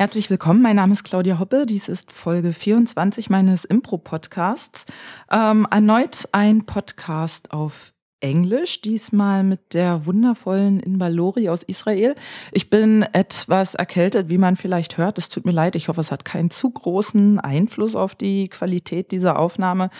Herzlich 0.00 0.30
willkommen, 0.30 0.62
mein 0.62 0.76
Name 0.76 0.94
ist 0.94 1.04
Claudia 1.04 1.38
Hoppe. 1.38 1.66
Dies 1.66 1.86
ist 1.86 2.10
Folge 2.10 2.54
24 2.54 3.28
meines 3.28 3.66
Impro-Podcasts. 3.66 4.86
Ähm, 5.30 5.66
erneut 5.70 6.26
ein 6.32 6.64
Podcast 6.64 7.52
auf 7.52 7.92
Englisch, 8.20 8.80
diesmal 8.80 9.42
mit 9.42 9.74
der 9.74 10.06
wundervollen 10.06 10.80
Inbalori 10.80 11.50
aus 11.50 11.62
Israel. 11.62 12.14
Ich 12.50 12.70
bin 12.70 13.02
etwas 13.12 13.74
erkältet, 13.74 14.30
wie 14.30 14.38
man 14.38 14.56
vielleicht 14.56 14.96
hört. 14.96 15.18
Es 15.18 15.28
tut 15.28 15.44
mir 15.44 15.52
leid. 15.52 15.76
Ich 15.76 15.88
hoffe, 15.88 16.00
es 16.00 16.10
hat 16.10 16.24
keinen 16.24 16.50
zu 16.50 16.70
großen 16.70 17.38
Einfluss 17.38 17.94
auf 17.94 18.14
die 18.14 18.48
Qualität 18.48 19.12
dieser 19.12 19.38
Aufnahme. 19.38 19.90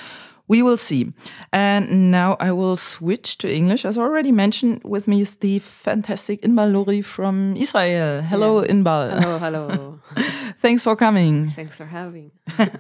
We 0.51 0.65
will 0.65 0.79
see. 0.79 1.13
And 1.53 2.11
now 2.11 2.37
I 2.41 2.51
will 2.51 2.77
switch 2.77 3.39
to 3.39 3.49
English. 3.49 3.85
As 3.85 3.97
already 3.97 4.33
mentioned, 4.33 4.83
with 4.85 5.07
me 5.07 5.21
is 5.21 5.37
the 5.37 5.61
fantastic 5.61 6.43
Inbal 6.43 6.73
Lori 6.73 7.03
from 7.03 7.57
Israel. 7.57 8.21
Hello, 8.21 8.61
yeah. 8.61 8.73
Inbal. 8.73 9.21
Hello, 9.21 9.39
hello. 9.39 10.01
Thanks 10.59 10.83
for 10.83 10.97
coming. 10.97 11.51
Thanks 11.51 11.77
for 11.77 11.85
having. 11.85 12.33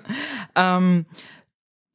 um, 0.56 1.06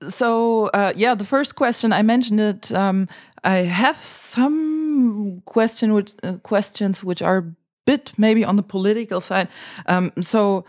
so 0.08 0.68
uh, 0.68 0.94
yeah, 0.96 1.14
the 1.14 1.26
first 1.26 1.56
question 1.56 1.92
I 1.92 2.04
mentioned 2.04 2.40
it. 2.40 2.72
Um, 2.72 3.10
I 3.44 3.68
have 3.68 3.98
some 3.98 5.42
question 5.44 5.92
which, 5.92 6.14
uh, 6.24 6.38
questions 6.38 7.04
which 7.04 7.22
are 7.22 7.38
a 7.40 7.52
bit 7.86 8.14
maybe 8.18 8.46
on 8.46 8.56
the 8.56 8.64
political 8.64 9.20
side. 9.20 9.50
Um, 9.88 10.14
so 10.22 10.64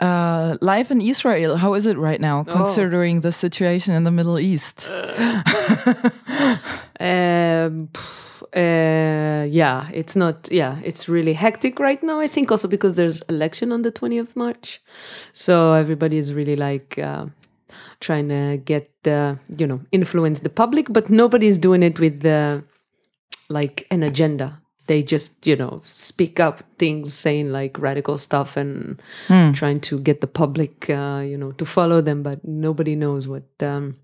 uh, 0.00 0.56
life 0.60 0.90
in 0.90 1.00
Israel, 1.00 1.56
how 1.56 1.74
is 1.74 1.86
it 1.86 1.96
right 1.96 2.20
now, 2.20 2.40
oh. 2.40 2.52
considering 2.52 3.20
the 3.20 3.32
situation 3.32 3.94
in 3.94 4.04
the 4.04 4.10
Middle 4.10 4.38
East? 4.38 4.90
um, 7.00 7.88
uh, 8.54 9.46
yeah, 9.48 9.88
it's 9.92 10.16
not. 10.16 10.48
Yeah, 10.50 10.80
it's 10.84 11.08
really 11.08 11.34
hectic 11.34 11.78
right 11.78 12.02
now. 12.02 12.20
I 12.20 12.28
think 12.28 12.50
also 12.50 12.68
because 12.68 12.96
there's 12.96 13.22
election 13.22 13.72
on 13.72 13.82
the 13.82 13.92
20th 13.92 14.20
of 14.20 14.36
March, 14.36 14.82
so 15.32 15.72
everybody 15.72 16.18
is 16.18 16.34
really 16.34 16.56
like 16.56 16.98
uh, 16.98 17.26
trying 18.00 18.28
to 18.28 18.58
get 18.58 18.90
uh, 19.06 19.36
you 19.56 19.66
know 19.66 19.80
influence 19.92 20.40
the 20.40 20.50
public, 20.50 20.92
but 20.92 21.10
nobody's 21.10 21.58
doing 21.58 21.82
it 21.82 21.98
with 21.98 22.20
the 22.20 22.62
like 23.48 23.86
an 23.90 24.02
agenda 24.02 24.61
they 24.86 25.02
just 25.02 25.46
you 25.46 25.56
know 25.56 25.80
speak 25.84 26.40
up 26.40 26.62
things 26.78 27.14
saying 27.14 27.52
like 27.52 27.78
radical 27.78 28.18
stuff 28.18 28.56
and 28.56 29.00
mm. 29.28 29.54
trying 29.54 29.80
to 29.80 30.00
get 30.00 30.20
the 30.20 30.26
public 30.26 30.90
uh, 30.90 31.22
you 31.24 31.36
know 31.36 31.52
to 31.52 31.64
follow 31.64 32.00
them 32.00 32.22
but 32.22 32.44
nobody 32.44 32.94
knows 32.96 33.28
what 33.28 33.44
um, 33.62 33.96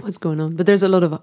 what's 0.00 0.18
going 0.18 0.40
on. 0.40 0.56
But 0.56 0.66
there's 0.66 0.82
a 0.82 0.88
lot 0.88 1.04
of 1.04 1.20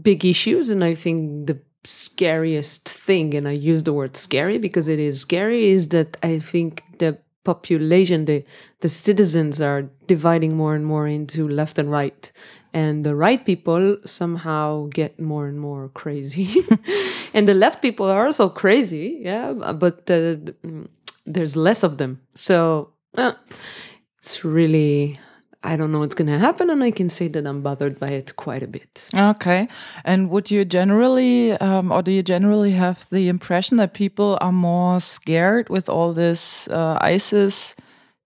big 0.00 0.24
issues 0.24 0.70
and 0.70 0.82
i 0.82 0.92
think 0.92 1.46
the 1.46 1.56
scariest 1.84 2.88
thing 2.88 3.32
and 3.32 3.46
i 3.46 3.52
use 3.52 3.84
the 3.84 3.92
word 3.92 4.16
scary 4.16 4.58
because 4.58 4.88
it 4.88 4.98
is 4.98 5.20
scary 5.20 5.68
is 5.68 5.90
that 5.90 6.16
i 6.20 6.36
think 6.36 6.82
the 6.98 7.16
population 7.44 8.24
the 8.24 8.42
the 8.80 8.88
citizens 8.88 9.60
are 9.60 9.82
dividing 10.06 10.56
more 10.56 10.74
and 10.74 10.84
more 10.84 11.06
into 11.06 11.46
left 11.46 11.78
and 11.78 11.90
right. 11.90 12.32
And 12.72 13.04
the 13.04 13.14
right 13.14 13.46
people 13.46 13.98
somehow 14.04 14.88
get 14.88 15.20
more 15.20 15.46
and 15.46 15.60
more 15.60 15.90
crazy 15.90 16.48
and 17.34 17.46
the 17.46 17.54
left 17.54 17.82
people 17.82 18.06
are 18.06 18.26
also 18.26 18.48
crazy 18.48 19.20
yeah 19.20 19.52
but 19.52 20.10
uh, 20.10 20.36
there's 21.26 21.56
less 21.56 21.82
of 21.82 21.98
them 21.98 22.20
so 22.34 22.90
uh, 23.18 23.32
it's 24.18 24.44
really 24.44 25.18
I 25.64 25.76
don't 25.76 25.90
know 25.90 26.00
what's 26.00 26.14
going 26.14 26.28
to 26.28 26.38
happen, 26.38 26.68
and 26.68 26.84
I 26.84 26.90
can 26.90 27.08
say 27.08 27.26
that 27.28 27.46
I'm 27.46 27.62
bothered 27.62 27.98
by 27.98 28.10
it 28.10 28.36
quite 28.36 28.62
a 28.62 28.66
bit. 28.66 29.08
Okay. 29.16 29.66
And 30.04 30.28
would 30.28 30.50
you 30.50 30.64
generally, 30.66 31.52
um, 31.52 31.90
or 31.90 32.02
do 32.02 32.12
you 32.12 32.22
generally 32.22 32.72
have 32.72 33.08
the 33.08 33.28
impression 33.28 33.78
that 33.78 33.94
people 33.94 34.36
are 34.42 34.52
more 34.52 35.00
scared 35.00 35.70
with 35.70 35.88
all 35.88 36.12
this 36.12 36.68
uh, 36.68 36.98
ISIS 37.00 37.74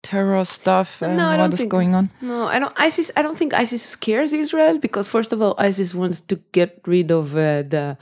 terror 0.02 0.44
stuff 0.44 1.02
and 1.02 1.16
no, 1.16 1.36
what 1.36 1.52
is 1.52 1.60
think, 1.60 1.70
going 1.70 1.94
on? 1.94 2.10
No, 2.20 2.48
I 2.48 2.58
don't. 2.58 2.74
ISIS. 2.76 3.12
I 3.16 3.22
don't 3.22 3.38
think 3.38 3.54
ISIS 3.54 3.82
scares 3.82 4.32
Israel 4.32 4.78
because 4.78 5.06
first 5.06 5.32
of 5.32 5.40
all, 5.40 5.54
ISIS 5.58 5.94
wants 5.94 6.20
to 6.22 6.36
get 6.50 6.80
rid 6.86 7.12
of 7.12 7.36
uh, 7.36 7.62
the. 7.62 7.96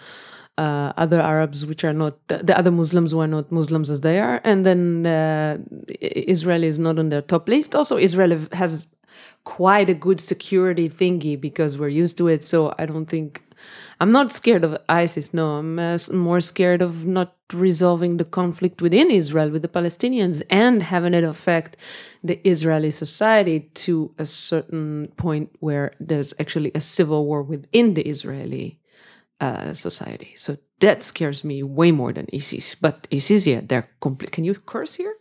Uh, 0.59 0.91
other 0.97 1.21
Arabs, 1.21 1.67
which 1.67 1.85
are 1.85 1.93
not 1.93 2.15
the 2.29 2.57
other 2.57 2.71
Muslims 2.71 3.11
who 3.13 3.21
are 3.21 3.27
not 3.27 3.53
Muslims 3.53 3.91
as 3.91 4.01
they 4.01 4.19
are, 4.19 4.41
and 4.43 4.65
then 4.65 5.05
uh, 5.05 5.59
Israel 6.01 6.65
is 6.65 6.79
not 6.79 6.99
on 6.99 7.11
their 7.11 7.21
top 7.21 7.47
list. 7.47 7.75
Also, 7.75 7.99
Israel 7.99 8.33
has 8.53 8.87
quite 9.45 9.89
a 9.89 9.95
good 9.95 10.21
security 10.21 10.89
thingy 10.89 11.41
because 11.41 11.79
we're 11.79 11.97
used 12.05 12.17
to 12.19 12.29
it. 12.29 12.43
So 12.43 12.75
I 12.79 12.87
don't 12.87 13.07
think 13.07 13.43
I'm 13.99 14.13
not 14.13 14.33
scared 14.33 14.65
of 14.65 14.77
ISIS. 14.89 15.33
No, 15.33 15.53
I'm 15.53 15.79
uh, 15.79 15.97
more 16.13 16.41
scared 16.41 16.83
of 16.83 17.07
not 17.07 17.35
resolving 17.53 18.19
the 18.19 18.25
conflict 18.25 18.83
within 18.83 19.11
Israel 19.11 19.49
with 19.51 19.63
the 19.63 19.69
Palestinians 19.69 20.43
and 20.51 20.83
having 20.83 21.15
it 21.15 21.25
affect 21.25 21.77
the 22.23 22.47
Israeli 22.47 22.91
society 22.91 23.61
to 23.87 24.13
a 24.19 24.27
certain 24.27 25.09
point 25.17 25.51
where 25.61 25.93
there's 25.99 26.35
actually 26.39 26.73
a 26.75 26.81
civil 26.81 27.25
war 27.25 27.43
within 27.43 27.95
the 27.95 28.03
Israeli 28.03 28.79
uh, 29.41 29.73
society. 29.73 30.33
So 30.37 30.57
that 30.81 31.03
scares 31.03 31.45
me 31.45 31.63
way 31.63 31.93
more 31.93 32.13
than 32.13 32.27
ISIS. 32.33 32.75
But 32.75 33.07
ISIS, 33.13 33.47
yeah, 33.47 33.61
they're 33.63 33.89
complete. 34.01 34.33
Can 34.33 34.45
you 34.45 34.55
curse 34.55 34.95
here? 34.95 35.15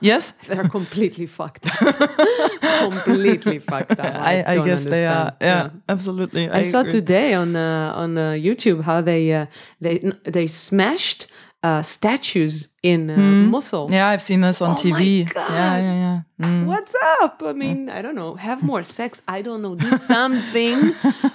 Yes, 0.00 0.32
they're 0.46 0.68
completely 0.68 1.26
fucked. 1.26 1.66
Up. 1.66 1.96
Completely 2.90 3.58
fucked 3.58 3.98
up. 3.98 4.14
I, 4.14 4.42
I, 4.42 4.52
I 4.52 4.56
guess 4.56 4.84
understand. 4.84 4.92
they 4.92 5.06
are. 5.06 5.32
Yeah, 5.40 5.62
yeah. 5.64 5.70
absolutely. 5.88 6.50
I, 6.50 6.58
I 6.58 6.62
saw 6.62 6.82
today 6.82 7.32
on 7.32 7.56
uh, 7.56 7.92
on 7.96 8.18
uh, 8.18 8.32
YouTube 8.32 8.82
how 8.82 9.00
they 9.00 9.32
uh, 9.32 9.46
they 9.80 10.12
they 10.24 10.46
smashed 10.46 11.28
uh, 11.62 11.82
statues 11.82 12.68
in 12.82 13.10
uh, 13.10 13.16
mm. 13.16 13.48
Mosul. 13.48 13.90
Yeah, 13.90 14.08
I've 14.08 14.22
seen 14.22 14.40
this 14.40 14.60
on 14.60 14.70
oh 14.70 14.74
TV. 14.74 15.32
Yeah, 15.34 15.76
yeah, 15.78 15.94
yeah. 16.04 16.20
Mm. 16.40 16.66
What's 16.66 16.94
up? 17.20 17.42
I 17.44 17.52
mean, 17.52 17.88
I 17.88 18.02
don't 18.02 18.14
know. 18.14 18.34
Have 18.34 18.62
more 18.62 18.82
sex. 18.98 19.22
I 19.26 19.42
don't 19.42 19.62
know. 19.62 19.74
Do 19.74 19.96
something, 19.96 20.92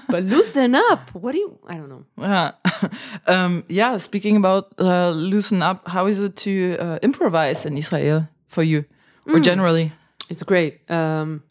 but 0.10 0.24
loosen 0.24 0.76
up. 0.76 1.10
What 1.14 1.34
do 1.34 1.40
you? 1.40 1.60
I 1.68 1.76
don't 1.76 1.90
know. 1.90 2.06
Yeah, 2.18 2.52
um, 3.28 3.66
yeah. 3.68 3.98
Speaking 3.98 4.38
about 4.38 4.74
uh, 4.80 5.12
loosen 5.12 5.62
up, 5.62 5.88
how 5.88 6.08
is 6.08 6.20
it 6.20 6.36
to 6.38 6.78
uh, 6.80 7.00
improvise 7.02 7.66
in 7.66 7.78
Israel? 7.78 8.28
for 8.52 8.64
you 8.64 8.86
or 9.26 9.36
mm. 9.36 9.44
generally? 9.44 9.92
It's 10.30 10.44
great. 10.44 10.90
Um, 10.92 11.44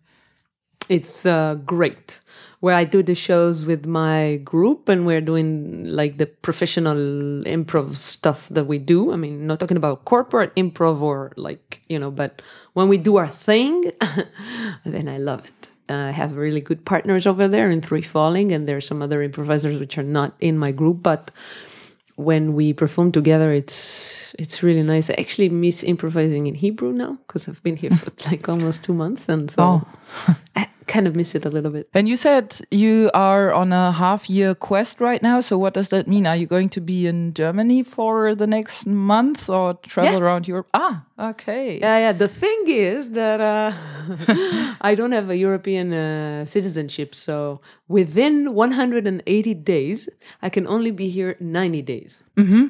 it's 0.89 1.27
uh, 1.27 1.55
great. 1.65 2.21
Where 2.61 2.75
I 2.75 2.85
do 2.85 3.03
the 3.03 3.15
shows 3.15 3.65
with 3.65 3.87
my 3.87 4.37
group 4.45 4.89
and 4.91 5.07
we're 5.07 5.23
doing 5.23 5.85
like 5.85 6.19
the 6.19 6.27
professional 6.27 6.97
improv 7.45 7.97
stuff 7.97 8.49
that 8.51 8.67
we 8.67 8.79
do. 8.79 9.13
I 9.13 9.17
mean, 9.17 9.47
not 9.47 9.61
talking 9.61 9.79
about 9.79 10.05
corporate 10.05 10.55
improv 10.57 11.01
or 11.01 11.33
like, 11.37 11.81
you 11.89 11.99
know, 11.99 12.11
but 12.11 12.43
when 12.75 12.89
we 12.89 12.99
do 12.99 13.17
our 13.17 13.29
thing, 13.29 13.91
then 14.85 15.09
I 15.09 15.17
love 15.17 15.47
it. 15.47 15.71
I 15.91 16.11
have 16.11 16.37
really 16.37 16.61
good 16.61 16.85
partners 16.85 17.27
over 17.27 17.49
there 17.49 17.71
in 17.71 17.81
Three 17.81 18.03
Falling, 18.03 18.53
and 18.53 18.69
there 18.69 18.77
are 18.77 18.81
some 18.81 19.03
other 19.03 19.23
improvisers 19.23 19.79
which 19.79 19.99
are 19.99 20.05
not 20.05 20.35
in 20.41 20.57
my 20.57 20.71
group, 20.71 21.03
but 21.03 21.31
when 22.17 22.53
we 22.53 22.73
perform 22.73 23.13
together, 23.13 23.53
it's 23.53 24.35
it's 24.39 24.63
really 24.63 24.83
nice. 24.83 25.11
I 25.11 25.15
actually 25.15 25.49
miss 25.49 25.83
improvising 25.83 26.47
in 26.47 26.55
Hebrew 26.55 26.93
now 26.93 27.19
because 27.27 27.49
I've 27.49 27.63
been 27.63 27.77
here 27.77 27.91
for 27.91 28.13
like 28.31 28.49
almost 28.49 28.85
two 28.85 28.95
months, 28.95 29.29
and 29.29 29.51
so 29.51 29.83
oh. 30.29 30.37
I 30.57 30.69
kind 30.91 31.07
of 31.07 31.15
miss 31.15 31.35
it 31.35 31.45
a 31.47 31.51
little 31.51 31.71
bit. 31.71 31.89
And 31.95 32.09
you 32.09 32.17
said 32.17 32.61
you 32.71 33.11
are 33.15 33.53
on 33.55 33.73
a 33.73 33.93
half 33.93 34.29
year 34.29 34.55
quest 34.55 35.01
right 35.01 35.23
now. 35.23 35.41
So 35.41 35.57
what 35.57 35.73
does 35.73 35.89
that 35.91 36.09
mean? 36.09 36.27
Are 36.27 36.37
you 36.37 36.47
going 36.47 36.69
to 36.71 36.81
be 36.81 37.07
in 37.07 37.33
Germany 37.33 37.85
for 37.85 38.35
the 38.35 38.47
next 38.47 38.87
month 38.87 39.49
or 39.49 39.75
travel 39.75 40.19
yeah. 40.19 40.25
around 40.25 40.49
Europe? 40.49 40.67
Ah, 40.75 41.05
okay. 41.31 41.79
Yeah, 41.79 41.99
yeah. 41.99 42.13
The 42.13 42.29
thing 42.29 42.65
is 42.67 43.13
that 43.13 43.41
uh, 43.41 43.73
I 44.91 44.95
don't 44.97 45.13
have 45.13 45.31
a 45.31 45.37
European 45.37 45.95
uh, 45.95 46.45
citizenship, 46.45 47.15
so 47.15 47.61
within 47.87 48.55
180 48.55 49.55
days, 49.55 50.09
I 50.43 50.49
can 50.51 50.67
only 50.67 50.91
be 50.91 51.09
here 51.09 51.37
90 51.39 51.83
days. 51.83 52.23
Mm 52.37 52.47
-hmm. 52.47 52.65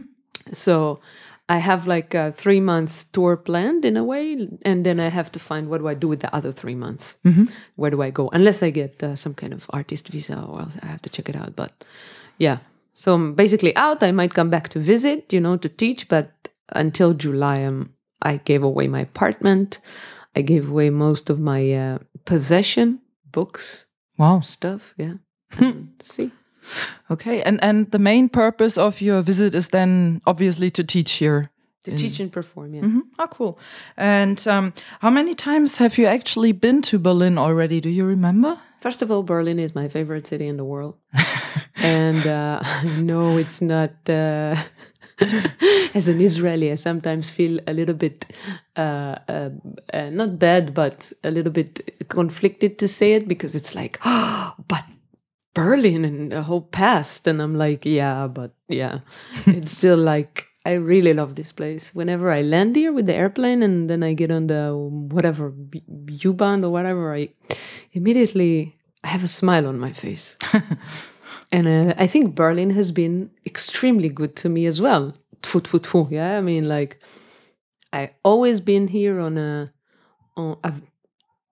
So 0.53 1.01
I 1.51 1.59
have 1.59 1.89
like 1.89 2.15
a 2.15 2.31
three 2.31 2.61
months 2.61 3.03
tour 3.03 3.37
planned 3.37 3.85
in 3.85 3.97
a 3.97 4.05
way, 4.05 4.49
and 4.63 4.87
then 4.87 5.01
I 5.01 5.09
have 5.09 5.33
to 5.33 5.41
find 5.41 5.69
what 5.69 5.81
do 5.81 5.89
I 5.89 5.95
do 5.95 6.07
with 6.07 6.21
the 6.21 6.33
other 6.33 6.53
three 6.53 6.77
months. 6.77 7.19
Mm-hmm. 7.25 7.47
Where 7.75 7.91
do 7.91 8.03
I 8.03 8.11
go? 8.11 8.29
Unless 8.33 8.63
I 8.63 8.71
get 8.71 9.03
uh, 9.03 9.17
some 9.17 9.35
kind 9.35 9.53
of 9.53 9.67
artist 9.71 10.09
visa, 10.09 10.41
or 10.41 10.61
else 10.61 10.79
I 10.81 10.87
have 10.87 11.03
to 11.03 11.11
check 11.11 11.29
it 11.29 11.35
out. 11.35 11.57
But 11.57 11.73
yeah, 12.39 12.59
so 12.93 13.15
I'm 13.15 13.35
basically 13.35 13.75
out. 13.75 14.05
I 14.05 14.13
might 14.13 14.33
come 14.33 14.49
back 14.49 14.69
to 14.69 14.79
visit, 14.79 15.33
you 15.33 15.41
know, 15.41 15.57
to 15.57 15.69
teach, 15.69 16.09
but 16.09 16.31
until 16.69 17.15
July, 17.15 17.57
I'm, 17.57 17.95
I 18.23 18.37
gave 18.37 18.63
away 18.63 18.87
my 18.87 19.01
apartment. 19.01 19.81
I 20.37 20.43
gave 20.43 20.71
away 20.71 20.91
most 20.91 21.31
of 21.31 21.41
my 21.41 21.73
uh, 21.73 21.99
possession, 22.27 23.01
books, 23.33 23.87
wow, 24.19 24.39
stuff. 24.39 24.95
Yeah, 24.97 25.15
see. 25.99 26.31
Okay, 27.09 27.43
and 27.43 27.59
and 27.63 27.91
the 27.91 27.99
main 27.99 28.29
purpose 28.29 28.81
of 28.81 29.01
your 29.01 29.23
visit 29.23 29.55
is 29.55 29.69
then 29.69 30.21
obviously 30.25 30.71
to 30.71 30.85
teach 30.85 31.13
here. 31.13 31.51
To 31.85 31.91
in... 31.91 31.97
teach 31.97 32.21
and 32.21 32.31
perform, 32.31 32.75
yeah. 32.75 32.85
Mm 32.85 32.93
-hmm. 32.93 33.23
Oh, 33.23 33.29
cool. 33.29 33.59
And 33.97 34.47
um, 34.47 34.73
how 35.01 35.13
many 35.13 35.35
times 35.35 35.79
have 35.79 36.03
you 36.03 36.09
actually 36.09 36.59
been 36.59 36.81
to 36.83 36.99
Berlin 36.99 37.39
already? 37.39 37.81
Do 37.81 37.89
you 37.89 38.09
remember? 38.09 38.57
First 38.81 39.03
of 39.03 39.11
all, 39.11 39.23
Berlin 39.23 39.59
is 39.59 39.73
my 39.73 39.89
favorite 39.89 40.27
city 40.27 40.45
in 40.45 40.57
the 40.57 40.65
world, 40.65 40.95
and 42.01 42.27
uh, 42.27 42.59
no, 43.13 43.39
it's 43.39 43.61
not. 43.61 43.91
Uh, 44.09 44.57
As 45.95 46.09
an 46.09 46.21
Israeli, 46.21 46.73
I 46.73 46.77
sometimes 46.77 47.31
feel 47.31 47.61
a 47.67 47.73
little 47.73 47.95
bit 47.95 48.27
uh, 48.77 49.17
uh, 49.29 49.51
uh, 49.93 50.11
not 50.11 50.39
bad, 50.39 50.73
but 50.75 51.13
a 51.23 51.31
little 51.31 51.53
bit 51.53 52.09
conflicted 52.09 52.79
to 52.79 52.89
say 52.89 53.15
it 53.15 53.29
because 53.29 53.55
it's 53.55 53.75
like, 53.75 53.99
oh, 54.05 54.55
but 54.69 54.85
Berlin 55.55 56.05
and 56.05 56.33
the 56.33 56.43
whole 56.43 56.63
past, 56.63 57.27
and 57.27 57.43
I'm 57.43 57.57
like, 57.57 57.85
yeah, 57.85 58.27
but 58.27 58.53
yeah, 58.69 59.01
it's 59.47 59.77
still 59.77 59.99
like 60.15 60.47
I 60.65 60.73
really 60.73 61.15
love 61.15 61.35
this 61.35 61.53
place. 61.53 61.95
Whenever 61.95 62.31
I 62.31 62.43
land 62.43 62.77
here 62.77 62.93
with 62.93 63.07
the 63.07 63.15
airplane 63.15 63.63
and 63.63 63.89
then 63.89 64.03
I 64.03 64.13
get 64.13 64.31
on 64.31 64.47
the 64.47 64.75
whatever 64.77 65.55
U-Bahn 66.09 66.65
or 66.65 66.71
whatever, 66.71 67.15
I 67.15 67.31
immediately 67.93 68.77
I 69.03 69.09
have 69.09 69.25
a 69.25 69.29
smile 69.29 69.67
on 69.67 69.79
my 69.79 69.93
face. 69.93 70.37
and 71.53 71.67
uh, 71.67 71.95
I 71.97 72.07
think 72.07 72.35
Berlin 72.35 72.71
has 72.71 72.93
been 72.93 73.31
extremely 73.47 74.11
good 74.11 74.37
to 74.37 74.49
me 74.49 74.67
as 74.67 74.81
well. 74.81 75.15
Tfu, 75.43 75.63
tfu, 75.63 75.81
tfu. 75.81 76.11
Yeah, 76.11 76.37
I 76.37 76.43
mean, 76.43 76.69
like 76.69 77.01
I 77.93 78.11
always 78.23 78.61
been 78.61 78.89
here 78.89 79.19
on 79.19 79.39
a, 79.39 79.73
on 80.37 80.59
I've 80.63 80.83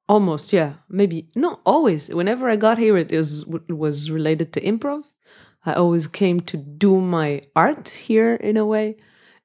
almost 0.08 0.52
yeah 0.52 0.74
maybe 0.88 1.28
not 1.34 1.60
always. 1.64 2.08
Whenever 2.08 2.48
I 2.48 2.56
got 2.56 2.78
here, 2.78 2.96
it 2.96 3.12
was 3.12 3.44
was 3.46 4.10
related 4.10 4.52
to 4.54 4.60
improv. 4.60 5.04
I 5.66 5.74
always 5.74 6.06
came 6.06 6.40
to 6.40 6.56
do 6.56 7.00
my 7.00 7.42
art 7.54 7.88
here 7.88 8.34
in 8.34 8.56
a 8.56 8.64
way. 8.64 8.96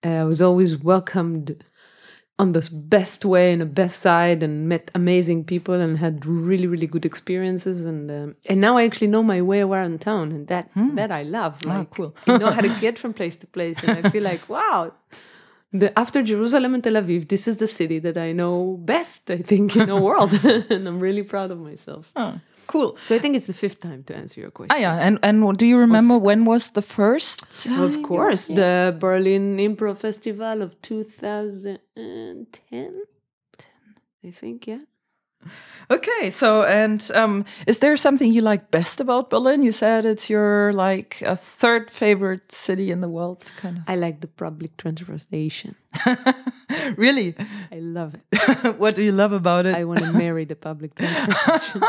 Uh, 0.05 0.09
I 0.09 0.23
was 0.23 0.41
always 0.41 0.77
welcomed 0.77 1.63
on 2.39 2.53
the 2.53 2.67
best 2.71 3.25
way 3.25 3.51
and 3.51 3.61
the 3.61 3.65
best 3.65 3.99
side 3.99 4.41
and 4.41 4.67
met 4.67 4.89
amazing 4.95 5.43
people 5.43 5.75
and 5.75 5.99
had 5.99 6.25
really 6.25 6.65
really 6.65 6.87
good 6.87 7.05
experiences 7.05 7.85
and 7.85 8.09
um, 8.09 8.35
and 8.49 8.59
now 8.59 8.75
I 8.77 8.85
actually 8.85 9.07
know 9.07 9.21
my 9.21 9.41
way 9.41 9.61
around 9.61 10.01
town 10.01 10.31
and 10.31 10.47
that 10.47 10.71
hmm. 10.73 10.95
that 10.95 11.11
I 11.11 11.23
love 11.23 11.59
ah, 11.65 11.69
like 11.69 11.79
oh, 11.79 11.87
cool. 11.95 12.15
you 12.27 12.39
know 12.39 12.51
how 12.51 12.61
to 12.61 12.69
get 12.81 12.97
from 12.97 13.13
place 13.13 13.35
to 13.37 13.47
place 13.47 13.83
and 13.83 14.05
I 14.05 14.09
feel 14.09 14.23
like 14.23 14.49
wow 14.49 14.93
the, 15.73 15.97
after 15.97 16.21
Jerusalem 16.21 16.75
and 16.75 16.83
Tel 16.83 16.93
Aviv 16.93 17.27
this 17.27 17.47
is 17.47 17.57
the 17.57 17.67
city 17.67 17.99
that 17.99 18.17
I 18.17 18.31
know 18.31 18.77
best 18.79 19.31
I 19.31 19.37
think 19.37 19.75
in 19.75 19.87
the 19.87 19.99
world 19.99 20.31
and 20.69 20.87
I'm 20.87 20.99
really 20.99 21.23
proud 21.23 21.51
of 21.51 21.59
myself. 21.59 22.11
Oh. 22.15 22.39
Cool. 22.67 22.95
So 23.03 23.15
I 23.15 23.19
think 23.19 23.35
it's 23.35 23.47
the 23.47 23.53
fifth 23.53 23.81
time 23.81 24.05
to 24.05 24.15
answer 24.15 24.39
your 24.39 24.49
question. 24.49 24.73
Ah, 24.75 24.79
yeah. 24.79 24.95
And 24.95 25.19
and 25.21 25.57
do 25.57 25.65
you 25.65 25.77
remember 25.77 26.17
when 26.17 26.45
was 26.45 26.69
the 26.71 26.81
first? 26.81 27.43
Of 27.71 28.01
course, 28.03 28.49
yeah. 28.49 28.55
the 28.55 28.95
Berlin 28.97 29.57
Improv 29.57 29.97
Festival 29.97 30.61
of 30.61 30.81
2010. 30.81 33.01
I 34.25 34.31
think, 34.31 34.67
yeah. 34.67 34.79
Okay, 35.91 36.29
so 36.29 36.63
and 36.63 37.11
um, 37.13 37.45
is 37.67 37.79
there 37.79 37.97
something 37.97 38.31
you 38.31 38.41
like 38.41 38.71
best 38.71 39.01
about 39.01 39.29
Berlin? 39.29 39.61
You 39.61 39.71
said 39.71 40.05
it's 40.05 40.29
your 40.29 40.73
like 40.73 41.21
a 41.21 41.35
third 41.35 41.91
favorite 41.91 42.51
city 42.51 42.89
in 42.89 43.01
the 43.01 43.09
world, 43.09 43.43
kind 43.57 43.77
of. 43.77 43.83
I 43.87 43.95
like 43.95 44.21
the 44.21 44.27
public 44.27 44.77
transportation. 44.77 45.75
really? 46.97 47.35
I 47.71 47.79
love 47.79 48.15
it. 48.15 48.75
what 48.77 48.95
do 48.95 49.03
you 49.03 49.11
love 49.11 49.33
about 49.33 49.65
it? 49.65 49.75
I 49.75 49.83
want 49.83 49.99
to 49.99 50.13
marry 50.13 50.45
the 50.45 50.55
public 50.55 50.95
transportation. 50.95 51.81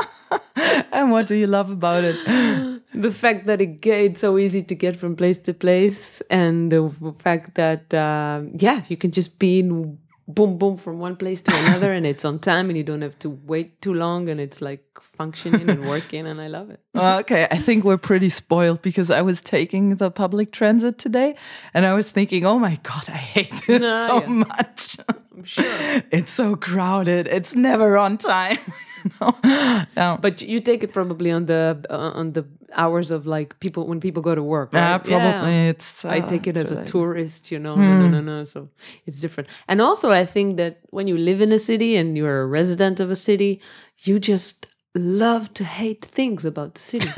and 0.93 1.11
what 1.11 1.27
do 1.27 1.35
you 1.35 1.47
love 1.47 1.71
about 1.71 2.05
it? 2.05 2.17
the 2.95 3.13
fact 3.13 3.47
that 3.47 3.61
it, 3.61 3.87
it's 3.87 4.21
so 4.21 4.39
easy 4.39 4.63
to 4.63 4.75
get 4.75 4.97
from 4.97 5.15
place 5.17 5.39
to 5.39 5.55
place, 5.55 6.21
and 6.31 6.71
the 6.73 6.93
fact 7.21 7.55
that 7.55 7.95
uh, 7.95 8.43
yeah, 8.55 8.83
you 8.89 8.97
can 8.97 9.13
just 9.13 9.39
be 9.39 9.61
in 9.61 9.99
boom 10.27 10.57
boom 10.57 10.77
from 10.77 10.99
one 10.99 11.17
place 11.17 11.43
to 11.43 11.55
another 11.55 11.93
and 11.93 12.07
it's 12.07 12.25
on 12.25 12.39
time 12.39 12.71
and 12.71 12.79
you 12.79 12.83
don't 12.83 13.03
have 13.03 13.19
to 13.19 13.29
wait 13.29 13.81
too 13.83 13.93
long 13.93 14.29
and 14.31 14.41
it's 14.41 14.63
like 14.63 14.83
functioning 15.01 15.69
and 15.69 15.87
working 15.87 16.27
and 16.27 16.41
i 16.41 16.47
love 16.47 16.71
it. 16.71 16.81
Okay 16.97 17.47
i 17.51 17.59
think 17.59 17.85
we're 17.85 17.99
pretty 17.99 18.31
spoiled 18.31 18.81
because 18.81 19.11
i 19.11 19.21
was 19.21 19.43
taking 19.43 19.97
the 19.97 20.11
public 20.11 20.51
transit 20.51 20.97
today 20.99 21.37
and 21.75 21.85
i 21.85 21.95
was 21.95 22.11
thinking 22.11 22.47
oh 22.47 22.59
my 22.59 22.81
god 22.83 23.05
i 23.09 23.13
hate 23.13 23.53
this 23.67 23.81
no, 23.81 24.07
so 24.07 24.21
yeah. 24.23 24.29
much. 24.29 24.97
I'm 25.37 25.45
sure. 25.45 25.65
It's 26.11 26.33
so 26.33 26.57
crowded. 26.57 27.27
It's 27.27 27.55
never 27.55 27.99
on 27.99 28.19
time 28.19 28.59
yeah. 29.45 30.19
But 30.21 30.43
you 30.43 30.61
take 30.61 30.83
it 30.83 30.93
probably 30.93 31.31
on 31.31 31.47
the 31.47 31.85
uh, 31.91 32.13
on 32.15 32.33
the 32.33 32.47
hours 32.73 33.11
of 33.11 33.27
like 33.27 33.59
people 33.61 33.87
when 33.87 34.01
people 34.01 34.23
go 34.23 34.35
to 34.35 34.43
work. 34.43 34.73
Right? 34.73 34.81
Yeah, 34.81 34.99
probably 34.99 35.53
yeah. 35.53 35.71
it's. 35.71 36.05
Uh, 36.05 36.11
I 36.11 36.21
take 36.21 36.47
it 36.47 36.57
as 36.57 36.71
a 36.73 36.85
tourist, 36.85 37.51
you 37.51 37.59
know. 37.59 37.75
Mm. 37.77 37.79
No, 37.79 38.01
no, 38.01 38.09
no, 38.09 38.21
no. 38.21 38.43
So 38.43 38.69
it's 39.07 39.21
different. 39.21 39.49
And 39.69 39.81
also, 39.81 40.11
I 40.11 40.25
think 40.25 40.57
that 40.57 40.81
when 40.91 41.07
you 41.07 41.17
live 41.17 41.41
in 41.41 41.53
a 41.53 41.59
city 41.59 41.97
and 41.97 42.17
you're 42.17 42.43
a 42.43 42.47
resident 42.47 43.01
of 43.01 43.11
a 43.11 43.17
city, 43.17 43.61
you 43.99 44.19
just 44.19 44.67
love 44.95 45.53
to 45.55 45.65
hate 45.65 46.05
things 46.05 46.45
about 46.45 46.75
the 46.75 46.81
city. 46.81 47.09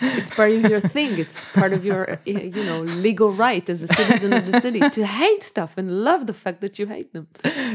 it's 0.00 0.30
part 0.30 0.52
of 0.52 0.68
your 0.68 0.80
thing. 0.80 1.18
It's 1.18 1.44
part 1.44 1.72
of 1.72 1.84
your, 1.84 2.12
uh, 2.12 2.16
you 2.24 2.64
know, 2.64 2.80
legal 2.80 3.32
right 3.32 3.68
as 3.68 3.82
a 3.82 3.88
citizen 3.88 4.32
of 4.32 4.50
the 4.50 4.60
city 4.60 4.80
to 4.80 5.06
hate 5.06 5.42
stuff 5.42 5.76
and 5.76 6.04
love 6.04 6.26
the 6.26 6.32
fact 6.32 6.60
that 6.62 6.78
you 6.78 6.86
hate 6.86 7.12
them. 7.12 7.28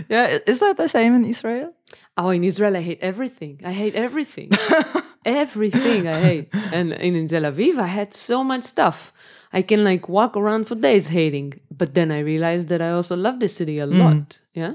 Yeah, 0.09 0.39
is 0.47 0.59
that 0.59 0.77
the 0.77 0.88
same 0.88 1.13
in 1.15 1.25
Israel? 1.25 1.73
Oh, 2.17 2.29
in 2.29 2.44
Israel, 2.44 2.75
I 2.75 2.81
hate 2.81 3.00
everything. 3.01 3.61
I 3.63 3.71
hate 3.71 3.95
everything. 3.95 4.50
everything 5.25 6.07
I 6.07 6.19
hate. 6.19 6.50
And, 6.71 6.94
in 6.94 7.27
Tel 7.27 7.44
Aviv, 7.44 7.79
I 7.79 7.88
had 7.88 8.13
so 8.13 8.44
much 8.44 8.63
stuff. 8.63 9.13
I 9.51 9.61
can 9.61 9.83
like 9.83 10.09
walk 10.09 10.35
around 10.35 10.67
for 10.67 10.75
days 10.75 11.07
hating. 11.07 11.59
But 11.71 11.94
then 11.94 12.11
I 12.11 12.19
realized 12.19 12.69
that 12.69 12.81
I 12.81 12.91
also 12.91 13.15
love 13.15 13.39
the 13.39 13.47
city 13.47 13.77
a 13.79 13.85
lot. 13.85 14.15
Mm. 14.15 14.41
Yeah 14.53 14.73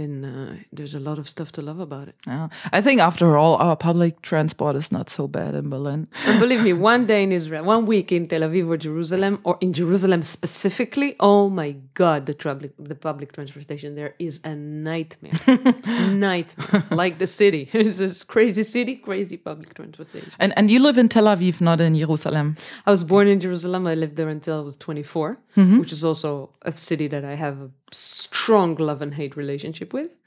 and 0.00 0.24
uh, 0.24 0.52
there's 0.72 0.94
a 0.94 1.00
lot 1.00 1.18
of 1.18 1.28
stuff 1.28 1.52
to 1.52 1.62
love 1.62 1.78
about 1.78 2.08
it. 2.08 2.16
Yeah. 2.26 2.48
I 2.72 2.80
think 2.80 3.00
after 3.00 3.36
all, 3.38 3.54
our 3.56 3.76
public 3.76 4.22
transport 4.22 4.76
is 4.76 4.90
not 4.90 5.10
so 5.10 5.28
bad 5.28 5.54
in 5.54 5.70
Berlin. 5.70 6.08
and 6.26 6.40
believe 6.40 6.62
me, 6.62 6.72
one 6.92 7.06
day 7.06 7.22
in 7.22 7.32
Israel, 7.32 7.64
one 7.64 7.86
week 7.86 8.10
in 8.10 8.26
Tel 8.26 8.40
Aviv 8.40 8.68
or 8.68 8.76
Jerusalem, 8.76 9.40
or 9.44 9.58
in 9.60 9.72
Jerusalem 9.72 10.22
specifically, 10.22 11.16
oh 11.20 11.48
my 11.48 11.76
God, 11.94 12.26
the 12.26 12.34
public 12.34 12.72
the 12.78 12.94
public 12.94 13.32
transportation 13.32 13.94
there 13.94 14.14
is 14.18 14.40
a 14.44 14.54
nightmare, 14.54 15.38
nightmare. 16.28 16.84
Like 16.90 17.18
the 17.18 17.26
city, 17.26 17.68
it's 17.72 17.98
this 17.98 18.24
crazy 18.24 18.62
city, 18.62 18.96
crazy 18.96 19.36
public 19.36 19.74
transportation. 19.74 20.32
And 20.38 20.52
and 20.56 20.70
you 20.70 20.80
live 20.80 20.98
in 20.98 21.08
Tel 21.08 21.26
Aviv, 21.34 21.60
not 21.60 21.80
in 21.80 21.94
Jerusalem. 21.94 22.56
I 22.86 22.90
was 22.90 23.04
born 23.04 23.26
in 23.28 23.38
Jerusalem. 23.40 23.86
I 23.86 23.94
lived 23.94 24.16
there 24.16 24.28
until 24.28 24.58
I 24.60 24.62
was 24.62 24.76
24, 24.76 25.38
mm-hmm. 25.56 25.78
which 25.78 25.92
is 25.92 26.04
also 26.04 26.50
a 26.62 26.72
city 26.72 27.06
that 27.08 27.24
I 27.24 27.34
have 27.34 27.60
a 27.60 27.70
strong 27.92 28.74
love 28.76 29.02
and 29.02 29.14
hate 29.14 29.36
relationship 29.36 29.92
with. 29.92 30.18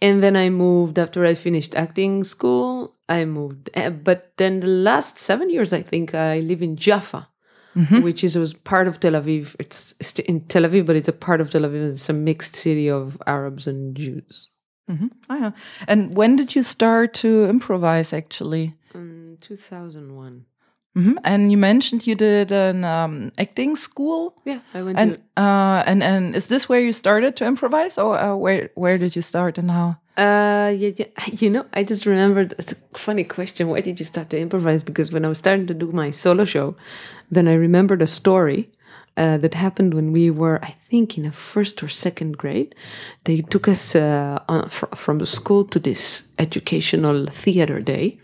And 0.00 0.22
then 0.22 0.36
I 0.36 0.50
moved 0.50 0.98
after 0.98 1.24
I 1.24 1.34
finished 1.34 1.74
acting 1.74 2.24
school. 2.24 2.94
I 3.08 3.24
moved, 3.24 3.70
eh, 3.74 3.90
but 3.90 4.32
then 4.36 4.60
the 4.60 4.66
last 4.66 5.18
seven 5.18 5.50
years, 5.50 5.72
I 5.72 5.82
think 5.82 6.14
I 6.14 6.40
live 6.40 6.62
in 6.62 6.76
Jaffa. 6.76 7.28
Mm-hmm. 7.76 8.00
Which 8.00 8.24
is 8.24 8.38
was 8.38 8.54
part 8.54 8.88
of 8.88 9.00
Tel 9.00 9.12
Aviv. 9.12 9.54
It's 9.58 10.18
in 10.20 10.40
Tel 10.46 10.62
Aviv, 10.62 10.86
but 10.86 10.96
it's 10.96 11.08
a 11.08 11.12
part 11.12 11.42
of 11.42 11.50
Tel 11.50 11.60
Aviv. 11.60 11.92
It's 11.92 12.08
a 12.08 12.14
mixed 12.14 12.56
city 12.56 12.88
of 12.88 13.20
Arabs 13.26 13.66
and 13.66 13.94
Jews. 13.94 14.48
Mm-hmm. 14.90 15.08
Oh, 15.28 15.36
yeah. 15.36 15.50
And 15.86 16.16
when 16.16 16.36
did 16.36 16.54
you 16.54 16.62
start 16.62 17.12
to 17.14 17.44
improvise? 17.44 18.14
Actually, 18.14 18.76
in 18.94 19.36
two 19.42 19.56
thousand 19.56 20.16
one. 20.16 20.46
Mm-hmm. 20.96 21.18
And 21.24 21.50
you 21.50 21.58
mentioned 21.58 22.06
you 22.06 22.14
did 22.14 22.50
an 22.50 22.84
um, 22.84 23.30
acting 23.36 23.76
school. 23.76 24.34
Yeah, 24.46 24.60
I 24.72 24.82
went 24.82 24.98
and, 24.98 25.14
to. 25.14 25.42
Uh, 25.42 25.82
and 25.86 26.02
and 26.02 26.34
is 26.34 26.46
this 26.46 26.70
where 26.70 26.80
you 26.80 26.92
started 26.92 27.36
to 27.36 27.44
improvise, 27.44 27.98
or 27.98 28.18
uh, 28.18 28.34
where 28.34 28.70
where 28.74 28.96
did 28.96 29.14
you 29.14 29.20
start 29.22 29.58
and 29.58 29.70
how? 29.70 29.96
Uh, 30.16 30.72
yeah, 30.74 30.92
yeah, 30.96 31.06
you 31.32 31.50
know, 31.50 31.66
I 31.74 31.84
just 31.84 32.06
remembered. 32.06 32.54
It's 32.58 32.72
a 32.72 32.76
funny 32.94 33.24
question. 33.24 33.68
Why 33.68 33.82
did 33.82 34.00
you 34.00 34.06
start 34.06 34.30
to 34.30 34.38
improvise? 34.38 34.82
Because 34.82 35.12
when 35.12 35.24
I 35.26 35.28
was 35.28 35.38
starting 35.38 35.66
to 35.66 35.74
do 35.74 35.92
my 35.92 36.10
solo 36.10 36.46
show, 36.46 36.76
then 37.30 37.46
I 37.46 37.54
remembered 37.54 38.00
a 38.00 38.06
story 38.06 38.70
uh, 39.18 39.36
that 39.36 39.52
happened 39.52 39.92
when 39.92 40.12
we 40.12 40.30
were, 40.30 40.58
I 40.62 40.70
think, 40.70 41.18
in 41.18 41.26
a 41.26 41.32
first 41.32 41.82
or 41.82 41.88
second 41.88 42.38
grade. 42.38 42.74
They 43.24 43.42
took 43.42 43.68
us 43.68 43.94
uh, 43.94 44.42
on, 44.48 44.66
fr- 44.68 44.94
from 44.94 45.18
the 45.18 45.26
school 45.26 45.64
to 45.64 45.78
this 45.78 46.28
educational 46.38 47.26
theater 47.26 47.82
day 47.82 48.18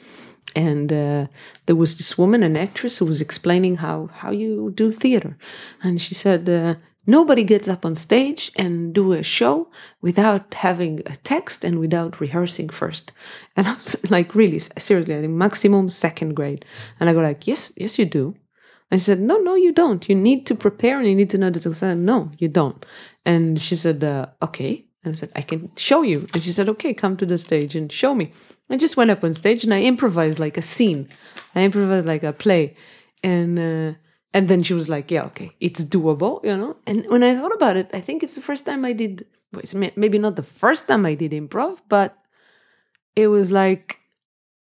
and 0.55 0.93
uh, 0.93 1.27
there 1.67 1.77
was 1.77 1.97
this 1.97 2.19
woman, 2.19 2.43
an 2.43 2.57
actress, 2.57 2.99
who 2.99 3.07
was 3.07 3.21
explaining 3.21 3.77
how 3.77 4.09
how 4.13 4.31
you 4.31 4.73
do 4.75 4.93
theater, 4.93 5.37
and 5.83 6.01
she 6.01 6.15
said. 6.15 6.49
Uh, 6.49 6.75
Nobody 7.07 7.43
gets 7.43 7.67
up 7.67 7.85
on 7.85 7.97
stage 7.97 8.53
and 8.55 8.95
do 8.95 9.13
a 9.13 9.25
show 9.25 9.69
without 10.01 10.55
having 10.55 11.03
a 11.07 11.17
text 11.17 11.65
and 11.65 11.81
without 11.81 12.21
rehearsing 12.21 12.69
first. 12.69 13.11
And 13.57 13.67
I 13.67 13.75
was 13.75 13.97
like, 14.11 14.37
really, 14.37 14.61
seriously, 14.61 15.17
I 15.17 15.21
think 15.21 15.33
maximum 15.33 15.89
second 15.89 16.35
grade. 16.35 16.65
And 17.01 17.11
I 17.11 17.13
go 17.13 17.21
like, 17.21 17.47
yes, 17.47 17.73
yes, 17.77 17.99
you 17.99 18.05
do. 18.05 18.37
And 18.91 19.01
she 19.01 19.07
said, 19.07 19.21
no, 19.21 19.39
no, 19.39 19.57
you 19.57 19.73
don't. 19.73 20.09
You 20.09 20.15
need 20.15 20.47
to 20.47 20.55
prepare 20.55 21.01
and 21.01 21.09
you 21.09 21.15
need 21.15 21.31
to 21.31 21.39
know 21.39 21.51
the 21.51 21.59
text. 21.59 21.83
No, 21.83 22.31
you 22.39 22.47
don't. 22.47 22.85
And 23.25 23.61
she 23.61 23.75
said, 23.75 24.05
uh, 24.05 24.27
okay. 24.41 24.87
And 25.04 25.14
I 25.14 25.16
said, 25.16 25.32
I 25.35 25.42
can 25.42 25.71
show 25.76 26.02
you. 26.02 26.28
And 26.32 26.42
she 26.42 26.52
said, 26.52 26.68
okay, 26.68 26.94
come 26.94 27.16
to 27.16 27.26
the 27.26 27.38
stage 27.38 27.75
and 27.75 27.90
show 27.90 28.14
me. 28.14 28.30
I 28.71 28.76
just 28.76 28.97
went 28.97 29.11
up 29.11 29.25
on 29.25 29.35
stage 29.35 29.64
and 29.64 29.75
I 29.75 29.82
improvised 29.82 30.38
like 30.38 30.56
a 30.56 30.62
scene. 30.62 31.09
I 31.54 31.62
improvised 31.62 32.06
like 32.06 32.23
a 32.23 32.32
play. 32.32 32.76
And 33.23 33.59
uh, 33.59 33.99
and 34.35 34.49
then 34.49 34.62
she 34.62 34.75
was 34.75 34.88
like, 34.88 35.11
yeah, 35.11 35.25
okay, 35.25 35.52
it's 35.61 35.85
doable, 35.85 36.42
you 36.44 36.56
know? 36.56 36.76
And 36.87 37.06
when 37.09 37.23
I 37.23 37.37
thought 37.37 37.54
about 37.54 37.76
it, 37.76 37.90
I 37.92 38.00
think 38.00 38.23
it's 38.23 38.35
the 38.35 38.40
first 38.40 38.64
time 38.64 38.85
I 38.85 38.92
did, 38.92 39.26
maybe 39.75 40.18
not 40.18 40.37
the 40.37 40.42
first 40.42 40.88
time 40.88 41.04
I 41.04 41.14
did 41.14 41.32
improv, 41.32 41.80
but 41.88 42.16
it 43.14 43.28
was 43.28 43.50
like 43.50 43.99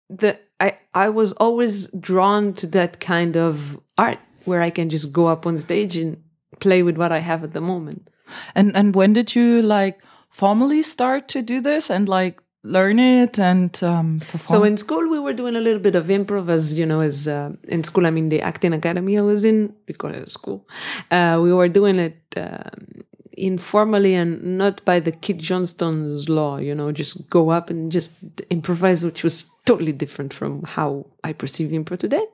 the 0.08 0.38
I, 0.58 0.78
I 0.94 1.08
was 1.08 1.32
always 1.32 1.88
drawn 1.88 2.52
to 2.54 2.66
that 2.68 3.00
kind 3.00 3.36
of 3.36 3.78
art 3.98 4.18
where 4.44 4.62
I 4.62 4.70
can 4.70 4.90
just 4.90 5.12
go 5.12 5.28
up 5.28 5.46
on 5.46 5.58
stage 5.58 5.96
and 5.96 6.22
play 6.60 6.82
with 6.82 6.96
what 6.96 7.12
I 7.12 7.18
have 7.18 7.44
at 7.44 7.52
the 7.52 7.60
moment. 7.60 8.08
And 8.54 8.74
and 8.76 8.94
when 8.94 9.12
did 9.12 9.34
you 9.34 9.62
like 9.62 10.02
formally 10.32 10.82
start 10.82 11.28
to 11.28 11.42
do 11.42 11.60
this 11.60 11.90
and 11.90 12.08
like 12.08 12.40
learn 12.64 12.98
it 12.98 13.38
and 13.38 13.82
um, 13.82 14.20
perform? 14.20 14.60
So 14.60 14.64
in 14.64 14.76
school 14.76 15.08
we 15.08 15.18
were 15.18 15.34
doing 15.34 15.54
a 15.56 15.60
little 15.60 15.80
bit 15.80 15.94
of 15.94 16.06
improv 16.06 16.48
as 16.48 16.78
you 16.78 16.86
know 16.86 17.00
as 17.00 17.28
uh, 17.28 17.52
in 17.68 17.84
school 17.84 18.06
I 18.06 18.10
mean 18.10 18.28
the 18.30 18.40
acting 18.40 18.72
academy 18.72 19.18
I 19.18 19.22
was 19.22 19.44
in 19.44 19.74
we 19.86 19.94
call 19.94 20.10
it 20.10 20.26
a 20.26 20.30
school. 20.30 20.66
Uh, 21.10 21.38
we 21.40 21.52
were 21.52 21.68
doing 21.68 21.98
it 21.98 22.18
um, 22.36 23.04
informally 23.34 24.14
and 24.14 24.58
not 24.58 24.84
by 24.84 25.00
the 25.00 25.12
Keith 25.12 25.38
Johnstone's 25.38 26.28
law. 26.28 26.56
You 26.56 26.74
know, 26.74 26.92
just 26.92 27.28
go 27.28 27.50
up 27.50 27.70
and 27.70 27.92
just 27.92 28.12
improvise, 28.50 29.04
which 29.04 29.22
was 29.22 29.46
totally 29.66 29.92
different 29.92 30.32
from 30.32 30.62
how 30.62 31.06
I 31.22 31.32
perceive 31.32 31.70
improv 31.70 31.98
today. 31.98 32.24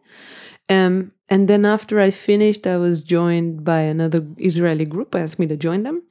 Um, 0.69 1.13
and 1.29 1.49
then 1.49 1.65
after 1.65 1.99
I 2.01 2.11
finished, 2.11 2.67
I 2.67 2.77
was 2.77 3.03
joined 3.03 3.65
by 3.65 3.81
another 3.81 4.25
Israeli 4.39 4.85
group. 4.85 5.15
I 5.15 5.21
asked 5.21 5.41
me 5.41 5.49
to 5.49 5.57
join 5.57 5.83
them, 5.83 6.05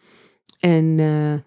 and. 0.62 1.44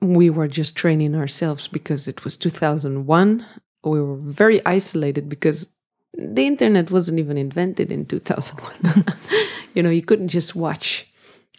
We 0.00 0.30
were 0.30 0.48
just 0.48 0.76
training 0.76 1.14
ourselves 1.14 1.68
because 1.68 2.08
it 2.08 2.24
was 2.24 2.36
2001. 2.36 3.44
We 3.84 4.00
were 4.00 4.16
very 4.16 4.64
isolated 4.64 5.28
because 5.28 5.68
the 6.14 6.46
internet 6.46 6.90
wasn't 6.90 7.18
even 7.18 7.36
invented 7.36 7.92
in 7.92 8.06
2001. 8.06 9.04
you 9.74 9.82
know, 9.82 9.90
you 9.90 10.02
couldn't 10.02 10.28
just 10.28 10.56
watch 10.56 11.06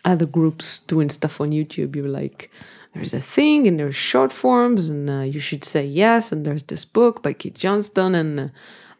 other 0.03 0.25
groups 0.25 0.79
doing 0.79 1.09
stuff 1.09 1.39
on 1.39 1.51
YouTube. 1.51 1.95
You're 1.95 2.07
like, 2.07 2.49
there's 2.93 3.13
a 3.13 3.21
thing 3.21 3.67
and 3.67 3.79
there's 3.79 3.95
short 3.95 4.31
forms 4.31 4.89
and 4.89 5.09
uh, 5.09 5.21
you 5.21 5.39
should 5.39 5.63
say 5.63 5.85
yes. 5.85 6.31
And 6.31 6.45
there's 6.45 6.63
this 6.63 6.85
book 6.85 7.23
by 7.23 7.33
Keith 7.33 7.57
Johnstone. 7.57 8.15
and 8.15 8.39
uh, 8.39 8.47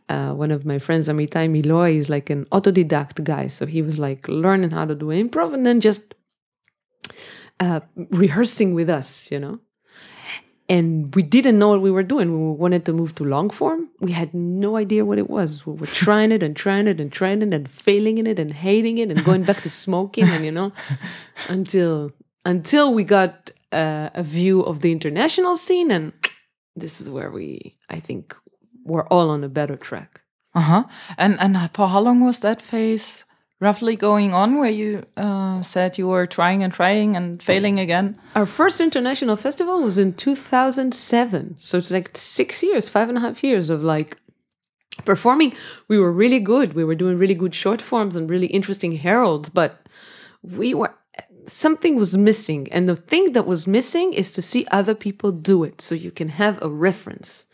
uh, 0.10 0.34
one 0.34 0.52
of 0.52 0.66
my 0.66 0.78
friends, 0.78 1.08
Amitai 1.08 1.50
Miloi, 1.50 1.96
is 1.96 2.10
like 2.10 2.30
an 2.30 2.46
autodidact 2.46 3.24
guy. 3.24 3.48
So 3.48 3.66
he 3.66 3.82
was 3.82 3.98
like 3.98 4.28
learning 4.28 4.72
how 4.72 4.86
to 4.86 4.96
do 4.96 5.06
improv 5.06 5.54
and 5.54 5.66
then 5.66 5.80
just 5.80 6.16
uh, 7.62 7.80
rehearsing 8.10 8.74
with 8.74 8.90
us, 8.90 9.32
you 9.32 9.40
know. 9.40 9.60
And 10.68 11.14
we 11.14 11.22
didn't 11.22 11.60
know 11.60 11.70
what 11.70 11.82
we 11.82 11.92
were 11.92 12.04
doing. 12.04 12.28
We 12.32 12.58
wanted 12.58 12.86
to 12.86 12.94
move 12.94 13.14
to 13.16 13.26
long 13.26 13.50
form. 13.50 13.90
We 14.00 14.14
had 14.14 14.34
no 14.34 14.78
idea 14.78 15.06
what 15.06 15.18
it 15.18 15.30
was. 15.30 15.66
We 15.66 15.74
were 15.74 15.86
trying 15.86 16.32
it 16.32 16.42
and 16.42 16.56
trying 16.56 16.88
it 16.88 17.00
and 17.00 17.12
trying 17.12 17.42
it 17.42 17.54
and 17.54 17.70
failing 17.70 18.18
in 18.18 18.26
it 18.26 18.40
and 18.40 18.54
hating 18.54 18.98
it 18.98 19.12
and 19.12 19.24
going 19.24 19.44
back 19.44 19.62
to 19.62 19.70
smoking 19.70 20.24
and 20.30 20.46
you 20.46 20.52
know, 20.52 20.72
until 21.50 22.12
until 22.46 22.94
we 22.94 23.04
got 23.04 23.52
uh, 23.72 24.10
a 24.14 24.24
view 24.24 24.62
of 24.62 24.80
the 24.80 24.92
international 24.92 25.56
scene. 25.56 25.92
And 25.92 26.14
this 26.76 27.02
is 27.02 27.10
where 27.10 27.30
we, 27.30 27.76
I 27.90 28.00
think, 28.00 28.36
we're 28.84 29.08
all 29.08 29.30
on 29.30 29.44
a 29.44 29.50
better 29.50 29.76
track. 29.76 30.22
Uh 30.56 30.62
huh. 30.62 30.84
And 31.18 31.40
and 31.40 31.54
for 31.74 31.90
how 31.90 32.00
long 32.00 32.22
was 32.22 32.40
that 32.40 32.62
phase? 32.62 33.26
Roughly 33.62 33.96
going 33.96 34.34
on 34.34 34.58
where 34.58 34.70
you 34.70 35.06
uh, 35.16 35.62
said 35.62 35.98
you 35.98 36.08
were 36.08 36.26
trying 36.26 36.64
and 36.64 36.74
trying 36.74 37.16
and 37.16 37.42
failing 37.42 37.80
again? 37.80 38.18
Our 38.36 38.48
first 38.48 38.82
international 38.82 39.38
festival 39.38 39.82
was 39.82 39.98
in 39.98 40.14
2007. 40.14 41.56
So 41.60 41.78
it's 41.78 41.92
like 41.92 42.10
six 42.18 42.64
years, 42.64 42.90
five 42.90 43.08
and 43.08 43.18
a 43.20 43.22
half 43.22 43.44
years 43.44 43.70
of 43.70 43.84
like 43.84 44.18
performing. 45.06 45.54
We 45.88 46.00
were 46.00 46.12
really 46.12 46.40
good. 46.40 46.74
We 46.74 46.84
were 46.84 46.96
doing 46.96 47.18
really 47.18 47.36
good 47.36 47.56
short 47.56 47.82
forms 47.82 48.16
and 48.16 48.30
really 48.30 48.48
interesting 48.48 48.94
heralds, 48.94 49.50
but 49.50 49.88
we 50.42 50.74
were 50.74 50.96
something 51.46 51.96
was 51.96 52.18
missing. 52.18 52.68
And 52.72 52.90
the 52.90 52.96
thing 52.96 53.34
that 53.34 53.46
was 53.46 53.68
missing 53.68 54.14
is 54.14 54.32
to 54.32 54.42
see 54.42 54.66
other 54.72 54.96
people 54.96 55.32
do 55.32 55.64
it 55.64 55.82
so 55.82 55.96
you 55.96 56.12
can 56.12 56.30
have 56.30 56.62
a 56.62 56.70
reference. 56.70 57.46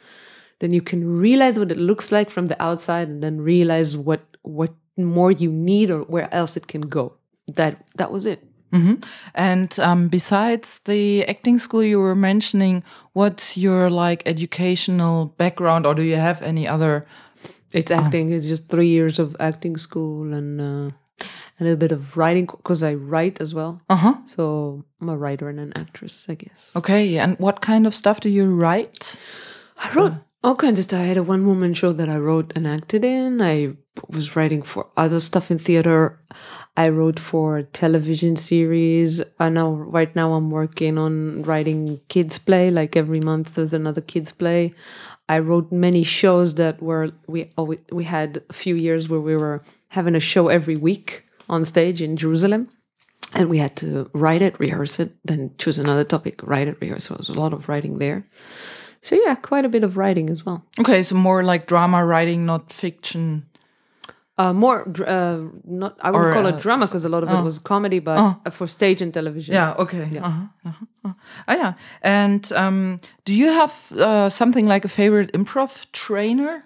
Then 0.59 0.71
you 0.71 0.81
can 0.81 1.19
realize 1.19 1.59
what 1.59 1.71
it 1.71 1.77
looks 1.77 2.11
like 2.11 2.29
from 2.29 2.47
the 2.47 2.61
outside 2.61 3.09
and 3.09 3.21
then 3.21 3.41
realize 3.41 3.95
what 3.95 4.21
what 4.41 4.71
more 4.97 5.31
you 5.31 5.51
need 5.51 5.89
or 5.89 6.01
where 6.01 6.33
else 6.33 6.57
it 6.57 6.67
can 6.67 6.81
go. 6.81 7.13
That 7.55 7.85
that 7.95 8.11
was 8.11 8.25
it. 8.25 8.43
Mm 8.71 8.81
-hmm. 8.85 8.97
And 9.33 9.79
um, 9.79 10.09
besides 10.09 10.79
the 10.83 11.25
acting 11.29 11.59
school 11.59 11.83
you 11.83 12.01
were 12.01 12.15
mentioning, 12.15 12.83
what's 13.13 13.55
your 13.57 13.89
like 13.89 14.29
educational 14.29 15.33
background, 15.37 15.85
or 15.85 15.95
do 15.95 16.01
you 16.01 16.17
have 16.19 16.45
any 16.45 16.69
other? 16.69 17.05
It's 17.71 17.91
uh, 17.91 17.97
acting. 17.97 18.31
Uh, 18.31 18.35
it's 18.35 18.47
just 18.47 18.67
three 18.67 18.87
years 18.87 19.19
of 19.19 19.35
acting 19.39 19.77
school 19.77 20.33
and 20.33 20.59
uh, 20.59 20.91
a 21.59 21.63
little 21.63 21.77
bit 21.77 21.91
of 21.91 22.17
writing 22.17 22.45
because 22.45 22.83
I 22.83 22.95
write 22.95 23.41
as 23.41 23.53
well. 23.53 23.81
Uh 23.89 23.95
huh. 23.95 24.15
So 24.25 24.83
I'm 25.01 25.09
a 25.09 25.17
writer 25.17 25.49
and 25.49 25.59
an 25.59 25.71
actress, 25.75 26.27
I 26.29 26.35
guess. 26.35 26.75
Okay. 26.75 27.19
And 27.19 27.35
what 27.39 27.59
kind 27.59 27.87
of 27.87 27.93
stuff 27.93 28.19
do 28.19 28.29
you 28.29 28.45
write? 28.45 29.17
I 29.77 29.93
wrote 29.93 30.13
all 30.43 30.55
kinds 30.55 30.79
of 30.79 30.85
stuff. 30.85 31.01
I 31.01 31.05
had 31.05 31.17
a 31.17 31.23
one 31.23 31.45
woman 31.45 31.73
show 31.73 31.93
that 31.93 32.09
I 32.09 32.17
wrote 32.17 32.53
and 32.55 32.67
acted 32.67 33.03
in. 33.03 33.41
I 33.41 33.75
was 34.09 34.35
writing 34.35 34.61
for 34.61 34.87
other 34.95 35.19
stuff 35.19 35.51
in 35.51 35.59
theater. 35.59 36.19
I 36.75 36.89
wrote 36.89 37.19
for 37.19 37.63
television 37.63 38.35
series. 38.35 39.21
I 39.39 39.49
now 39.49 39.71
right 39.71 40.15
now 40.15 40.33
I'm 40.33 40.51
working 40.51 40.97
on 40.97 41.41
writing 41.43 41.99
kids 42.07 42.37
play. 42.37 42.69
Like 42.69 42.95
every 42.95 43.19
month 43.19 43.55
there's 43.55 43.73
another 43.73 44.01
kids 44.01 44.31
play. 44.31 44.73
I 45.29 45.39
wrote 45.39 45.71
many 45.71 46.03
shows 46.03 46.55
that 46.55 46.81
were 46.81 47.11
we 47.27 47.51
uh, 47.57 47.63
we 47.91 48.03
had 48.03 48.43
a 48.49 48.53
few 48.53 48.75
years 48.75 49.09
where 49.09 49.19
we 49.19 49.35
were 49.35 49.63
having 49.89 50.15
a 50.15 50.19
show 50.19 50.47
every 50.47 50.75
week 50.75 51.23
on 51.49 51.63
stage 51.63 52.01
in 52.01 52.15
Jerusalem. 52.15 52.69
And 53.33 53.49
we 53.49 53.57
had 53.57 53.75
to 53.77 54.09
write 54.13 54.41
it, 54.41 54.57
rehearse 54.57 54.99
it, 55.01 55.11
then 55.25 55.51
choose 55.57 55.77
another 55.77 56.05
topic, 56.05 56.41
write 56.43 56.69
it, 56.69 56.77
rehearse. 56.79 57.05
So 57.05 57.15
it 57.15 57.17
was 57.17 57.29
a 57.29 57.39
lot 57.39 57.53
of 57.53 57.67
writing 57.67 57.97
there. 57.97 58.25
So 59.01 59.15
yeah, 59.15 59.35
quite 59.35 59.65
a 59.65 59.69
bit 59.69 59.83
of 59.83 59.97
writing 59.97 60.29
as 60.29 60.45
well. 60.45 60.65
Okay, 60.79 61.03
so 61.03 61.15
more 61.15 61.43
like 61.43 61.65
drama 61.65 62.05
writing, 62.05 62.45
not 62.45 62.71
fiction. 62.71 63.45
Uh, 64.39 64.53
more, 64.53 64.87
uh, 65.07 65.39
not 65.65 65.97
I 65.99 66.11
would 66.11 66.19
or, 66.19 66.33
call 66.33 66.45
it 66.45 66.55
uh, 66.55 66.59
drama 66.59 66.85
because 66.85 67.03
a 67.03 67.09
lot 67.09 67.23
of 67.23 67.29
it 67.29 67.33
oh. 67.33 67.43
was 67.43 67.57
comedy, 67.57 67.97
but 67.97 68.19
oh. 68.19 68.51
for 68.51 68.67
stage 68.67 69.01
and 69.01 69.11
television. 69.11 69.55
Yeah. 69.55 69.79
Okay. 69.79 70.07
Yeah. 70.11 70.23
-huh, 70.23 70.47
-huh, 70.63 70.73
-huh. 71.03 71.13
Oh 71.47 71.55
yeah. 71.55 71.73
And 72.03 72.51
um, 72.51 72.99
do 73.25 73.33
you 73.33 73.53
have 73.53 73.73
uh, 73.91 74.29
something 74.29 74.69
like 74.69 74.85
a 74.85 74.89
favorite 74.89 75.37
improv 75.37 75.85
trainer? 75.91 76.63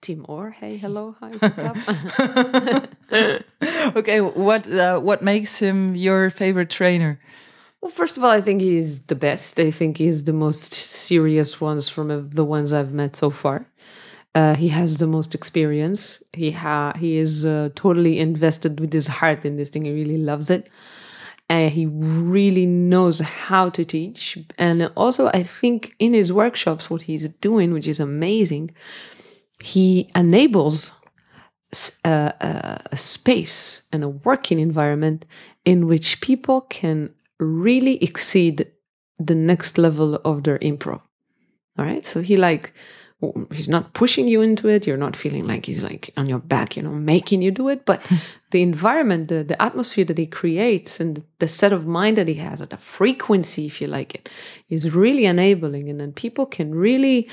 Tim 0.00 0.24
Orr. 0.28 0.50
Hey, 0.50 0.76
hello, 0.76 1.16
hi, 1.20 1.30
what's 1.38 1.62
up? 1.62 1.76
okay, 3.96 4.20
what 4.20 4.66
uh, 4.66 5.00
what 5.00 5.22
makes 5.22 5.58
him 5.58 5.94
your 5.94 6.30
favorite 6.30 6.70
trainer? 6.70 7.18
Well, 7.80 7.90
first 7.90 8.16
of 8.16 8.24
all, 8.24 8.30
I 8.30 8.40
think 8.40 8.60
he's 8.60 9.02
the 9.02 9.14
best. 9.14 9.60
I 9.60 9.70
think 9.70 9.98
he's 9.98 10.24
the 10.24 10.32
most 10.32 10.72
serious 10.72 11.60
ones 11.60 11.88
from 11.88 12.30
the 12.30 12.44
ones 12.44 12.72
I've 12.72 12.92
met 12.92 13.16
so 13.16 13.30
far. 13.30 13.66
Uh, 14.34 14.54
he 14.54 14.68
has 14.68 14.98
the 14.98 15.06
most 15.06 15.34
experience. 15.34 16.22
He 16.32 16.50
ha- 16.50 16.92
he 16.96 17.16
is 17.16 17.44
uh, 17.44 17.70
totally 17.74 18.18
invested 18.18 18.78
with 18.78 18.92
his 18.92 19.06
heart 19.06 19.44
in 19.44 19.56
this 19.56 19.70
thing. 19.70 19.84
He 19.84 19.92
really 19.92 20.18
loves 20.18 20.50
it. 20.50 20.70
And 21.50 21.72
he 21.72 21.86
really 21.86 22.66
knows 22.66 23.20
how 23.20 23.70
to 23.70 23.84
teach. 23.84 24.38
And 24.58 24.90
also, 24.96 25.28
I 25.28 25.42
think 25.42 25.94
in 25.98 26.12
his 26.12 26.30
workshops, 26.30 26.90
what 26.90 27.02
he's 27.02 27.28
doing, 27.28 27.72
which 27.72 27.88
is 27.88 28.00
amazing, 28.00 28.70
he 29.58 30.10
enables 30.14 30.92
a, 32.04 32.08
uh, 32.08 32.32
a, 32.40 32.80
a 32.92 32.96
space 32.96 33.86
and 33.92 34.04
a 34.04 34.08
working 34.08 34.58
environment 34.58 35.24
in 35.64 35.86
which 35.86 36.20
people 36.20 36.60
can 36.62 37.14
really 37.40 38.02
exceed 38.04 38.66
the 39.18 39.34
next 39.34 39.78
level 39.78 40.16
of 40.16 40.44
their 40.44 40.58
improv. 40.58 41.00
All 41.78 41.84
right. 41.84 42.04
So 42.04 42.20
he 42.20 42.36
like, 42.36 42.74
he's 43.52 43.68
not 43.68 43.92
pushing 43.94 44.28
you 44.28 44.42
into 44.42 44.68
it. 44.68 44.86
You're 44.86 44.96
not 44.96 45.16
feeling 45.16 45.46
like 45.46 45.66
he's 45.66 45.82
like 45.82 46.12
on 46.16 46.28
your 46.28 46.38
back, 46.38 46.76
you 46.76 46.82
know, 46.82 46.90
making 46.90 47.42
you 47.42 47.50
do 47.50 47.68
it. 47.68 47.84
But 47.84 48.10
the 48.50 48.62
environment, 48.62 49.28
the, 49.28 49.42
the 49.42 49.60
atmosphere 49.60 50.04
that 50.04 50.18
he 50.18 50.26
creates 50.26 51.00
and 51.00 51.24
the 51.38 51.48
set 51.48 51.72
of 51.72 51.86
mind 51.86 52.16
that 52.16 52.28
he 52.28 52.34
has, 52.34 52.62
or 52.62 52.66
the 52.66 52.76
frequency, 52.76 53.66
if 53.66 53.80
you 53.80 53.88
like 53.88 54.14
it, 54.14 54.28
is 54.68 54.94
really 54.94 55.24
enabling. 55.24 55.88
And 55.88 56.00
then 56.00 56.12
people 56.12 56.46
can 56.46 56.74
really, 56.74 57.28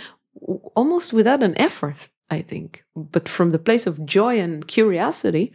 almost 0.76 1.14
without 1.14 1.44
an 1.44 1.58
effort, 1.58 2.10
I 2.30 2.42
think, 2.42 2.84
but 2.96 3.30
from 3.30 3.52
the 3.52 3.60
place 3.60 3.86
of 3.86 4.06
joy 4.06 4.40
and 4.40 4.68
curiosity, 4.68 5.54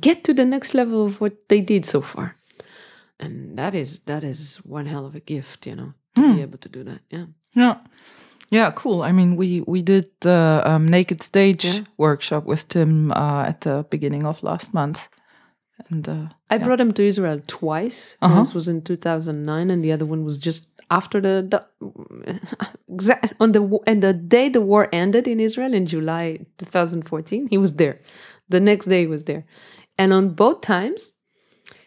get 0.00 0.24
to 0.24 0.34
the 0.34 0.46
next 0.46 0.74
level 0.74 1.04
of 1.04 1.20
what 1.20 1.48
they 1.48 1.60
did 1.60 1.84
so 1.84 2.00
far 2.00 2.36
and 3.20 3.58
that 3.58 3.74
is 3.74 4.00
that 4.00 4.24
is 4.24 4.56
one 4.64 4.86
hell 4.86 5.06
of 5.06 5.14
a 5.14 5.20
gift 5.20 5.66
you 5.66 5.74
know 5.74 5.94
to 6.14 6.20
mm. 6.20 6.28
be 6.28 6.34
hmm. 6.34 6.40
able 6.40 6.58
to 6.58 6.68
do 6.68 6.84
that 6.84 7.00
yeah 7.10 7.26
yeah 7.54 7.78
yeah 8.50 8.70
cool 8.70 9.02
i 9.02 9.12
mean 9.12 9.36
we 9.36 9.62
we 9.66 9.82
did 9.82 10.06
the 10.20 10.62
um, 10.64 10.86
naked 10.88 11.22
stage 11.22 11.64
yeah. 11.64 11.80
workshop 11.96 12.44
with 12.44 12.68
tim 12.68 13.12
uh, 13.12 13.42
at 13.42 13.60
the 13.62 13.84
beginning 13.90 14.26
of 14.26 14.42
last 14.42 14.74
month 14.74 15.08
and 15.88 16.08
uh, 16.08 16.28
i 16.50 16.56
yeah. 16.56 16.64
brought 16.64 16.80
him 16.80 16.92
to 16.92 17.02
israel 17.02 17.40
twice 17.46 18.16
uh 18.20 18.28
-huh. 18.28 18.36
once 18.36 18.54
was 18.54 18.68
in 18.68 18.82
2009 18.82 19.70
and 19.70 19.82
the 19.82 19.92
other 19.92 20.08
one 20.10 20.22
was 20.22 20.36
just 20.38 20.70
after 20.88 21.20
the, 21.20 21.46
the 21.48 21.60
on 23.40 23.52
the 23.52 23.60
and 23.86 24.02
the 24.02 24.12
day 24.12 24.50
the 24.50 24.60
war 24.60 24.88
ended 24.92 25.26
in 25.26 25.40
israel 25.40 25.74
in 25.74 25.86
july 25.86 26.38
2014 26.56 27.46
he 27.50 27.58
was 27.58 27.74
there 27.74 27.98
the 28.48 28.60
next 28.60 28.86
day 28.86 29.00
he 29.00 29.08
was 29.08 29.24
there 29.24 29.44
and 29.96 30.12
on 30.12 30.34
both 30.34 30.60
times 30.60 31.14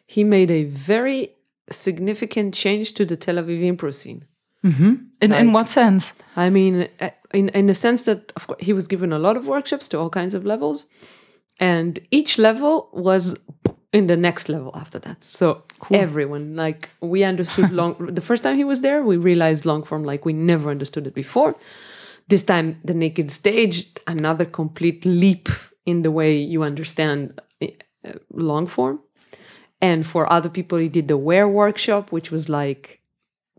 he 0.07 0.23
made 0.23 0.49
a 0.49 0.63
very 0.63 1.35
significant 1.69 2.53
change 2.53 2.93
to 2.93 3.05
the 3.05 3.17
Tel 3.17 3.35
Aviv 3.35 3.61
improv 3.61 3.93
scene. 3.93 4.25
Mm-hmm. 4.65 4.93
In 5.21 5.31
like, 5.31 5.39
in 5.39 5.53
what 5.53 5.69
sense? 5.69 6.13
I 6.35 6.49
mean, 6.49 6.87
in 7.33 7.49
in 7.49 7.67
the 7.67 7.73
sense 7.73 8.03
that 8.03 8.31
of 8.35 8.47
course 8.47 8.59
he 8.61 8.73
was 8.73 8.87
given 8.87 9.13
a 9.13 9.19
lot 9.19 9.37
of 9.37 9.47
workshops 9.47 9.87
to 9.89 9.99
all 9.99 10.09
kinds 10.09 10.35
of 10.35 10.45
levels, 10.45 10.87
and 11.59 11.99
each 12.11 12.37
level 12.37 12.89
was 12.91 13.37
in 13.93 14.07
the 14.07 14.17
next 14.17 14.49
level 14.49 14.71
after 14.75 14.99
that. 14.99 15.23
So 15.23 15.63
everyone, 15.91 16.55
like 16.55 16.89
we 17.01 17.23
understood 17.23 17.71
long. 17.71 17.95
the 18.15 18.21
first 18.21 18.43
time 18.43 18.57
he 18.57 18.63
was 18.63 18.81
there, 18.81 19.03
we 19.03 19.17
realized 19.17 19.65
long 19.65 19.83
form 19.83 20.03
like 20.03 20.25
we 20.25 20.33
never 20.33 20.69
understood 20.69 21.07
it 21.07 21.13
before. 21.13 21.55
This 22.27 22.43
time, 22.43 22.79
the 22.83 22.93
naked 22.93 23.31
stage, 23.31 23.87
another 24.05 24.43
complete 24.43 25.05
leap 25.05 25.47
in 25.85 26.01
the 26.01 26.11
way 26.11 26.37
you 26.37 26.63
understand 26.63 27.39
uh, 27.61 27.67
long 28.33 28.67
form. 28.67 28.99
And 29.81 30.05
for 30.05 30.31
other 30.31 30.49
people, 30.49 30.77
he 30.77 30.89
did 30.89 31.07
the 31.07 31.17
wear 31.17 31.47
workshop, 31.47 32.11
which 32.11 32.31
was 32.31 32.49
like 32.49 33.01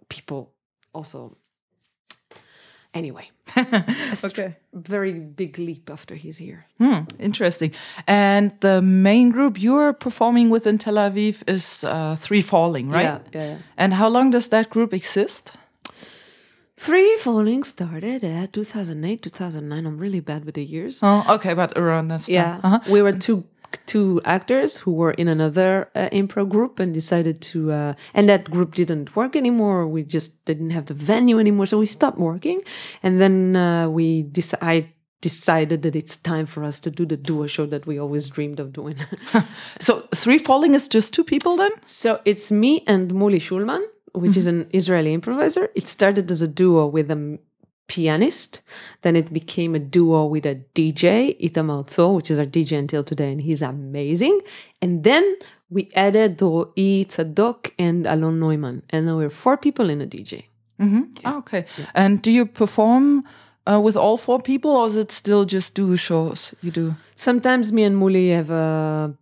people 0.09 0.53
also. 0.99 1.37
Anyway, 2.95 3.31
Okay. 4.25 4.57
very 4.73 5.13
big 5.13 5.59
leap 5.59 5.91
after 5.91 6.15
he's 6.17 6.39
here. 6.39 6.65
Hmm, 6.79 7.01
interesting. 7.21 7.73
And 8.07 8.51
the 8.61 8.81
main 8.83 9.31
group 9.31 9.61
you're 9.63 9.93
performing 9.93 10.51
with 10.53 10.67
in 10.67 10.79
Tel 10.79 10.95
Aviv 10.97 11.43
is 11.47 11.85
uh, 11.85 12.17
Three 12.19 12.43
Falling, 12.43 12.91
right? 12.91 13.03
Yeah, 13.05 13.19
yeah, 13.33 13.51
yeah. 13.51 13.57
And 13.77 13.93
how 13.95 14.09
long 14.11 14.31
does 14.33 14.49
that 14.49 14.71
group 14.71 14.93
exist? 14.93 15.53
three 16.77 17.17
Falling 17.19 17.65
started 17.65 18.23
at 18.25 18.53
2008, 18.53 19.23
2009. 19.23 19.87
I'm 19.87 19.99
really 19.99 20.21
bad 20.21 20.45
with 20.45 20.55
the 20.55 20.65
years. 20.65 21.01
Oh, 21.03 21.25
okay, 21.35 21.55
but 21.55 21.77
around 21.77 22.09
that 22.09 22.21
time. 22.23 22.35
Yeah, 22.35 22.61
Uh-huh. 22.63 22.79
we 22.93 23.03
were 23.03 23.13
two 23.13 23.43
two 23.87 24.21
actors 24.25 24.77
who 24.77 24.93
were 24.93 25.13
in 25.13 25.29
another 25.29 25.91
uh, 25.95 26.09
improv 26.13 26.49
group 26.49 26.79
and 26.81 26.93
decided 26.95 27.41
to, 27.43 27.73
uh, 27.73 27.95
and 28.15 28.29
that 28.29 28.51
group 28.51 28.75
didn't 28.75 29.15
work 29.17 29.37
anymore. 29.37 29.87
We 29.87 30.03
just 30.03 30.45
didn't 30.45 30.71
have 30.71 30.87
the 30.87 30.95
venue 30.95 31.39
anymore, 31.39 31.67
so 31.67 31.79
we 31.79 31.87
stopped 31.87 32.19
working. 32.19 32.63
And 33.03 33.21
then 33.21 33.57
uh, 33.57 33.89
we 33.89 34.23
decide 34.23 34.93
decided 35.21 35.83
that 35.83 35.97
it's 35.97 36.17
time 36.17 36.47
for 36.47 36.63
us 36.63 36.79
to 36.79 36.91
do 36.91 37.05
the 37.05 37.17
duo 37.17 37.47
show 37.47 37.67
that 37.67 37.87
we 37.87 37.99
always 37.99 38.29
dreamed 38.29 38.61
of 38.61 38.73
doing. 38.73 38.97
So 39.81 40.01
Three 40.15 40.39
Falling 40.39 40.75
is 40.75 40.87
just 40.89 41.13
two 41.13 41.25
people 41.25 41.57
then? 41.57 41.73
So 41.85 42.21
it's 42.25 42.53
me 42.53 42.85
and 42.87 43.13
Muli 43.13 43.41
Schulman, 43.41 43.83
which 44.13 44.37
is 44.37 44.47
an 44.47 44.69
Israeli 44.73 45.13
improviser. 45.13 45.71
It 45.75 45.89
started 45.89 46.31
as 46.31 46.41
a 46.43 46.49
duo 46.49 46.87
with 46.87 47.11
a 47.11 47.15
m- 47.15 47.39
pianist. 47.89 48.61
Then 49.03 49.17
it 49.17 49.33
became 49.33 49.75
a 49.75 49.79
duo 49.79 50.27
with 50.27 50.47
a 50.47 50.61
DJ, 50.75 51.39
Itamar 51.41 51.87
Tzo, 51.87 52.13
which 52.13 52.31
is 52.31 52.39
our 52.39 52.47
DJ 52.47 52.79
until 52.79 53.03
today, 53.03 53.33
and 53.33 53.41
he's 53.41 53.63
amazing. 53.63 54.41
And 54.81 55.03
then 55.03 55.37
we 55.71 55.91
added 55.95 56.39
Ro'i 56.39 57.07
Tzadok 57.07 57.73
and 57.79 58.07
Alon 58.07 58.39
Neumann. 58.39 58.83
And 58.91 59.07
now 59.07 59.17
we're 59.17 59.31
four 59.31 59.57
people 59.57 59.91
in 59.91 60.01
a 60.01 60.07
DJ. 60.07 60.45
Ah, 61.25 61.39
okay. 61.39 61.65
And 61.95 62.23
do 62.23 62.31
you 62.31 62.47
perform 62.47 63.25
uh, 63.67 63.81
with 63.81 63.97
all 63.97 64.17
four 64.17 64.39
people 64.39 64.71
or 64.71 64.87
is 64.87 64.97
it 64.97 65.11
still 65.11 65.45
just 65.45 65.75
duo 65.75 65.97
shows 65.97 66.55
you 66.63 66.71
do? 66.71 66.95
Sometimes 67.17 67.73
me 67.73 67.83
and 67.83 67.97
Muli 67.99 68.31
have 68.31 68.51
a 68.51 69.15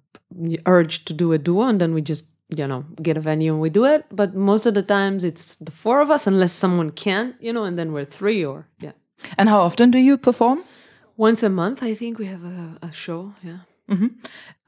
urge 0.67 1.05
to 1.07 1.13
do 1.13 1.33
a 1.33 1.39
duo, 1.39 1.63
and 1.63 1.81
then 1.81 1.95
we 1.95 2.03
just 2.03 2.27
you 2.49 2.67
know 2.67 2.85
get 3.03 3.17
a 3.17 3.21
venue 3.21 3.53
and 3.53 3.61
we 3.61 3.71
do 3.71 3.85
it. 3.85 4.05
But 4.11 4.35
most 4.35 4.67
of 4.67 4.75
the 4.75 4.83
times 4.83 5.25
it's 5.25 5.57
the 5.57 5.71
four 5.73 6.00
of 6.00 6.11
us, 6.11 6.26
unless 6.26 6.53
someone 6.53 6.91
can, 6.91 7.35
you 7.41 7.53
know, 7.53 7.65
and 7.65 7.76
then 7.79 7.93
we're 7.93 8.05
three 8.05 8.45
or 8.45 8.67
yeah. 8.81 8.93
And 9.38 9.49
how 9.49 9.61
often 9.61 9.91
do 9.91 9.99
you 9.99 10.19
perform? 10.19 10.62
Once 11.17 11.43
a 11.43 11.49
month, 11.49 11.83
I 11.83 11.95
think 11.95 12.19
we 12.19 12.26
have 12.26 12.45
a, 12.45 12.76
a 12.83 12.93
show. 12.93 13.33
Yeah. 13.43 13.59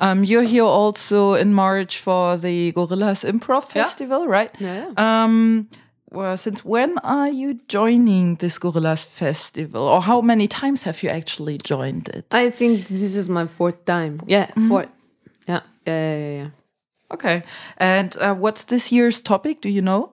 Um, 0.01 0.25
you're 0.25 0.45
here 0.45 0.65
also 0.65 1.35
in 1.35 1.53
March 1.53 1.99
for 1.99 2.37
the 2.37 2.73
Gorillas 2.73 3.25
Improv 3.25 3.75
Yeah. 3.75 3.85
Festival, 3.85 4.27
right? 4.27 4.51
Yeah. 4.61 4.91
Um, 4.97 5.69
well, 6.11 6.37
since 6.37 6.65
when 6.65 6.97
are 6.99 7.29
you 7.29 7.61
joining 7.69 8.37
this 8.37 8.59
Gorillas 8.59 9.05
Festival, 9.05 9.83
or 9.83 10.01
how 10.01 10.21
many 10.23 10.49
times 10.49 10.85
have 10.85 11.03
you 11.03 11.11
actually 11.11 11.59
joined 11.59 12.09
it? 12.09 12.25
I 12.31 12.51
think 12.51 12.87
this 12.87 13.03
is 13.17 13.29
my 13.29 13.47
fourth 13.47 13.85
time. 13.85 14.21
Yeah, 14.27 14.47
fourth. 14.69 14.89
Yeah, 15.47 15.61
yeah, 15.87 16.17
yeah, 16.19 16.33
yeah. 16.43 16.49
Okay, 17.11 17.43
and 17.79 18.17
uh, 18.19 18.35
what's 18.35 18.65
this 18.65 18.93
year's 18.93 19.23
topic? 19.23 19.61
Do 19.61 19.69
you 19.69 19.83
know? 19.83 20.13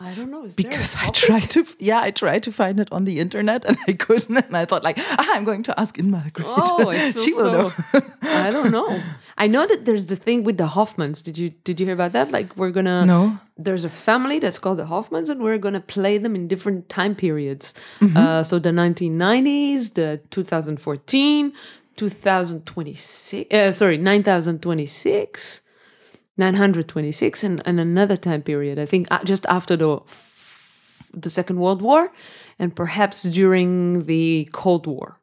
I 0.00 0.12
don't 0.14 0.30
know. 0.30 0.44
Is 0.44 0.56
there 0.56 0.66
a 0.66 0.70
Because 0.70 0.96
I 0.96 1.08
tried 1.10 1.50
to, 1.50 1.64
yeah, 1.78 2.00
I 2.00 2.10
tried 2.10 2.42
to 2.44 2.52
find 2.52 2.80
it 2.80 2.88
on 2.90 3.04
the 3.04 3.20
internet 3.20 3.64
and 3.64 3.76
I 3.86 3.92
couldn't, 3.92 4.36
and 4.36 4.56
I 4.56 4.64
thought 4.64 4.82
like, 4.82 4.98
ah, 4.98 5.30
I'm 5.34 5.44
going 5.44 5.62
to 5.64 5.80
ask 5.80 5.96
Inma. 5.96 6.32
Great. 6.32 6.48
Oh, 6.48 6.90
I 6.90 7.12
feel 7.12 7.22
she 7.22 7.32
will 7.32 7.52
know. 7.52 7.68
so. 7.68 8.00
I 8.22 8.50
don't 8.50 8.72
know. 8.72 9.00
I 9.38 9.46
know 9.46 9.66
that 9.66 9.84
there's 9.84 10.06
the 10.06 10.16
thing 10.16 10.42
with 10.42 10.58
the 10.58 10.66
Hoffmans. 10.66 11.22
Did 11.22 11.38
you 11.38 11.50
did 11.50 11.78
you 11.80 11.86
hear 11.86 11.94
about 11.94 12.12
that? 12.12 12.30
Like 12.32 12.56
we're 12.56 12.70
gonna 12.72 13.06
No. 13.06 13.38
There's 13.56 13.84
a 13.84 13.88
family 13.88 14.40
that's 14.40 14.58
called 14.58 14.78
the 14.78 14.86
Hoffmans, 14.86 15.28
and 15.28 15.40
we're 15.40 15.58
gonna 15.58 15.80
play 15.80 16.18
them 16.18 16.34
in 16.34 16.48
different 16.48 16.88
time 16.88 17.14
periods. 17.14 17.72
Mm-hmm. 18.00 18.16
Uh, 18.16 18.42
so 18.42 18.58
the 18.58 18.70
1990s, 18.70 19.94
the 19.94 20.20
2014, 20.30 21.52
2026. 21.96 23.54
Uh, 23.54 23.72
sorry, 23.72 23.96
9026. 23.98 25.60
926 26.36 27.44
and, 27.44 27.62
and 27.66 27.80
another 27.80 28.16
time 28.16 28.42
period 28.42 28.78
i 28.78 28.86
think 28.86 29.06
uh, 29.10 29.22
just 29.24 29.46
after 29.46 29.76
the 29.76 29.98
the 31.12 31.30
second 31.30 31.58
world 31.58 31.80
war 31.80 32.10
and 32.58 32.74
perhaps 32.74 33.22
during 33.22 34.04
the 34.06 34.48
cold 34.52 34.86
war 34.86 35.20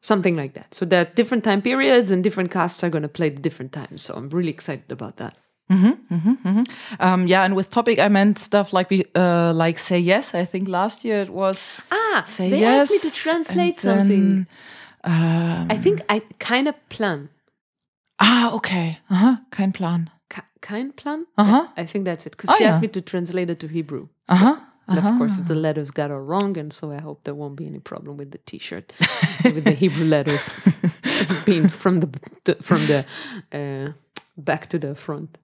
something 0.00 0.36
like 0.36 0.54
that 0.54 0.72
so 0.74 0.84
there 0.86 1.00
are 1.02 1.10
different 1.14 1.44
time 1.44 1.60
periods 1.60 2.10
and 2.10 2.22
different 2.24 2.50
casts 2.50 2.82
are 2.84 2.90
going 2.90 3.02
to 3.02 3.08
play 3.08 3.26
at 3.26 3.42
different 3.42 3.72
times 3.72 4.02
so 4.02 4.14
i'm 4.14 4.28
really 4.30 4.50
excited 4.50 4.90
about 4.90 5.16
that 5.16 5.36
Um, 6.98 7.28
yeah, 7.28 7.44
and 7.44 7.54
with 7.54 7.70
topic 7.70 8.00
I 8.00 8.08
meant 8.08 8.38
stuff 8.40 8.72
like 8.72 8.90
we 8.90 9.04
uh, 9.14 9.52
like 9.54 9.78
say 9.78 10.00
yes. 10.00 10.34
I 10.34 10.44
think 10.44 10.68
last 10.68 11.04
year 11.04 11.20
it 11.22 11.30
was 11.30 11.70
ah 11.92 12.24
say 12.26 12.50
they 12.50 12.58
yes. 12.58 12.90
asked 12.90 12.90
me 12.90 13.10
to 13.10 13.16
translate 13.16 13.76
then, 13.76 13.98
something 13.98 14.46
i 15.70 15.76
think 15.78 16.00
i 16.08 16.22
kind 16.38 16.66
of 16.68 16.74
plan 16.88 17.28
ah, 18.18 18.52
okay. 18.52 18.98
Uh-huh. 19.08 19.36
Kein 19.50 19.72
Plan. 19.72 20.10
Ki- 20.62 20.68
kind 20.68 20.94
plan 20.96 21.24
Uh-huh. 21.36 21.66
i 21.76 21.84
think 21.86 22.04
that's 22.04 22.26
it 22.26 22.30
because 22.36 22.50
Oh, 22.50 22.58
she 22.58 22.64
asked 22.64 22.82
me 22.82 22.88
to 22.88 23.00
translate 23.00 23.50
it 23.50 23.58
to 23.60 23.66
hebrew 23.68 24.08
Uh-huh. 24.28 24.56
And 24.86 24.98
of 24.98 25.18
course, 25.18 25.36
the 25.46 25.54
letters 25.54 25.90
got 25.92 26.10
all 26.10 26.24
wrong, 26.26 26.58
and 26.58 26.72
so 26.72 26.90
I 26.90 27.00
hope 27.00 27.20
there 27.22 27.34
won't 27.36 27.54
be 27.54 27.64
any 27.66 27.78
problem 27.78 28.16
with 28.16 28.30
the 28.32 28.38
T-shirt 28.38 28.92
with 29.54 29.62
the 29.64 29.76
Hebrew 29.82 30.04
letters 30.04 30.52
being 31.46 31.68
from 31.68 32.00
the, 32.00 32.08
from 32.60 32.80
the 32.86 33.04
uh, 33.52 33.92
back 34.36 34.66
to 34.70 34.78
the 34.80 34.94
front. 34.96 35.38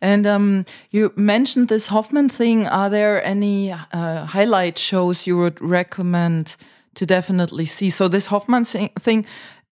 And 0.00 0.26
um, 0.26 0.64
you 0.90 1.12
mentioned 1.16 1.68
this 1.68 1.86
Hoffman 1.88 2.28
thing. 2.28 2.66
Are 2.66 2.90
there 2.90 3.24
any 3.24 3.70
uh, 3.72 4.24
highlight 4.26 4.78
shows 4.78 5.26
you 5.26 5.36
would 5.38 5.60
recommend 5.60 6.56
to 6.94 7.06
definitely 7.06 7.64
see? 7.66 7.90
So 7.90 8.08
this 8.08 8.26
Hoffman 8.26 8.64
thing 9.00 9.24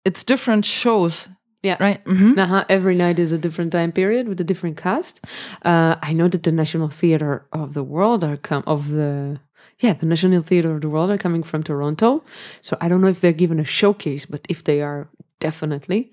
it's 0.06 0.24
different 0.24 0.66
shows, 0.66 1.30
Yeah, 1.62 1.78
right? 1.80 2.02
hmm 2.08 2.40
Uh-huh. 2.40 2.64
Every 2.70 2.96
night 2.96 3.20
is 3.20 3.32
a 3.32 3.38
different 3.38 3.72
time 3.72 3.92
period 3.92 4.28
with 4.30 4.40
a 4.40 4.44
different 4.46 4.78
cast. 4.78 5.26
Uh, 5.64 5.96
I 6.02 6.14
know 6.14 6.30
that 6.30 6.44
the 6.44 6.52
National 6.52 6.90
Theatre 6.90 7.46
of 7.52 7.74
the 7.74 7.84
World 7.84 8.24
are 8.24 8.38
come 8.38 8.64
of 8.66 8.90
the 8.90 9.40
yeah 9.80 9.94
the 9.94 10.06
National 10.06 10.42
Theatre 10.42 10.74
of 10.76 10.82
the 10.82 10.90
World 10.90 11.12
are 11.12 11.18
coming 11.18 11.44
from 11.44 11.64
Toronto. 11.64 12.24
So 12.62 12.78
I 12.80 12.88
don't 12.88 13.02
know 13.02 13.10
if 13.10 13.20
they're 13.20 13.34
given 13.44 13.60
a 13.60 13.66
showcase, 13.66 14.26
but 14.26 14.46
if 14.48 14.64
they 14.64 14.82
are, 14.82 15.10
definitely. 15.40 16.12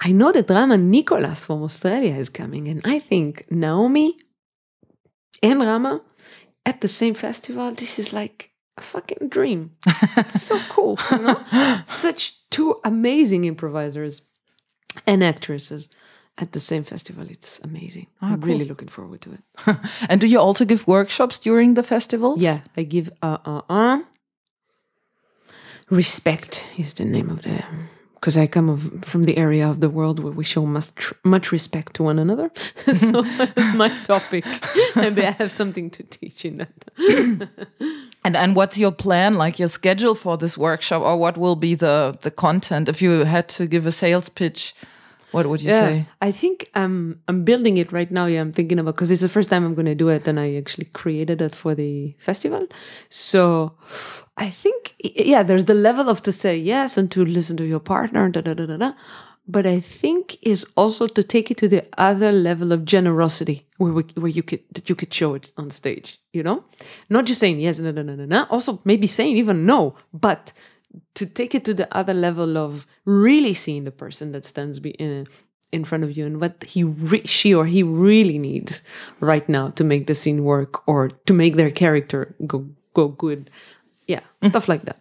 I 0.00 0.10
know 0.12 0.32
that 0.32 0.50
Rama 0.50 0.76
Nicholas 0.76 1.46
from 1.46 1.62
Australia 1.62 2.14
is 2.14 2.28
coming, 2.28 2.66
and 2.68 2.80
I 2.84 2.98
think 2.98 3.46
Naomi 3.50 4.16
and 5.42 5.60
Rama 5.60 6.00
at 6.66 6.80
the 6.80 6.88
same 6.88 7.14
festival. 7.14 7.70
This 7.72 7.98
is 7.98 8.12
like 8.12 8.50
a 8.76 8.82
fucking 8.82 9.28
dream. 9.28 9.72
it's 10.16 10.42
so 10.42 10.58
cool, 10.68 10.98
you 11.10 11.18
know? 11.18 11.38
Such 11.86 12.48
two 12.50 12.80
amazing 12.84 13.44
improvisers 13.44 14.22
and 15.06 15.22
actresses 15.22 15.88
at 16.40 16.52
the 16.52 16.60
same 16.60 16.84
festival. 16.84 17.26
It's 17.28 17.60
amazing. 17.64 18.06
I'm 18.20 18.40
really 18.40 18.64
looking 18.64 18.88
forward 18.88 19.20
to 19.22 19.32
it. 19.32 19.76
And 20.08 20.20
do 20.20 20.26
you 20.26 20.40
also 20.40 20.64
give 20.64 20.86
workshops 20.86 21.38
during 21.38 21.74
the 21.74 21.82
festivals? 21.82 22.42
Yeah, 22.42 22.60
I 22.76 22.84
give 22.84 23.10
uh 23.22 23.38
uh 23.44 23.62
uh. 23.68 23.98
Respect 25.90 26.66
is 26.76 26.94
the 26.94 27.04
name 27.04 27.30
of 27.30 27.42
the 27.42 27.62
because 28.20 28.36
I 28.36 28.46
come 28.46 28.68
of, 28.68 29.04
from 29.04 29.24
the 29.24 29.36
area 29.36 29.68
of 29.68 29.80
the 29.80 29.88
world 29.88 30.18
where 30.22 30.32
we 30.32 30.44
show 30.44 30.66
much 30.66 31.12
much 31.24 31.52
respect 31.52 31.94
to 31.94 32.02
one 32.02 32.18
another. 32.18 32.50
so 32.92 33.22
that's 33.38 33.74
my 33.74 33.88
topic. 34.04 34.44
Maybe 34.96 35.24
I 35.24 35.30
have 35.32 35.52
something 35.52 35.90
to 35.90 36.02
teach 36.02 36.44
in 36.44 36.58
that. 36.58 37.48
And 38.24 38.36
and 38.36 38.56
what's 38.56 38.76
your 38.76 38.92
plan, 38.92 39.34
like 39.34 39.58
your 39.58 39.68
schedule 39.68 40.14
for 40.14 40.36
this 40.36 40.58
workshop, 40.58 41.02
or 41.02 41.16
what 41.16 41.38
will 41.38 41.56
be 41.56 41.74
the 41.74 42.16
the 42.22 42.30
content? 42.30 42.88
If 42.88 43.00
you 43.00 43.24
had 43.24 43.48
to 43.50 43.66
give 43.66 43.86
a 43.86 43.92
sales 43.92 44.28
pitch, 44.28 44.74
what 45.30 45.46
would 45.46 45.60
you 45.62 45.70
say? 45.70 46.06
I 46.22 46.32
think 46.32 46.70
um, 46.74 47.20
I'm 47.28 47.44
building 47.44 47.76
it 47.76 47.92
right 47.92 48.10
now. 48.10 48.26
Yeah, 48.26 48.40
I'm 48.40 48.52
thinking 48.52 48.78
about 48.78 48.94
because 48.94 49.10
it's 49.10 49.22
the 49.22 49.28
first 49.28 49.50
time 49.50 49.64
I'm 49.64 49.74
going 49.74 49.86
to 49.86 49.94
do 49.94 50.08
it, 50.08 50.26
and 50.26 50.40
I 50.40 50.54
actually 50.54 50.86
created 50.86 51.42
it 51.42 51.54
for 51.54 51.74
the 51.74 52.14
festival. 52.18 52.66
So 53.08 53.74
I 54.36 54.50
think 54.50 54.94
yeah, 55.02 55.42
there's 55.42 55.66
the 55.66 55.74
level 55.74 56.08
of 56.08 56.22
to 56.22 56.32
say 56.32 56.56
yes 56.56 56.96
and 56.96 57.10
to 57.12 57.24
listen 57.24 57.56
to 57.58 57.64
your 57.64 57.80
partner, 57.80 58.28
da 58.30 58.40
da 58.40 58.54
da 58.54 58.66
da 58.66 58.76
da. 58.76 58.92
But 59.50 59.66
I 59.66 59.80
think 59.80 60.36
is 60.42 60.66
also 60.76 61.06
to 61.06 61.22
take 61.22 61.50
it 61.50 61.56
to 61.58 61.68
the 61.68 61.86
other 61.96 62.30
level 62.30 62.70
of 62.70 62.84
generosity, 62.84 63.66
where 63.78 63.92
we, 63.92 64.02
where 64.14 64.30
you 64.30 64.42
could 64.42 64.60
that 64.72 64.88
you 64.88 64.94
could 64.94 65.12
show 65.12 65.34
it 65.34 65.52
on 65.56 65.70
stage. 65.70 66.20
You 66.32 66.42
know, 66.42 66.64
not 67.08 67.24
just 67.24 67.40
saying 67.40 67.60
yes, 67.60 67.78
no, 67.78 67.90
no, 67.90 68.02
no, 68.02 68.14
no, 68.14 68.26
no. 68.26 68.46
Also 68.50 68.80
maybe 68.84 69.06
saying 69.06 69.36
even 69.36 69.64
no, 69.64 69.96
but 70.12 70.52
to 71.14 71.26
take 71.26 71.54
it 71.54 71.64
to 71.64 71.74
the 71.74 71.86
other 71.96 72.14
level 72.14 72.56
of 72.56 72.86
really 73.04 73.54
seeing 73.54 73.84
the 73.84 73.90
person 73.90 74.32
that 74.32 74.44
stands 74.44 74.78
be 74.80 74.90
in 74.90 75.26
in 75.70 75.84
front 75.84 76.02
of 76.04 76.16
you 76.16 76.24
and 76.26 76.40
what 76.40 76.64
he 76.64 76.82
re- 76.82 77.26
she 77.26 77.54
or 77.54 77.66
he 77.66 77.82
really 77.82 78.38
needs 78.38 78.82
right 79.20 79.48
now 79.48 79.68
to 79.70 79.84
make 79.84 80.06
the 80.06 80.14
scene 80.14 80.42
work 80.44 80.82
or 80.88 81.08
to 81.26 81.34
make 81.34 81.56
their 81.56 81.70
character 81.70 82.34
go 82.46 82.64
go 82.94 83.08
good 83.08 83.50
yeah 84.06 84.20
stuff 84.42 84.68
like 84.68 84.84
that 84.84 85.00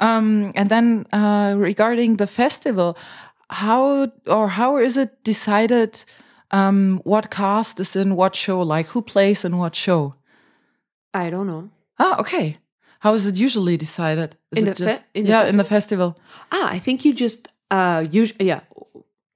Um, 0.00 0.50
and 0.56 0.68
then 0.68 1.06
uh, 1.12 1.54
regarding 1.56 2.16
the 2.16 2.26
festival, 2.26 2.96
how 3.50 4.10
or 4.26 4.48
how 4.48 4.78
is 4.78 4.96
it 4.96 5.22
decided 5.24 6.04
um, 6.50 7.00
what 7.04 7.30
cast 7.30 7.78
is 7.80 7.94
in 7.96 8.16
what 8.16 8.34
show? 8.34 8.60
Like 8.62 8.88
who 8.88 9.00
plays 9.02 9.44
in 9.44 9.58
what 9.58 9.74
show? 9.76 10.14
i 11.14 11.30
don't 11.30 11.46
know 11.46 11.68
Ah, 11.98 12.16
okay. 12.18 12.56
How 13.04 13.14
is 13.14 13.26
it 13.26 13.36
usually 13.46 13.76
decided? 13.76 14.30
Is 14.52 14.58
In 14.62 14.68
it 14.68 14.76
the 14.76 14.84
fe- 14.86 15.04
in 15.14 15.24
the 15.24 15.30
yeah, 15.30 15.48
in 15.50 15.56
the 15.62 15.64
festival. 15.76 16.10
ah 16.56 16.68
i 16.76 16.78
think 16.84 17.04
you 17.04 17.12
just 17.24 17.48
uh 17.70 18.00
us- 18.20 18.34
yeah 18.50 18.60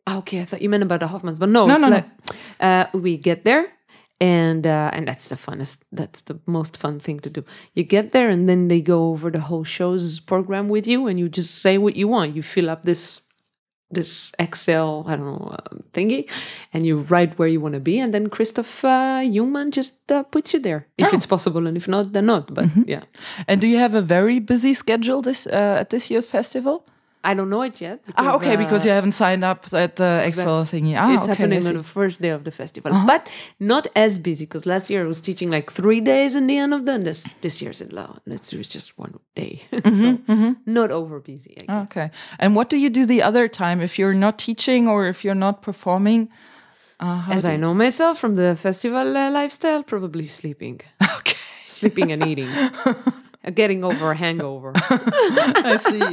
Ah, 0.08 0.18
okay 0.18 0.38
i 0.42 0.44
thought 0.48 0.62
you 0.64 0.70
meant 0.70 0.84
about 0.88 1.00
the 1.00 1.08
hoffmans 1.12 1.38
but 1.42 1.48
no 1.48 1.66
No, 1.66 1.76
no, 1.78 1.88
no. 1.88 2.00
uh 2.68 2.84
we 3.04 3.12
get 3.28 3.42
there 3.44 3.64
and 4.20 4.66
uh 4.66 4.90
and 4.96 5.04
that's 5.08 5.28
the 5.28 5.36
funnest 5.36 5.78
that's 5.98 6.20
the 6.28 6.36
most 6.46 6.76
fun 6.76 7.00
thing 7.00 7.18
to 7.20 7.30
do 7.30 7.42
you 7.74 7.84
get 7.96 8.12
there 8.12 8.28
and 8.34 8.42
then 8.48 8.68
they 8.68 8.80
go 8.80 8.98
over 9.12 9.30
the 9.32 9.40
whole 9.48 9.64
show's 9.64 10.20
program 10.20 10.68
with 10.74 10.86
you 10.86 11.06
and 11.08 11.18
you 11.20 11.28
just 11.28 11.52
say 11.62 11.76
what 11.78 11.94
you 11.96 12.08
want 12.08 12.36
you 12.36 12.42
fill 12.42 12.70
up 12.70 12.82
this 12.82 13.20
this 13.90 14.32
excel 14.38 15.04
i 15.06 15.16
don't 15.16 15.26
know 15.26 15.54
um, 15.70 15.80
thingy 15.92 16.28
and 16.74 16.84
you 16.86 16.98
write 17.10 17.38
where 17.38 17.48
you 17.48 17.60
want 17.60 17.74
to 17.74 17.80
be 17.80 17.98
and 18.02 18.12
then 18.12 18.28
christoph 18.28 18.84
uh, 18.84 19.22
just 19.70 20.10
uh, 20.12 20.22
puts 20.24 20.52
you 20.54 20.60
there 20.60 20.86
if 20.98 21.06
Oh. 21.12 21.16
it's 21.16 21.26
possible 21.26 21.66
and 21.68 21.76
if 21.76 21.86
not 21.88 22.12
then 22.12 22.26
not 22.26 22.52
but 22.54 22.66
yeah 22.86 23.02
And 23.48 23.60
do 23.60 23.66
you 23.66 23.78
have 23.78 23.94
a 23.94 24.02
very 24.02 24.40
busy 24.40 24.74
schedule 24.74 25.22
this 25.22 25.46
uh, 25.46 25.80
at 25.80 25.88
this 25.90 26.10
year's 26.10 26.26
festival? 26.26 26.84
I 27.30 27.34
don't 27.38 27.50
know 27.54 27.62
it 27.70 27.76
yet 27.86 27.98
Ah, 28.18 28.34
okay, 28.36 28.54
uh, 28.54 28.62
because 28.64 28.82
you 28.86 28.92
haven't 28.98 29.16
signed 29.24 29.44
up 29.50 29.60
at 29.84 29.92
the 30.02 30.10
Excel 30.28 30.64
thingy. 30.72 30.94
Ah, 31.02 31.14
it's 31.16 31.24
okay, 31.28 31.34
happening. 31.42 31.66
On 31.66 31.74
the 31.82 31.88
first 31.98 32.16
day 32.24 32.32
of 32.38 32.42
the 32.48 32.50
festival, 32.62 32.90
but 33.12 33.22
not 33.74 33.84
as 34.04 34.12
busy 34.28 34.44
because 34.46 34.64
last 34.74 34.84
year 34.90 35.00
I 35.04 35.08
was 35.14 35.20
teaching 35.28 35.48
like 35.56 35.66
three 35.80 36.00
days 36.12 36.32
in 36.38 36.44
the 36.50 36.56
end 36.64 36.72
of 36.78 36.82
them. 36.88 36.98
This 37.08 37.20
this 37.44 37.54
year's 37.62 37.80
in 37.84 37.90
low, 38.00 38.10
and 38.24 38.30
it's 38.36 38.48
it's 38.52 38.72
just 38.78 38.88
one 39.04 39.12
day, 39.42 39.52
so 40.00 40.08
not 40.78 40.90
over 41.00 41.16
busy. 41.32 41.52
I 41.60 41.64
guess. 41.66 41.82
Okay. 41.86 42.08
And 42.42 42.48
what 42.56 42.66
do 42.72 42.76
you 42.84 42.90
do 42.98 43.02
the 43.14 43.20
other 43.28 43.44
time 43.48 43.78
if 43.86 43.92
you're 43.98 44.18
not 44.26 44.34
teaching 44.48 44.82
or 44.92 44.98
if 45.12 45.18
you're 45.24 45.40
not 45.46 45.56
performing? 45.68 46.28
As 47.36 47.44
I 47.44 47.56
know 47.62 47.74
myself 47.74 48.14
from 48.18 48.36
the 48.36 48.56
festival 48.56 49.16
uh, 49.16 49.30
lifestyle, 49.40 49.82
probably 49.82 50.26
sleeping, 50.26 50.80
Okay. 51.18 51.36
sleeping 51.66 52.12
and 52.12 52.20
eating, 52.30 52.48
Uh, 52.86 53.50
getting 53.60 53.84
over 53.84 54.10
a 54.12 54.16
hangover. 54.16 54.72
I 54.74 55.76
see. 55.90 56.06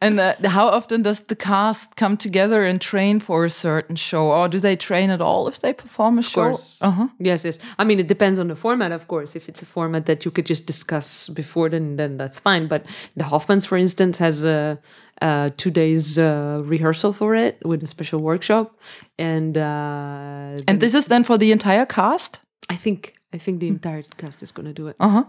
And 0.00 0.18
uh, 0.20 0.34
how 0.44 0.68
often 0.68 1.02
does 1.02 1.22
the 1.22 1.36
cast 1.36 1.96
come 1.96 2.16
together 2.16 2.64
and 2.64 2.80
train 2.80 3.20
for 3.20 3.44
a 3.44 3.50
certain 3.50 3.96
show, 3.96 4.30
or 4.32 4.48
do 4.48 4.58
they 4.58 4.76
train 4.76 5.10
at 5.10 5.20
all 5.20 5.48
if 5.48 5.60
they 5.60 5.72
perform 5.72 6.18
a 6.18 6.22
show? 6.22 6.42
course. 6.42 6.78
Uh-huh. 6.82 7.08
Yes, 7.18 7.44
yes. 7.44 7.58
I 7.78 7.84
mean, 7.84 7.98
it 8.00 8.08
depends 8.08 8.38
on 8.38 8.48
the 8.48 8.56
format, 8.56 8.92
of 8.92 9.06
course. 9.06 9.36
If 9.36 9.48
it's 9.48 9.62
a 9.62 9.66
format 9.66 10.06
that 10.06 10.24
you 10.24 10.30
could 10.30 10.46
just 10.46 10.66
discuss 10.66 11.28
before, 11.28 11.68
then 11.70 11.96
then 11.96 12.16
that's 12.16 12.38
fine. 12.40 12.66
But 12.68 12.84
the 13.16 13.24
Hoffmans, 13.24 13.66
for 13.66 13.78
instance, 13.78 14.18
has 14.18 14.44
a, 14.44 14.78
a 15.20 15.50
two 15.56 15.70
days 15.70 16.18
uh, 16.18 16.62
rehearsal 16.64 17.12
for 17.12 17.34
it 17.34 17.58
with 17.64 17.82
a 17.82 17.86
special 17.86 18.20
workshop, 18.20 18.78
and 19.18 19.56
uh, 19.56 20.62
And 20.68 20.80
this 20.80 20.94
is 20.94 21.06
then 21.06 21.24
for 21.24 21.38
the 21.38 21.52
entire 21.52 21.86
cast, 21.86 22.40
I 22.68 22.76
think 22.76 23.14
I 23.34 23.38
think 23.38 23.60
the 23.60 23.68
entire 23.68 24.02
cast 24.16 24.42
is 24.42 24.52
going 24.52 24.66
to 24.66 24.82
do 24.82 24.88
it. 24.88 24.96
uh-huh. 25.00 25.24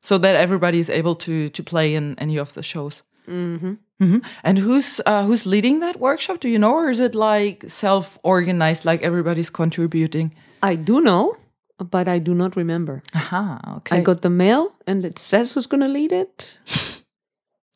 So 0.00 0.18
that 0.18 0.36
everybody 0.36 0.78
is 0.78 0.90
able 0.90 1.14
to 1.14 1.48
to 1.48 1.62
play 1.62 1.94
in 1.94 2.18
any 2.18 2.38
of 2.38 2.52
the 2.52 2.62
shows. 2.62 3.02
Mm-hmm. 3.28 4.18
And 4.44 4.58
who's 4.58 5.00
uh, 5.06 5.24
who's 5.24 5.44
leading 5.44 5.80
that 5.80 5.98
workshop? 5.98 6.40
Do 6.40 6.48
you 6.48 6.58
know, 6.58 6.72
or 6.72 6.90
is 6.90 7.00
it 7.00 7.14
like 7.14 7.64
self 7.66 8.18
organized, 8.22 8.84
like 8.84 9.02
everybody's 9.02 9.50
contributing? 9.50 10.34
I 10.62 10.76
do 10.76 11.00
know, 11.00 11.36
but 11.78 12.08
I 12.08 12.18
do 12.20 12.34
not 12.34 12.56
remember. 12.56 13.02
Aha, 13.14 13.58
okay. 13.78 13.98
I 13.98 14.00
got 14.00 14.22
the 14.22 14.30
mail, 14.30 14.72
and 14.86 15.04
it 15.04 15.18
says 15.18 15.52
who's 15.52 15.66
going 15.66 15.82
to 15.82 15.88
lead 15.88 16.12
it, 16.12 16.58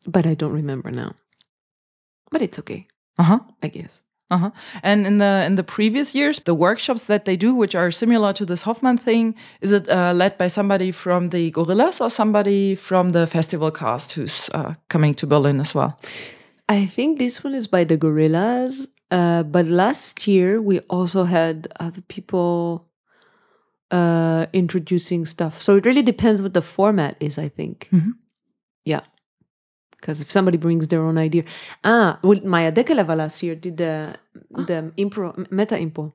but 0.07 0.27
I 0.27 0.35
don't 0.35 0.53
remember 0.55 0.91
now. 0.91 1.15
But 2.31 2.43
it's 2.43 2.59
okay, 2.61 2.87
uh 3.19 3.25
huh. 3.25 3.41
I 3.63 3.69
guess. 3.69 4.03
Uh-huh. 4.33 4.51
And 4.83 5.07
in 5.07 5.19
the 5.19 5.45
in 5.47 5.57
the 5.57 5.63
previous 5.63 6.15
years, 6.15 6.41
the 6.41 6.55
workshops 6.55 7.05
that 7.05 7.25
they 7.25 7.37
do, 7.37 7.55
which 7.55 7.75
are 7.75 7.91
similar 7.91 8.33
to 8.33 8.47
this 8.47 8.63
Hoffman 8.63 8.97
thing, 8.97 9.35
is 9.61 9.73
it 9.73 9.91
uh, 9.91 10.15
led 10.15 10.39
by 10.39 10.49
somebody 10.49 10.91
from 10.91 11.29
the 11.29 11.51
Gorillas 11.51 12.01
or 12.01 12.09
somebody 12.11 12.75
from 12.75 13.11
the 13.11 13.27
festival 13.27 13.71
cast 13.71 14.13
who's 14.15 14.49
uh, 14.55 14.73
coming 14.89 15.15
to 15.15 15.27
Berlin 15.27 15.61
as 15.61 15.75
well? 15.75 16.01
I 16.67 16.87
think 16.87 17.19
this 17.19 17.45
one 17.45 17.55
is 17.55 17.69
by 17.69 17.85
the 17.85 17.99
Gorillas. 17.99 18.89
Uh, 19.11 19.43
but 19.43 19.67
last 19.67 20.27
year 20.27 20.63
we 20.63 20.81
also 20.89 21.25
had 21.25 21.69
other 21.79 22.01
people 22.01 22.89
uh, 23.91 24.47
introducing 24.55 25.27
stuff. 25.27 25.61
So 25.61 25.77
it 25.77 25.85
really 25.85 26.03
depends 26.03 26.41
what 26.41 26.55
the 26.55 26.63
format 26.63 27.17
is. 27.21 27.39
I 27.39 27.51
think. 27.51 27.91
Yeah, 28.85 29.03
because 30.03 30.21
if 30.21 30.29
somebody 30.31 30.59
brings 30.59 30.89
their 30.89 31.01
own 31.07 31.17
idea, 31.17 31.45
ah, 31.85 32.19
well, 32.27 32.41
Maya 32.45 32.73
Dekeleva 32.73 33.15
last 33.17 33.41
year 33.43 33.55
did 33.55 33.77
the 33.79 34.17
the 34.69 34.93
impro 34.99 35.33
meta 35.51 35.77
impo. 35.77 36.13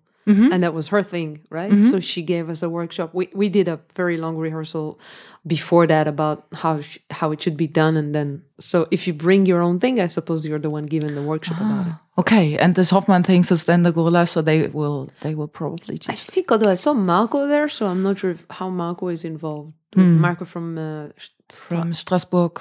And 0.52 0.62
that 0.62 0.74
was 0.74 0.90
her 0.90 1.04
thing, 1.04 1.40
right? 1.50 1.72
So 1.88 2.02
she 2.02 2.22
gave 2.22 2.50
us 2.52 2.62
a 2.62 2.68
workshop. 2.70 3.14
We 3.14 3.30
we 3.42 3.48
did 3.48 3.68
a 3.70 3.80
very 3.96 4.18
long 4.18 4.36
rehearsal 4.36 5.00
before 5.46 5.88
that 5.88 6.06
about 6.06 6.38
how 6.64 6.82
sh- 6.82 7.00
how 7.20 7.32
it 7.32 7.40
should 7.42 7.56
be 7.56 7.68
done, 7.82 7.96
and 7.96 8.12
then 8.14 8.42
so 8.60 8.78
if 8.92 9.08
you 9.08 9.14
bring 9.14 9.46
your 9.48 9.62
own 9.62 9.80
thing, 9.80 10.02
I 10.04 10.08
suppose 10.08 10.46
you're 10.46 10.60
the 10.60 10.70
one 10.70 10.86
giving 10.86 11.16
the 11.16 11.24
workshop 11.24 11.60
about 11.62 11.88
it. 11.88 11.94
Okay, 12.18 12.58
and 12.60 12.76
this 12.76 12.90
Hoffman 12.90 13.24
thinks 13.24 13.52
it's 13.54 13.64
then 13.64 13.84
the 13.84 13.92
Gorillas, 13.94 14.32
so 14.32 14.42
they 14.42 14.68
will 14.68 15.08
they 15.22 15.34
will 15.34 15.48
probably 15.48 15.96
I 16.10 16.16
think 16.34 16.52
although 16.52 16.72
I 16.76 16.76
saw 16.76 16.94
Marco 16.94 17.48
there, 17.48 17.70
so 17.70 17.86
I'm 17.88 18.04
not 18.04 18.20
sure 18.20 18.32
if, 18.32 18.44
how 18.60 18.70
Marco 18.70 19.08
is 19.08 19.24
involved. 19.24 19.72
With 19.96 20.20
Marco 20.20 20.44
from 20.44 20.78
uh, 20.78 21.08
Stra- 21.50 21.68
from 21.84 21.94
Strasbourg. 21.94 22.52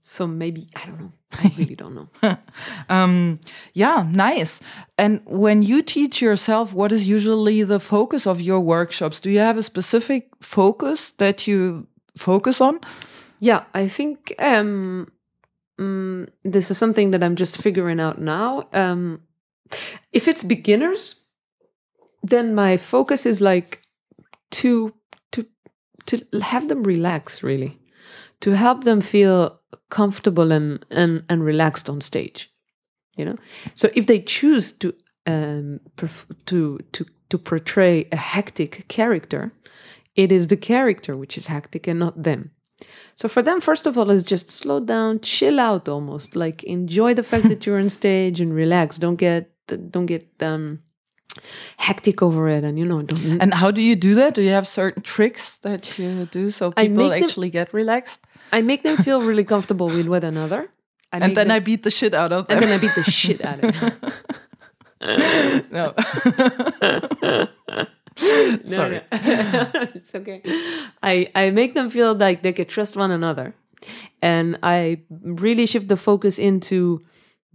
So 0.00 0.26
maybe 0.26 0.66
I 0.74 0.86
don't 0.86 1.00
know. 1.00 1.12
I 1.32 1.52
really 1.58 1.74
don't 1.74 1.94
know. 1.94 2.08
Um, 2.88 3.40
yeah, 3.74 4.06
nice. 4.10 4.60
And 4.98 5.22
when 5.24 5.62
you 5.62 5.82
teach 5.82 6.20
yourself, 6.20 6.74
what 6.74 6.92
is 6.92 7.06
usually 7.06 7.62
the 7.62 7.80
focus 7.80 8.26
of 8.26 8.40
your 8.40 8.60
workshops? 8.60 9.20
Do 9.20 9.30
you 9.30 9.38
have 9.38 9.56
a 9.56 9.62
specific 9.62 10.28
focus 10.40 11.12
that 11.12 11.46
you 11.46 11.86
focus 12.16 12.60
on? 12.60 12.80
Yeah, 13.38 13.64
I 13.74 13.88
think 13.88 14.34
um, 14.38 15.08
mm, 15.80 16.28
this 16.44 16.70
is 16.70 16.78
something 16.78 17.12
that 17.12 17.22
I'm 17.22 17.36
just 17.36 17.58
figuring 17.58 18.00
out 18.00 18.20
now. 18.20 18.68
Um, 18.72 19.22
if 20.12 20.28
it's 20.28 20.44
beginners, 20.44 21.24
then 22.22 22.54
my 22.54 22.76
focus 22.76 23.26
is 23.26 23.40
like 23.40 23.82
to 24.50 24.94
to 25.32 25.46
to 26.06 26.26
have 26.40 26.68
them 26.68 26.82
relax, 26.82 27.42
really, 27.42 27.78
to 28.42 28.56
help 28.56 28.84
them 28.84 29.00
feel 29.00 29.60
comfortable 29.88 30.52
and 30.52 30.84
and 30.90 31.22
and 31.28 31.44
relaxed 31.44 31.88
on 31.88 32.00
stage. 32.00 32.50
You 33.16 33.24
know, 33.24 33.36
so 33.74 33.88
if 33.94 34.06
they 34.06 34.20
choose 34.20 34.72
to 34.78 34.94
um, 35.26 35.80
to 36.36 36.78
to 36.92 37.06
to 37.28 37.38
portray 37.38 38.08
a 38.12 38.16
hectic 38.16 38.86
character, 38.88 39.52
it 40.14 40.30
is 40.32 40.46
the 40.46 40.56
character 40.56 41.16
which 41.16 41.36
is 41.36 41.46
hectic 41.46 41.86
and 41.86 41.98
not 41.98 42.22
them. 42.22 42.50
So 43.14 43.28
for 43.28 43.42
them, 43.42 43.60
first 43.60 43.86
of 43.86 43.96
all, 43.96 44.10
is 44.10 44.22
just 44.22 44.50
slow 44.50 44.80
down, 44.80 45.20
chill 45.20 45.60
out, 45.60 45.88
almost 45.88 46.34
like 46.34 46.64
enjoy 46.64 47.14
the 47.14 47.22
fact 47.22 47.48
that 47.48 47.66
you're 47.66 47.78
on 47.78 47.88
stage 48.00 48.40
and 48.40 48.54
relax. 48.54 48.98
Don't 48.98 49.16
get 49.16 49.50
don't 49.90 50.06
get 50.06 50.26
um, 50.40 50.80
hectic 51.76 52.22
over 52.22 52.48
it, 52.48 52.64
and 52.64 52.78
you 52.78 52.84
know 52.84 53.02
don't. 53.02 53.42
And 53.42 53.54
how 53.54 53.70
do 53.70 53.82
you 53.82 53.94
do 53.94 54.14
that? 54.14 54.34
Do 54.34 54.42
you 54.42 54.50
have 54.50 54.66
certain 54.66 55.02
tricks 55.02 55.58
that 55.58 55.98
you 55.98 56.26
do 56.30 56.50
so 56.50 56.72
people 56.72 56.96
make 56.96 57.12
them- 57.12 57.24
actually 57.24 57.50
get 57.50 57.72
relaxed? 57.72 58.20
I 58.52 58.60
make 58.62 58.82
them 58.82 58.96
feel 58.98 59.20
really 59.22 59.44
comfortable 59.44 59.86
with 59.86 60.06
one 60.06 60.24
another. 60.24 60.68
I 61.12 61.16
And 61.18 61.36
then 61.36 61.48
them- 61.48 61.56
I 61.56 61.60
beat 61.60 61.82
the 61.82 61.90
shit 61.90 62.14
out 62.14 62.32
of 62.32 62.46
them. 62.46 62.56
and 62.58 62.64
then 62.64 62.72
I 62.72 62.78
beat 62.80 62.94
the 62.94 63.02
shit 63.04 63.40
out 63.44 63.58
of 63.64 63.72
them. 63.80 63.92
no. 65.72 65.94
No, 68.20 68.76
Sorry. 68.76 69.00
no. 69.00 69.08
it's 69.96 70.14
okay. 70.14 70.42
I 71.02 71.30
I 71.34 71.50
make 71.50 71.72
them 71.74 71.88
feel 71.88 72.14
like 72.14 72.42
they 72.42 72.52
can 72.52 72.66
trust 72.66 72.94
one 72.94 73.10
another, 73.10 73.54
and 74.20 74.58
I 74.62 75.00
really 75.24 75.64
shift 75.66 75.88
the 75.88 75.96
focus 75.96 76.38
into 76.38 77.00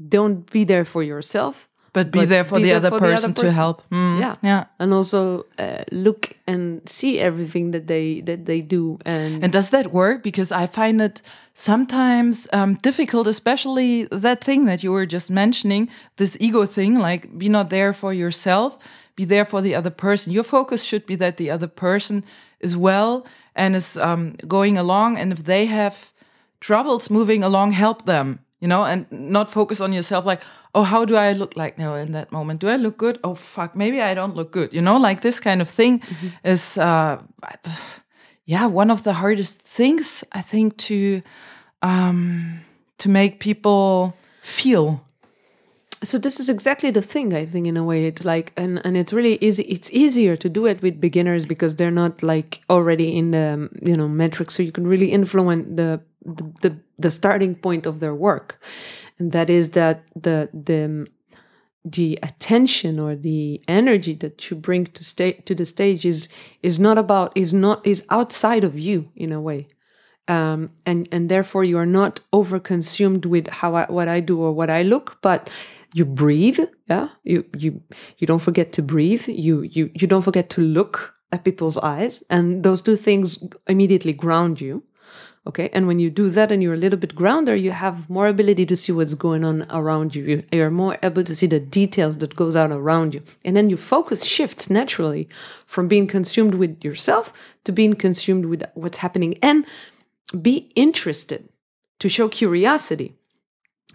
don't 0.10 0.50
be 0.52 0.64
there 0.66 0.84
for 0.84 1.04
yourself, 1.04 1.70
But 1.98 2.12
be 2.12 2.20
But 2.20 2.30
there 2.30 2.46
for 2.46 2.58
be 2.58 2.64
the 2.64 2.70
there 2.70 2.78
other 2.82 2.90
for 2.94 3.00
the 3.00 3.06
other 3.06 3.16
person 3.16 3.34
to 3.34 3.52
help. 3.62 3.78
Mm, 3.90 4.20
Yeah. 4.20 4.36
Yeah. 4.52 4.64
and 4.82 4.94
also 4.94 5.20
uh, 5.66 5.84
look 6.06 6.22
and 6.46 6.64
see 6.86 7.14
everything 7.30 7.72
that 7.72 7.86
they 7.88 8.22
that 8.30 8.42
they 8.46 8.62
do. 8.76 8.98
And, 9.06 9.44
And 9.44 9.52
does 9.52 9.70
that 9.70 9.86
work? 9.92 10.18
Because 10.22 10.50
I 10.64 10.68
find 10.68 11.02
it 11.02 11.22
sometimes 11.54 12.48
um, 12.54 12.76
difficult, 12.82 13.28
especially 13.28 14.08
that 14.12 14.44
thing 14.44 14.66
that 14.66 14.80
you 14.84 14.92
were 14.94 15.08
just 15.08 15.30
mentioning, 15.30 15.90
this 16.16 16.38
ego 16.40 16.66
thing, 16.66 17.00
like 17.00 17.22
be 17.38 17.50
not 17.50 17.70
there 17.70 17.94
for 17.94 18.14
yourself, 18.14 18.78
be 19.16 19.26
there 19.26 19.46
for 19.46 19.62
the 19.62 19.76
other 19.80 19.92
person. 19.92 20.34
Your 20.34 20.46
focus 20.46 20.84
should 20.84 21.06
be 21.06 21.16
that 21.18 21.38
the 21.38 21.50
other 21.56 21.68
person 21.68 22.24
is 22.60 22.76
well 22.76 23.26
and 23.56 23.76
is 23.76 23.98
um, 23.98 24.34
going 24.48 24.78
along. 24.78 25.18
And 25.18 25.32
if 25.32 25.44
they 25.44 25.66
have 25.68 25.96
troubles 26.60 27.10
moving 27.10 27.44
along, 27.44 27.74
help 27.74 28.06
them 28.06 28.40
you 28.60 28.67
know, 28.67 28.84
and 28.86 29.06
not 29.12 29.52
focus 29.52 29.80
on 29.82 29.93
yourself 29.93 30.26
like, 30.26 30.41
oh, 30.74 30.84
how 30.84 31.06
do 31.06 31.15
I 31.15 31.34
look 31.34 31.56
like 31.56 31.78
now 31.78 31.96
in 31.96 32.12
that 32.13 32.32
moment? 32.32 32.60
Do 32.62 32.70
I 32.70 32.78
look 32.78 32.98
good? 32.98 33.20
Oh, 33.24 33.36
fuck, 33.36 33.76
maybe 33.76 34.02
I 34.02 34.13
don't 34.15 34.36
look 34.36 34.52
good. 34.52 34.74
You 34.74 34.82
know, 34.82 34.98
like 34.98 35.22
this 35.22 35.39
kind 35.39 35.62
of 35.62 35.70
thing 35.70 36.00
Mm-hmm. 36.00 36.28
is, 36.43 36.78
uh, 36.78 37.22
yeah, 38.46 38.65
one 38.65 38.91
of 38.91 39.02
the 39.04 39.13
hardest 39.13 39.62
things 39.62 40.24
I 40.32 40.41
think 40.41 40.78
to 40.78 41.22
um, 41.82 42.60
to 42.98 43.10
make 43.10 43.39
people 43.39 44.15
feel. 44.41 45.02
So 46.04 46.18
this 46.18 46.40
is 46.40 46.50
exactly 46.50 46.92
the 46.92 47.02
thing 47.02 47.34
i 47.34 47.46
think 47.46 47.66
in 47.68 47.78
a 47.78 47.84
way. 47.84 48.06
It's 48.06 48.24
like 48.26 48.54
and 48.56 48.82
and 48.86 48.96
it's 48.96 49.14
really 49.14 49.38
easy 49.42 49.64
it's 49.64 49.92
easier 49.92 50.36
to 50.36 50.50
do 50.50 50.66
it 50.66 50.82
with 50.82 51.02
beginners 51.02 51.46
because 51.46 51.76
they're 51.76 51.92
not 51.92 52.22
like 52.24 52.62
already 52.70 53.18
in 53.18 53.32
the 53.32 53.70
you 53.82 53.96
know 53.96 54.08
metrics. 54.08 54.56
So 54.56 54.64
you 54.64 54.72
can 54.72 54.88
really 54.88 55.12
influence 55.12 55.66
the 55.76 56.02
the 56.24 56.44
the, 56.62 56.78
the 57.00 57.12
starting 57.12 57.56
point 57.56 57.86
of 57.86 58.00
their 58.00 58.14
work. 58.14 58.62
And 59.20 59.32
that 59.32 59.50
is 59.50 59.72
that 59.72 60.04
the 60.16 60.50
the 60.54 61.08
the 61.84 62.20
attention 62.22 63.00
or 63.00 63.16
the 63.16 63.62
energy 63.68 64.14
that 64.16 64.50
you 64.50 64.58
bring 64.58 64.86
to 64.88 65.04
sta- 65.04 65.42
to 65.46 65.56
the 65.56 65.66
stage 65.66 66.06
is 66.06 66.30
is 66.62 66.80
not 66.80 66.98
about 66.98 67.32
is 67.36 67.54
not 67.54 67.86
is 67.86 68.06
outside 68.10 68.64
of 68.64 68.78
you 68.78 69.10
in 69.16 69.32
a 69.32 69.42
way. 69.42 69.68
Um, 70.28 70.72
and 70.86 71.08
and 71.12 71.30
therefore 71.30 71.64
you 71.64 71.78
are 71.78 71.86
not 71.86 72.20
over 72.34 72.60
consumed 72.60 73.26
with 73.26 73.48
how 73.48 73.76
I, 73.76 73.86
what 73.86 74.10
I 74.10 74.20
do 74.20 74.42
or 74.42 74.52
what 74.52 74.70
I 74.70 74.82
look, 74.82 75.18
but 75.22 75.50
you 75.93 76.06
breathe. 76.06 76.60
Yeah, 76.89 77.10
you 77.23 77.45
you 77.58 77.82
you 78.17 78.28
don't 78.28 78.41
forget 78.41 78.71
to 78.73 78.82
breathe. 78.82 79.28
You 79.28 79.62
you 79.62 79.89
you 79.93 80.08
don't 80.08 80.23
forget 80.23 80.50
to 80.52 80.62
look 80.62 81.15
at 81.32 81.43
people's 81.43 81.78
eyes, 81.78 82.23
and 82.30 82.63
those 82.63 82.82
two 82.82 82.95
things 82.95 83.43
immediately 83.67 84.13
ground 84.13 84.62
you. 84.62 84.84
Okay, 85.45 85.69
and 85.71 85.88
when 85.88 85.97
you 85.97 86.10
do 86.10 86.30
that 86.32 86.52
and 86.52 86.62
you're 86.62 86.73
a 86.73 86.78
little 86.84 87.00
bit 87.00 87.15
grounder, 87.15 87.56
you 87.56 87.71
have 87.71 88.10
more 88.10 88.28
ability 88.28 88.65
to 88.65 88.76
see 88.76 88.91
what's 88.91 89.13
going 89.13 89.45
on 89.45 89.65
around 89.69 90.13
you. 90.13 90.23
You- 90.26 90.43
You're 90.52 90.69
more 90.69 90.97
able 91.02 91.23
to 91.23 91.34
see 91.34 91.47
the 91.47 91.60
details 91.60 92.17
that 92.17 92.36
goes 92.36 92.56
out 92.58 92.71
around 92.71 93.13
you, 93.13 93.21
and 93.45 93.56
then 93.56 93.69
your 93.69 93.78
focus 93.78 94.26
shifts 94.26 94.69
naturally 94.69 95.30
from 95.65 95.88
being 95.88 96.06
consumed 96.08 96.56
with 96.56 96.84
yourself 96.84 97.32
to 97.63 97.71
being 97.71 97.95
consumed 97.95 98.45
with 98.45 98.63
what's 98.73 98.97
happening 98.97 99.36
and 99.41 99.65
be 100.41 100.69
interested 100.76 101.47
to 102.00 102.10
show 102.10 102.28
curiosity 102.28 103.15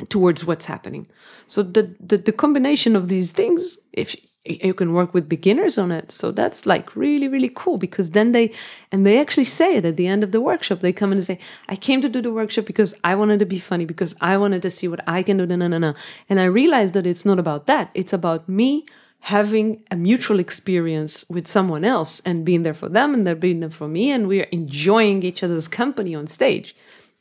towards 0.08 0.44
what's 0.44 0.66
happening. 0.66 1.06
So 1.46 1.62
the, 1.62 1.94
the 2.00 2.16
the 2.16 2.32
combination 2.32 2.96
of 2.96 3.08
these 3.08 3.30
things 3.32 3.78
if 3.92 4.16
you 4.44 4.74
can 4.74 4.92
work 4.92 5.14
with 5.14 5.28
beginners 5.28 5.78
on 5.78 5.92
it 5.92 6.10
so 6.10 6.32
that's 6.32 6.66
like 6.66 6.96
really 6.96 7.28
really 7.28 7.50
cool 7.54 7.78
because 7.78 8.10
then 8.10 8.32
they 8.32 8.50
and 8.90 9.06
they 9.06 9.20
actually 9.20 9.44
say 9.44 9.76
it 9.76 9.84
at 9.84 9.96
the 9.96 10.08
end 10.08 10.24
of 10.24 10.32
the 10.32 10.40
workshop. 10.40 10.80
They 10.80 10.92
come 10.92 11.12
in 11.12 11.18
and 11.18 11.24
say 11.24 11.38
i 11.68 11.76
came 11.76 12.00
to 12.00 12.08
do 12.08 12.20
the 12.20 12.32
workshop 12.32 12.64
because 12.64 12.94
i 13.04 13.14
wanted 13.14 13.38
to 13.38 13.46
be 13.46 13.58
funny 13.58 13.84
because 13.84 14.16
i 14.20 14.36
wanted 14.36 14.62
to 14.62 14.70
see 14.70 14.88
what 14.88 15.00
i 15.06 15.22
can 15.22 15.36
do 15.36 15.46
no 15.46 15.56
no 15.56 15.78
no 15.78 15.94
and 16.28 16.40
i 16.40 16.44
realized 16.44 16.94
that 16.94 17.06
it's 17.06 17.24
not 17.24 17.38
about 17.38 17.66
that. 17.66 17.90
It's 17.94 18.12
about 18.12 18.48
me 18.48 18.84
having 19.20 19.84
a 19.88 19.96
mutual 19.96 20.40
experience 20.40 21.24
with 21.30 21.46
someone 21.46 21.84
else 21.84 22.20
and 22.26 22.44
being 22.44 22.62
there 22.64 22.74
for 22.74 22.88
them 22.88 23.14
and 23.14 23.24
they're 23.24 23.36
being 23.36 23.60
there 23.60 23.70
for 23.70 23.86
me 23.86 24.10
and 24.10 24.26
we're 24.26 24.48
enjoying 24.50 25.22
each 25.22 25.44
other's 25.44 25.68
company 25.68 26.12
on 26.12 26.26
stage 26.26 26.74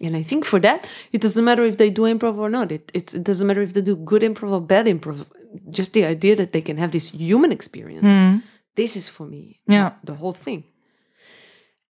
and 0.04 0.16
I 0.18 0.24
think 0.24 0.46
for 0.46 0.60
that, 0.60 0.88
it 1.12 1.22
doesn't 1.22 1.46
matter 1.46 1.64
if 1.64 1.78
they 1.78 1.90
do 1.90 2.04
improv 2.04 2.38
or 2.38 2.50
not. 2.50 2.72
It, 2.72 2.92
it's, 2.94 3.14
it 3.14 3.24
doesn't 3.24 3.48
matter 3.48 3.62
if 3.62 3.74
they 3.74 3.82
do 3.82 3.96
good 3.96 4.24
improv 4.24 4.52
or 4.52 4.62
bad 4.62 4.86
improv. 4.88 5.26
Just 5.70 5.94
the 5.94 6.06
idea 6.06 6.36
that 6.36 6.52
they 6.54 6.62
can 6.62 6.78
have 6.78 6.92
this 6.92 7.10
human 7.12 7.52
experience. 7.52 8.06
Hmm. 8.06 8.38
This 8.76 8.96
is 8.96 9.10
for 9.10 9.26
me 9.28 9.60
Yeah. 9.68 9.92
the 10.04 10.16
whole 10.16 10.34
thing. 10.34 10.64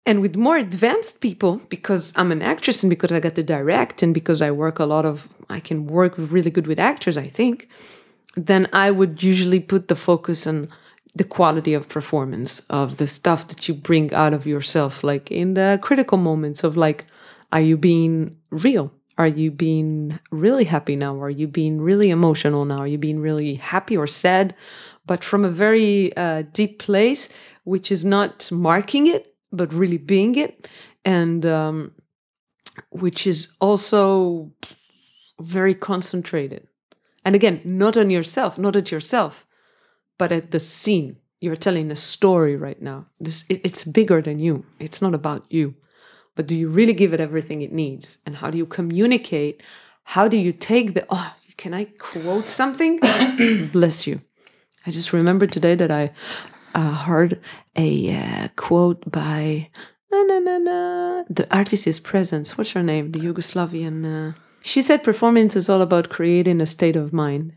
And 0.06 0.22
with 0.22 0.36
more 0.38 0.58
advanced 0.58 1.22
people, 1.22 1.62
because 1.70 2.14
I'm 2.16 2.32
an 2.32 2.42
actress 2.42 2.82
and 2.84 2.90
because 2.90 3.12
I 3.12 3.20
got 3.20 3.36
to 3.36 3.44
direct 3.44 4.02
and 4.02 4.14
because 4.14 4.42
I 4.42 4.50
work 4.50 4.80
a 4.80 4.86
lot 4.86 5.06
of, 5.06 5.28
I 5.50 5.60
can 5.60 5.86
work 5.86 6.14
really 6.18 6.50
good 6.50 6.68
with 6.68 6.80
actors, 6.80 7.18
I 7.18 7.28
think, 7.28 7.68
then 8.36 8.68
I 8.74 8.90
would 8.92 9.22
usually 9.22 9.60
put 9.60 9.88
the 9.88 9.96
focus 9.96 10.48
on 10.48 10.70
the 11.16 11.24
quality 11.26 11.74
of 11.74 11.90
performance 11.90 12.62
of 12.70 12.98
the 12.98 13.08
stuff 13.08 13.48
that 13.50 13.68
you 13.68 13.74
bring 13.76 14.14
out 14.14 14.34
of 14.34 14.48
yourself, 14.48 15.04
like 15.04 15.30
in 15.32 15.54
the 15.54 15.78
critical 15.82 16.18
moments 16.18 16.64
of 16.64 16.76
like, 16.78 17.06
are 17.52 17.62
you 17.62 17.78
being 17.78 18.38
real? 18.50 18.92
Are 19.18 19.28
you 19.28 19.52
being 19.52 20.18
really 20.32 20.64
happy 20.64 20.96
now? 20.96 21.22
Are 21.22 21.30
you 21.30 21.48
being 21.48 21.82
really 21.82 22.10
emotional 22.10 22.64
now? 22.64 22.80
Are 22.80 22.88
you 22.88 22.98
being 22.98 23.20
really 23.20 23.56
happy 23.56 23.98
or 23.98 24.08
sad? 24.08 24.56
But 25.06 25.24
from 25.24 25.44
a 25.44 25.50
very 25.50 26.16
uh, 26.16 26.44
deep 26.54 26.80
place, 26.80 27.28
which 27.64 27.92
is 27.92 28.06
not 28.06 28.50
marking 28.52 29.08
it, 29.08 29.36
but 29.52 29.74
really 29.74 29.98
being 29.98 30.36
it. 30.36 30.70
And 31.04 31.46
um, 31.46 31.92
which 32.92 33.28
is 33.28 33.56
also 33.60 34.52
very 35.42 35.74
concentrated. 35.74 36.68
And 37.26 37.36
again, 37.36 37.62
not 37.66 37.98
on 37.98 38.10
yourself, 38.10 38.58
not 38.58 38.76
at 38.76 38.92
yourself, 38.92 39.46
but 40.18 40.32
at 40.32 40.52
the 40.52 40.60
scene. 40.60 41.18
You're 41.42 41.56
telling 41.56 41.90
a 41.92 41.96
story 41.96 42.56
right 42.56 42.82
now. 42.82 43.08
This 43.20 43.46
it, 43.50 43.62
it's 43.64 43.84
bigger 43.84 44.22
than 44.22 44.40
you. 44.40 44.66
It's 44.80 45.02
not 45.02 45.14
about 45.14 45.46
you. 45.50 45.76
But 46.40 46.48
do 46.48 46.56
you 46.56 46.70
really 46.70 46.94
give 46.94 47.12
it 47.12 47.20
everything 47.20 47.62
it 47.62 47.74
needs? 47.74 48.20
And 48.26 48.38
how 48.38 48.50
do 48.50 48.58
you 48.58 48.66
communicate? 48.66 49.62
How 50.06 50.30
do 50.30 50.38
you 50.38 50.54
take 50.54 50.94
the 50.94 51.06
oh, 51.10 51.36
can 51.58 51.74
I 51.74 51.84
quote 51.84 52.48
something? 52.48 52.98
Bless 53.74 54.08
you. 54.08 54.22
I 54.88 54.92
just 54.92 55.12
remembered 55.12 55.52
today 55.52 55.76
that 55.76 55.92
I 55.92 56.14
uh, 56.74 56.94
heard 56.94 57.42
a 57.76 58.16
uh, 58.16 58.48
quote 58.56 59.04
by 59.12 59.70
na 60.10 60.24
na 60.24 60.40
na 60.40 60.58
na. 60.60 61.24
The 61.30 61.46
artist 61.54 61.86
is 61.86 62.00
Present. 62.00 62.48
What's 62.52 62.72
her 62.72 62.84
name? 62.84 63.12
The 63.12 63.20
Yugoslavian. 63.20 63.98
Uh, 64.06 64.32
she 64.62 64.82
said 64.82 65.04
performance 65.04 65.58
is 65.58 65.68
all 65.68 65.82
about 65.82 66.08
creating 66.08 66.62
a 66.62 66.66
state 66.66 66.96
of 66.96 67.12
mind, 67.12 67.52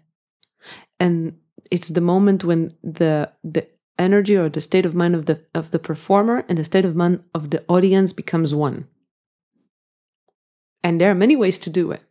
and 0.99 1.38
it's 1.71 1.87
the 1.87 2.01
moment 2.01 2.42
when 2.42 2.75
the 2.83 3.31
the 3.45 3.64
energy 3.98 4.37
or 4.37 4.48
the 4.48 4.61
state 4.61 4.87
of 4.87 4.94
mind 4.94 5.14
of 5.14 5.26
the 5.26 5.44
of 5.55 5.70
the 5.70 5.78
performer 5.78 6.44
and 6.48 6.59
the 6.59 6.64
state 6.64 6.85
of 6.85 6.96
mind 6.96 7.22
of 7.35 7.50
the 7.50 7.64
audience 7.68 8.12
becomes 8.12 8.55
one. 8.55 8.87
And 10.83 11.00
there 11.00 11.11
are 11.11 11.14
many 11.14 11.37
ways 11.37 11.59
to 11.61 11.70
do 11.70 11.92
it. 11.92 12.02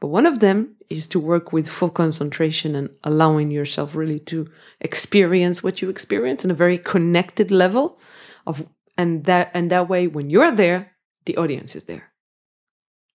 But 0.00 0.08
one 0.08 0.26
of 0.26 0.40
them 0.40 0.76
is 0.88 1.06
to 1.08 1.20
work 1.20 1.52
with 1.52 1.68
full 1.68 1.90
concentration 1.90 2.74
and 2.74 2.90
allowing 3.04 3.50
yourself 3.50 3.94
really 3.94 4.18
to 4.20 4.50
experience 4.80 5.62
what 5.62 5.80
you 5.80 5.88
experience 5.88 6.44
in 6.44 6.50
a 6.50 6.54
very 6.54 6.78
connected 6.78 7.50
level 7.50 8.00
of 8.46 8.66
and 8.98 9.24
that 9.24 9.50
and 9.54 9.70
that 9.70 9.88
way 9.88 10.06
when 10.06 10.30
you're 10.30 10.52
there, 10.52 10.92
the 11.26 11.36
audience 11.36 11.76
is 11.76 11.84
there. 11.84 12.12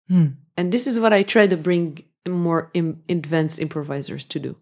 Hmm. 0.09 0.27
And 0.57 0.71
this 0.71 0.87
is 0.87 1.01
what 1.01 1.13
I 1.13 1.23
try 1.23 1.47
to 1.47 1.57
bring 1.57 2.05
more 2.29 2.71
im- 2.75 3.03
advanced 3.09 3.59
improvisers 3.59 4.25
to 4.27 4.39
do, 4.39 4.57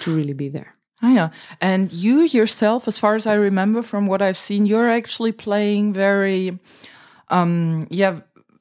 to 0.00 0.14
really 0.14 0.32
be 0.32 0.48
there. 0.48 0.74
Ah, 1.02 1.12
yeah. 1.12 1.28
And 1.60 1.92
you 1.92 2.20
yourself, 2.20 2.88
as 2.88 2.98
far 2.98 3.14
as 3.14 3.26
I 3.26 3.34
remember 3.34 3.82
from 3.82 4.06
what 4.06 4.22
I've 4.22 4.36
seen, 4.36 4.66
you're 4.66 4.88
actually 4.88 5.32
playing 5.32 5.92
very, 5.92 6.58
um, 7.28 7.86
yeah, 7.90 8.20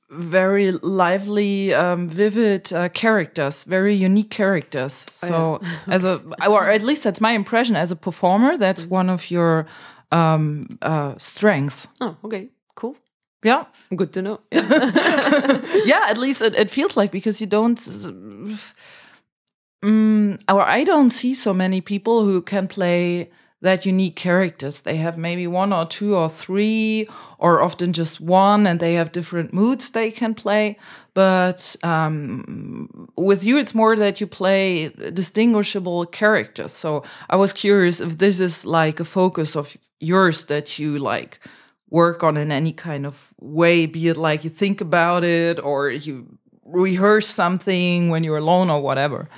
very 0.09 0.71
lively, 0.71 1.73
um, 1.73 2.09
vivid 2.09 2.71
uh, 2.73 2.89
characters, 2.89 3.63
very 3.63 3.93
unique 3.95 4.29
characters. 4.29 5.05
So, 5.13 5.59
as 5.87 6.05
a, 6.05 6.21
or 6.47 6.69
at 6.69 6.83
least 6.83 7.03
that's 7.03 7.21
my 7.21 7.31
impression 7.31 7.75
as 7.75 7.91
a 7.91 7.95
performer, 7.95 8.57
that's 8.57 8.85
one 8.85 9.09
of 9.09 9.31
your 9.31 9.65
um, 10.11 10.77
uh, 10.81 11.15
strengths. 11.17 11.87
Oh, 12.01 12.15
okay, 12.23 12.49
cool. 12.75 12.95
Yeah. 13.43 13.65
Good 13.95 14.13
to 14.13 14.21
know. 14.21 14.39
Yeah. 14.51 15.61
yeah, 15.85 16.05
at 16.09 16.17
least 16.17 16.41
it, 16.41 16.55
it 16.55 16.69
feels 16.69 16.95
like 16.95 17.11
because 17.11 17.41
you 17.41 17.47
don't. 17.47 17.79
Um, 19.83 20.39
or 20.49 20.61
I 20.61 20.83
don't 20.83 21.11
see 21.11 21.33
so 21.33 21.53
many 21.53 21.81
people 21.81 22.23
who 22.23 22.41
can 22.41 22.67
play 22.67 23.29
that 23.61 23.85
unique 23.85 24.15
characters. 24.15 24.81
They 24.81 24.97
have 24.97 25.17
maybe 25.17 25.47
one 25.47 25.71
or 25.71 25.85
two 25.85 26.15
or 26.15 26.29
three, 26.29 27.07
or 27.37 27.61
often 27.61 27.93
just 27.93 28.19
one, 28.19 28.67
and 28.67 28.79
they 28.79 28.95
have 28.95 29.11
different 29.11 29.53
moods 29.53 29.89
they 29.89 30.11
can 30.11 30.33
play. 30.33 30.77
But 31.13 31.75
um, 31.81 33.09
with 33.17 33.43
you, 33.43 33.57
it's 33.57 33.73
more 33.73 33.95
that 33.95 34.19
you 34.19 34.27
play 34.27 34.89
distinguishable 34.89 36.05
characters. 36.07 36.73
So 36.73 37.03
I 37.29 37.37
was 37.37 37.53
curious 37.53 38.01
if 38.01 38.17
this 38.17 38.39
is 38.39 38.65
like 38.65 38.99
a 38.99 39.05
focus 39.05 39.55
of 39.55 39.77
yours 39.99 40.45
that 40.45 40.77
you 40.77 40.99
like 40.99 41.39
work 41.89 42.23
on 42.23 42.37
in 42.37 42.51
any 42.51 42.73
kind 42.73 43.05
of 43.05 43.33
way, 43.39 43.85
be 43.85 44.09
it 44.09 44.17
like 44.17 44.43
you 44.43 44.49
think 44.49 44.81
about 44.81 45.23
it 45.23 45.57
or 45.63 45.89
you 45.89 46.37
rehearse 46.65 47.27
something 47.27 48.09
when 48.09 48.23
you're 48.23 48.37
alone 48.37 48.69
or 48.69 48.81
whatever. 48.81 49.29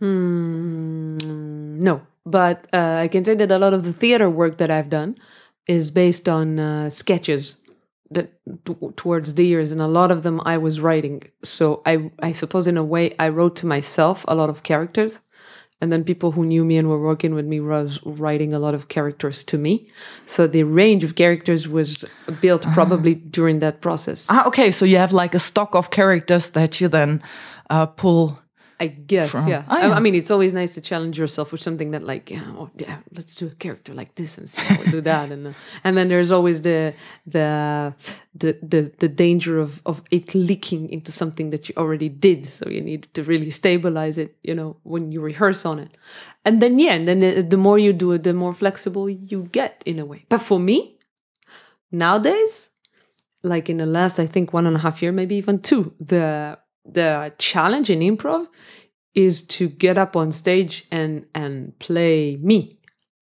Mm, 0.00 1.80
no, 1.80 2.02
but 2.24 2.66
uh, 2.72 2.96
I 3.00 3.08
can 3.08 3.24
say 3.24 3.34
that 3.34 3.50
a 3.50 3.58
lot 3.58 3.74
of 3.74 3.84
the 3.84 3.92
theater 3.92 4.30
work 4.30 4.58
that 4.58 4.70
I've 4.70 4.88
done 4.88 5.16
is 5.66 5.90
based 5.90 6.28
on 6.28 6.58
uh, 6.58 6.90
sketches 6.90 7.60
that 8.10 8.32
t- 8.64 8.74
towards 8.96 9.34
the 9.34 9.46
years, 9.46 9.72
and 9.72 9.80
a 9.80 9.86
lot 9.86 10.10
of 10.10 10.22
them 10.22 10.40
I 10.44 10.56
was 10.58 10.80
writing. 10.80 11.22
So 11.44 11.82
I, 11.86 12.10
I 12.20 12.32
suppose 12.32 12.66
in 12.66 12.76
a 12.76 12.84
way, 12.84 13.14
I 13.18 13.28
wrote 13.28 13.56
to 13.56 13.66
myself 13.66 14.24
a 14.26 14.34
lot 14.34 14.50
of 14.50 14.62
characters, 14.62 15.20
and 15.80 15.92
then 15.92 16.04
people 16.04 16.32
who 16.32 16.44
knew 16.44 16.64
me 16.64 16.76
and 16.76 16.88
were 16.88 17.00
working 17.00 17.34
with 17.34 17.46
me 17.46 17.60
was 17.60 18.00
writing 18.04 18.52
a 18.52 18.58
lot 18.58 18.74
of 18.74 18.88
characters 18.88 19.44
to 19.44 19.58
me. 19.58 19.88
So 20.26 20.46
the 20.46 20.64
range 20.64 21.04
of 21.04 21.14
characters 21.14 21.68
was 21.68 22.04
built 22.40 22.62
probably 22.72 23.14
during 23.14 23.60
that 23.60 23.80
process. 23.80 24.26
Ah, 24.30 24.46
okay. 24.46 24.70
So 24.70 24.84
you 24.84 24.96
have 24.96 25.12
like 25.12 25.34
a 25.34 25.38
stock 25.38 25.74
of 25.74 25.90
characters 25.90 26.50
that 26.50 26.80
you 26.80 26.88
then 26.88 27.22
uh, 27.70 27.86
pull. 27.86 28.40
I 28.80 28.86
guess, 28.86 29.34
yeah. 29.46 29.64
Oh, 29.68 29.76
I- 29.76 29.96
I, 29.96 30.00
mean, 30.00 30.14
it's 30.14 30.30
always 30.30 30.54
nice 30.54 30.72
to 30.74 30.80
challenge 30.80 31.18
yourself 31.18 31.52
with 31.52 31.62
something 31.62 31.90
that, 31.90 32.02
like, 32.02 32.30
yeah, 32.30 32.44
oh, 32.58 32.70
yeah 32.78 32.96
let's 33.14 33.34
do 33.36 33.46
a 33.46 33.50
character 33.64 33.92
like 33.92 34.14
this 34.14 34.38
and 34.38 34.48
see 34.48 34.62
how 34.62 34.80
we 34.82 34.90
do 34.90 35.00
that, 35.12 35.30
and 35.30 35.48
uh, 35.48 35.52
and 35.84 35.96
then 35.96 36.08
there's 36.08 36.30
always 36.30 36.62
the 36.62 36.94
the 37.26 37.92
the 38.34 38.58
the, 38.62 38.80
the 38.98 39.08
danger 39.08 39.58
of 39.60 39.82
of 39.84 40.02
it 40.10 40.34
leaking 40.34 40.88
into 40.88 41.12
something 41.12 41.50
that 41.50 41.68
you 41.68 41.74
already 41.76 42.08
did. 42.08 42.46
So 42.46 42.68
you 42.70 42.80
need 42.80 43.02
to 43.14 43.22
really 43.22 43.50
stabilize 43.50 44.16
it, 44.16 44.36
you 44.42 44.54
know, 44.54 44.76
when 44.82 45.12
you 45.12 45.20
rehearse 45.20 45.66
on 45.66 45.78
it, 45.78 45.90
and 46.46 46.62
then 46.62 46.78
yeah, 46.78 46.94
and 46.94 47.06
then 47.06 47.20
the, 47.20 47.42
the 47.42 47.58
more 47.58 47.78
you 47.78 47.92
do 47.92 48.12
it, 48.12 48.22
the 48.22 48.32
more 48.32 48.54
flexible 48.54 49.10
you 49.10 49.44
get 49.52 49.82
in 49.84 49.98
a 49.98 50.06
way. 50.06 50.24
But 50.30 50.40
for 50.40 50.58
me, 50.58 50.96
nowadays, 51.92 52.70
like 53.42 53.68
in 53.70 53.78
the 53.78 53.86
last 53.86 54.18
i 54.20 54.26
think 54.26 54.52
one 54.52 54.66
and 54.66 54.76
a 54.76 54.80
half 54.80 55.00
year 55.02 55.12
maybe 55.12 55.34
even 55.34 55.58
two 55.60 55.94
the 55.98 56.58
the 56.84 57.32
challenge 57.38 57.90
in 57.90 58.00
improv 58.00 58.46
is 59.14 59.42
to 59.46 59.68
get 59.68 59.98
up 59.98 60.16
on 60.16 60.32
stage 60.32 60.86
and 60.90 61.26
and 61.34 61.78
play 61.78 62.36
me 62.36 62.78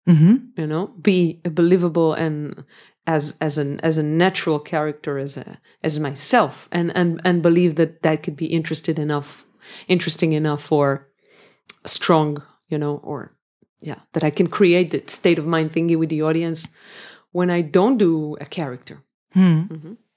hmm 0.07 0.35
you 0.57 0.67
know 0.67 0.87
be 1.01 1.41
believable 1.43 2.13
and 2.13 2.63
as 3.07 3.37
as 3.41 3.57
an 3.57 3.79
as 3.81 3.97
a 3.97 4.03
natural 4.03 4.59
character 4.59 5.17
as 5.17 5.37
a 5.37 5.59
as 5.83 5.99
myself 5.99 6.69
and 6.71 6.95
and 6.95 7.21
and 7.23 7.41
believe 7.41 7.75
that 7.75 8.01
that 8.01 8.23
could 8.23 8.35
be 8.35 8.45
interested 8.45 8.97
enough 8.99 9.45
interesting 9.87 10.33
enough 10.33 10.71
or 10.71 11.09
strong 11.85 12.41
you 12.69 12.77
know 12.77 12.97
or 13.03 13.31
yeah 13.81 13.99
that 14.13 14.23
i 14.23 14.29
can 14.29 14.47
create 14.47 14.91
that 14.91 15.09
state 15.09 15.39
of 15.39 15.45
mind 15.45 15.71
thingy 15.71 15.95
with 15.95 16.09
the 16.09 16.21
audience 16.21 16.73
when 17.31 17.49
i 17.49 17.61
don't 17.61 17.97
do 17.97 18.37
a 18.39 18.45
character 18.45 19.01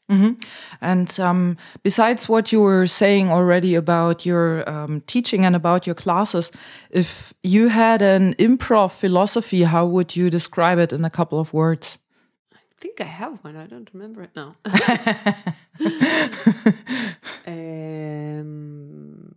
hmm 0.09 0.33
And 0.81 1.19
um, 1.21 1.57
besides 1.83 2.29
what 2.29 2.53
you 2.53 2.61
were 2.61 2.87
saying 2.87 3.31
already 3.31 3.75
about 3.75 4.25
your 4.25 4.69
um, 4.69 5.01
teaching 5.07 5.45
and 5.45 5.57
about 5.57 5.87
your 5.87 5.95
classes, 5.95 6.53
if 6.91 7.35
you 7.43 7.69
had 7.69 8.03
an 8.03 8.35
improv 8.35 8.93
philosophy, 8.93 9.65
how 9.65 9.87
would 9.87 10.15
you 10.15 10.31
describe 10.31 10.79
it 10.79 10.93
in 10.93 11.05
a 11.05 11.11
couple 11.11 11.41
of 11.41 11.53
words? 11.53 11.99
I 12.55 12.59
think 12.81 13.01
I 13.01 13.05
have 13.05 13.43
one. 13.43 13.57
I 13.57 13.67
don't 13.67 13.91
remember 13.93 14.23
it 14.23 14.31
now. 14.37 14.55
um, 17.47 19.35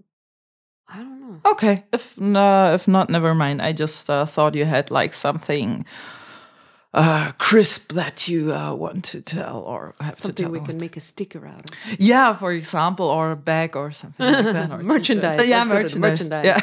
I 0.88 0.98
don't 0.98 1.20
know. 1.20 1.40
Okay, 1.52 1.84
if 1.94 2.22
uh, 2.22 2.72
if 2.76 2.88
not, 2.88 3.10
never 3.10 3.34
mind. 3.34 3.62
I 3.62 3.72
just 3.72 4.10
uh, 4.10 4.26
thought 4.26 4.56
you 4.56 4.66
had 4.66 4.92
like 4.92 5.14
something 5.14 5.86
uh, 6.94 7.32
crisp 7.38 7.94
that 7.94 8.28
you 8.28 8.54
uh, 8.54 8.74
want 8.74 9.04
to 9.06 9.22
tell 9.22 9.60
or 9.60 9.96
have 10.00 10.16
to 10.16 10.22
Something 10.22 10.46
tell. 10.46 10.52
we 10.52 10.60
can 10.62 10.80
make 10.80 10.98
a 10.98 11.00
sticker 11.00 11.46
out 11.46 11.70
of. 11.70 11.76
Yeah, 12.00 12.34
for 12.34 12.52
example, 12.52 13.06
or 13.06 13.32
a 13.32 13.36
bag 13.36 13.76
or 13.76 13.92
something 13.92 14.26
like 14.26 14.46
that. 14.46 14.72
Or 14.72 14.84
Merchandise. 14.84 15.48
Yeah, 15.48 15.64
let's 15.64 15.70
go 15.70 15.84
with 15.84 15.96
merchandise. 15.96 16.46
merchandise. 16.46 16.46
Yeah. 16.46 16.62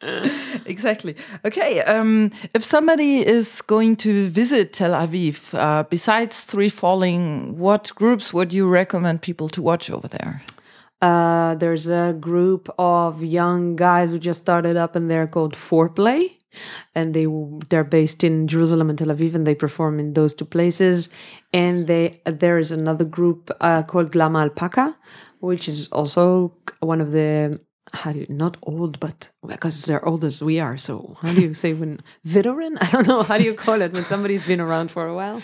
exactly. 0.66 1.16
Okay. 1.44 1.82
Um, 1.82 2.30
if 2.54 2.64
somebody 2.64 3.26
is 3.26 3.60
going 3.62 3.96
to 3.96 4.28
visit 4.28 4.72
Tel 4.72 4.92
Aviv, 4.92 5.52
uh, 5.58 5.82
besides 5.82 6.42
Three 6.42 6.68
Falling, 6.70 7.58
what 7.58 7.92
groups 7.94 8.32
would 8.32 8.52
you 8.52 8.68
recommend 8.68 9.22
people 9.22 9.48
to 9.50 9.60
watch 9.60 9.90
over 9.90 10.08
there? 10.08 10.42
Uh, 11.02 11.54
there's 11.56 11.88
a 11.88 12.12
group 12.18 12.68
of 12.78 13.22
young 13.22 13.76
guys 13.76 14.10
who 14.12 14.18
just 14.18 14.40
started 14.40 14.76
up, 14.76 14.96
and 14.96 15.10
they're 15.10 15.28
called 15.28 15.54
Foreplay, 15.54 16.37
and 16.94 17.14
they 17.14 17.26
they're 17.68 17.84
based 17.84 18.24
in 18.24 18.48
Jerusalem 18.48 18.88
and 18.90 18.98
Tel 18.98 19.08
Aviv, 19.08 19.34
and 19.34 19.46
they 19.46 19.54
perform 19.54 19.98
in 20.00 20.12
those 20.14 20.34
two 20.34 20.44
places. 20.44 21.10
And 21.52 21.86
they 21.86 22.20
there 22.24 22.58
is 22.58 22.70
another 22.72 23.04
group 23.04 23.50
uh, 23.60 23.82
called 23.82 24.12
Glama 24.12 24.42
Alpaca, 24.42 24.96
which 25.40 25.68
is 25.68 25.88
also 25.92 26.54
one 26.80 27.00
of 27.00 27.12
the 27.12 27.58
how 27.94 28.12
do 28.12 28.18
you 28.20 28.26
not 28.28 28.56
old, 28.62 29.00
but 29.00 29.28
because 29.46 29.84
they're 29.84 30.04
old 30.04 30.24
as 30.24 30.42
we 30.42 30.60
are. 30.60 30.76
So 30.76 31.16
how 31.22 31.32
do 31.32 31.40
you 31.40 31.54
say 31.54 31.72
when 31.72 32.00
veteran? 32.24 32.76
I 32.80 32.90
don't 32.90 33.06
know. 33.08 33.22
How 33.22 33.38
do 33.38 33.44
you 33.44 33.54
call 33.54 33.80
it 33.80 33.92
when 33.92 34.04
somebody's 34.04 34.46
been 34.46 34.60
around 34.60 34.90
for 34.90 35.06
a 35.06 35.14
while? 35.14 35.40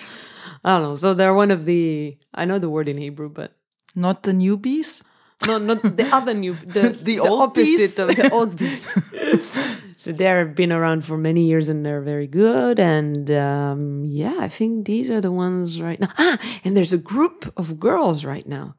I 0.65 0.73
don't 0.73 0.83
know. 0.83 0.97
So 0.97 1.15
they're 1.15 1.35
one 1.35 1.51
of 1.51 1.65
the 1.65 2.17
I 2.35 2.45
know 2.45 2.59
the 2.59 2.69
word 2.71 2.89
in 2.89 2.99
Hebrew, 2.99 3.29
but 3.31 3.53
Not 3.95 4.23
the 4.25 4.33
newbies? 4.33 5.03
no, 5.47 5.59
not 5.59 5.83
the 5.83 6.09
other 6.13 6.33
new, 6.33 6.55
the, 6.55 6.89
The 7.03 7.21
old 7.21 7.43
opposite 7.43 7.77
bees? 7.79 7.99
of 7.99 8.09
the 8.17 8.31
old 8.31 8.57
bees. 8.57 8.87
so 10.05 10.13
they've 10.13 10.55
been 10.55 10.71
around 10.71 11.03
for 11.03 11.17
many 11.17 11.47
years 11.47 11.71
and 11.71 11.85
they're 11.85 12.03
very 12.03 12.27
good. 12.27 12.79
And 12.79 13.31
um, 13.31 14.05
yeah, 14.05 14.37
I 14.39 14.49
think 14.49 14.85
these 14.85 15.11
are 15.11 15.23
the 15.23 15.33
ones 15.33 15.81
right 15.81 15.99
now. 15.99 16.13
Ah, 16.19 16.39
and 16.63 16.77
there's 16.77 16.93
a 16.93 16.99
group 16.99 17.51
of 17.57 17.81
girls 17.81 18.23
right 18.23 18.47
now, 18.47 18.77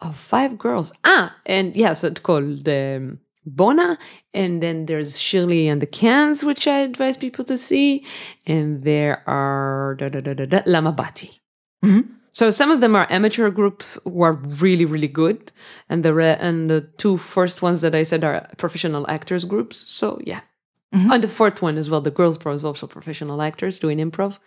of 0.00 0.16
five 0.16 0.58
girls. 0.58 0.92
Ah, 1.04 1.34
and 1.46 1.74
yeah, 1.74 1.94
so 1.94 2.06
it's 2.06 2.20
called 2.20 2.68
um, 2.68 3.18
Bona. 3.44 3.98
And 4.32 4.62
then 4.62 4.86
there's 4.86 5.20
Shirley 5.20 5.66
and 5.66 5.82
the 5.82 5.86
Cans, 5.86 6.44
which 6.44 6.68
I 6.68 6.78
advise 6.78 7.16
people 7.16 7.44
to 7.46 7.58
see. 7.58 8.06
And 8.46 8.84
there 8.84 9.28
are 9.28 9.96
da, 9.98 10.10
da, 10.10 10.20
da, 10.20 10.34
da, 10.34 10.46
da, 10.46 10.62
Lamabati. 10.62 11.40
So 12.34 12.50
some 12.50 12.70
of 12.70 12.80
them 12.80 12.94
are 12.94 13.06
amateur 13.10 13.50
groups 13.50 13.98
who 14.04 14.22
are 14.22 14.34
really, 14.62 14.86
really 14.86 15.08
good, 15.08 15.52
and 15.90 16.02
the 16.02 16.14
re- 16.14 16.38
and 16.40 16.70
the 16.70 16.80
two 16.96 17.18
first 17.18 17.60
ones 17.60 17.82
that 17.82 17.94
I 17.94 18.04
said 18.04 18.24
are 18.24 18.48
professional 18.56 19.04
actors 19.10 19.44
groups. 19.44 19.76
So 19.76 20.18
yeah, 20.24 20.40
Mm-hmm. 20.92 21.10
and 21.10 21.24
the 21.24 21.28
fourth 21.28 21.62
one 21.62 21.78
as 21.78 21.88
well. 21.88 22.02
The 22.02 22.10
girls' 22.10 22.36
pro 22.36 22.52
is 22.52 22.64
also 22.64 22.86
professional 22.86 23.40
actors 23.40 23.78
doing 23.78 23.98
improv. 23.98 24.38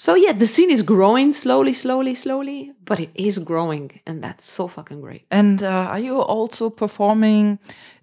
So 0.00 0.14
yeah, 0.14 0.32
the 0.32 0.46
scene 0.46 0.70
is 0.70 0.80
growing 0.82 1.34
slowly, 1.34 1.74
slowly, 1.74 2.14
slowly, 2.14 2.72
but 2.86 2.98
it 3.00 3.10
is 3.14 3.36
growing, 3.38 4.00
and 4.06 4.24
that's 4.24 4.46
so 4.46 4.66
fucking 4.66 5.02
great. 5.02 5.26
And 5.30 5.62
uh, 5.62 5.92
are 5.92 5.98
you 5.98 6.22
also 6.22 6.70
performing 6.70 7.58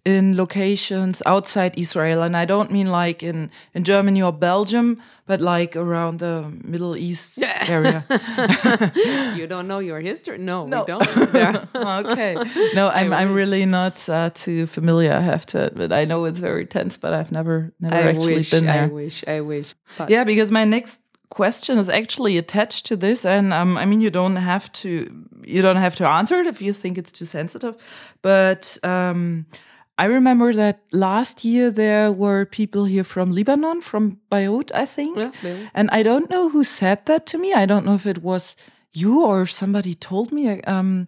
in 0.06 0.38
locations 0.38 1.24
outside 1.26 1.74
Israel? 1.76 2.22
And 2.22 2.38
I 2.38 2.46
don't 2.46 2.70
mean 2.72 2.90
like 2.90 3.24
in, 3.24 3.50
in 3.74 3.84
Germany 3.84 4.22
or 4.22 4.32
Belgium, 4.32 5.02
but 5.26 5.42
like 5.42 5.76
around 5.76 6.20
the 6.20 6.54
Middle 6.64 6.96
East 6.96 7.40
area. 7.68 8.06
you 9.36 9.48
don't 9.48 9.68
know 9.68 9.80
your 9.80 10.00
history? 10.00 10.38
No, 10.38 10.68
No. 10.68 10.82
we 10.82 10.86
don't. 10.86 11.68
Okay. 12.06 12.36
No, 12.76 12.90
I'm 12.90 13.12
I'm 13.12 13.34
really 13.34 13.66
not 13.66 14.08
uh, 14.08 14.30
too 14.36 14.68
familiar. 14.68 15.14
I 15.14 15.22
have 15.22 15.48
to 15.48 15.66
admit. 15.66 15.92
I 15.92 16.06
know 16.06 16.26
it's 16.26 16.40
very 16.40 16.68
tense, 16.68 16.96
but 16.96 17.14
I've 17.14 17.32
never 17.32 17.74
never 17.80 17.96
I 17.96 18.02
actually 18.12 18.36
wish, 18.36 18.52
been 18.52 18.66
there. 18.66 18.84
I 18.84 18.88
wish, 18.88 19.24
I 19.28 19.42
wish. 19.42 19.74
But 19.98 20.12
Yeah, 20.12 20.26
because 20.26 20.52
my 20.52 20.64
next 20.64 21.02
question 21.30 21.78
is 21.78 21.90
actually 21.90 22.38
attached 22.38 22.86
to 22.88 22.96
this, 22.96 23.26
and 23.26 23.54
um, 23.54 23.78
I 23.78 23.86
mean, 23.86 24.02
you 24.02 24.10
don't 24.10 24.38
have 24.38 24.72
to 24.82 24.88
you 25.46 25.62
don't 25.62 25.78
have 25.82 25.96
to 25.96 26.08
answer 26.08 26.40
it 26.42 26.48
if 26.48 26.62
you 26.62 26.74
think 26.74 26.98
it's 26.98 27.12
too 27.12 27.26
sensitive, 27.26 27.76
but 28.22 28.78
um, 28.84 29.46
I 29.98 30.06
remember 30.06 30.54
that 30.54 30.80
last 30.92 31.44
year 31.46 31.72
there 31.72 32.12
were 32.12 32.46
people 32.46 32.86
here 32.86 33.04
from 33.04 33.32
Lebanon, 33.32 33.82
from 33.82 34.20
Beirut, 34.30 34.72
I 34.74 34.86
think, 34.86 35.18
Yeah, 35.18 35.32
maybe. 35.44 35.70
and 35.74 35.90
I 35.92 36.04
don't 36.04 36.30
know 36.30 36.50
who 36.50 36.64
said 36.64 37.06
that 37.06 37.26
to 37.28 37.38
me. 37.38 37.54
I 37.54 37.66
don't 37.66 37.86
know 37.86 37.96
if 37.96 38.06
it 38.06 38.22
was 38.22 38.56
you 38.94 39.26
or 39.26 39.46
somebody 39.48 39.96
told 39.96 40.32
me. 40.32 40.62
Um, 40.64 41.06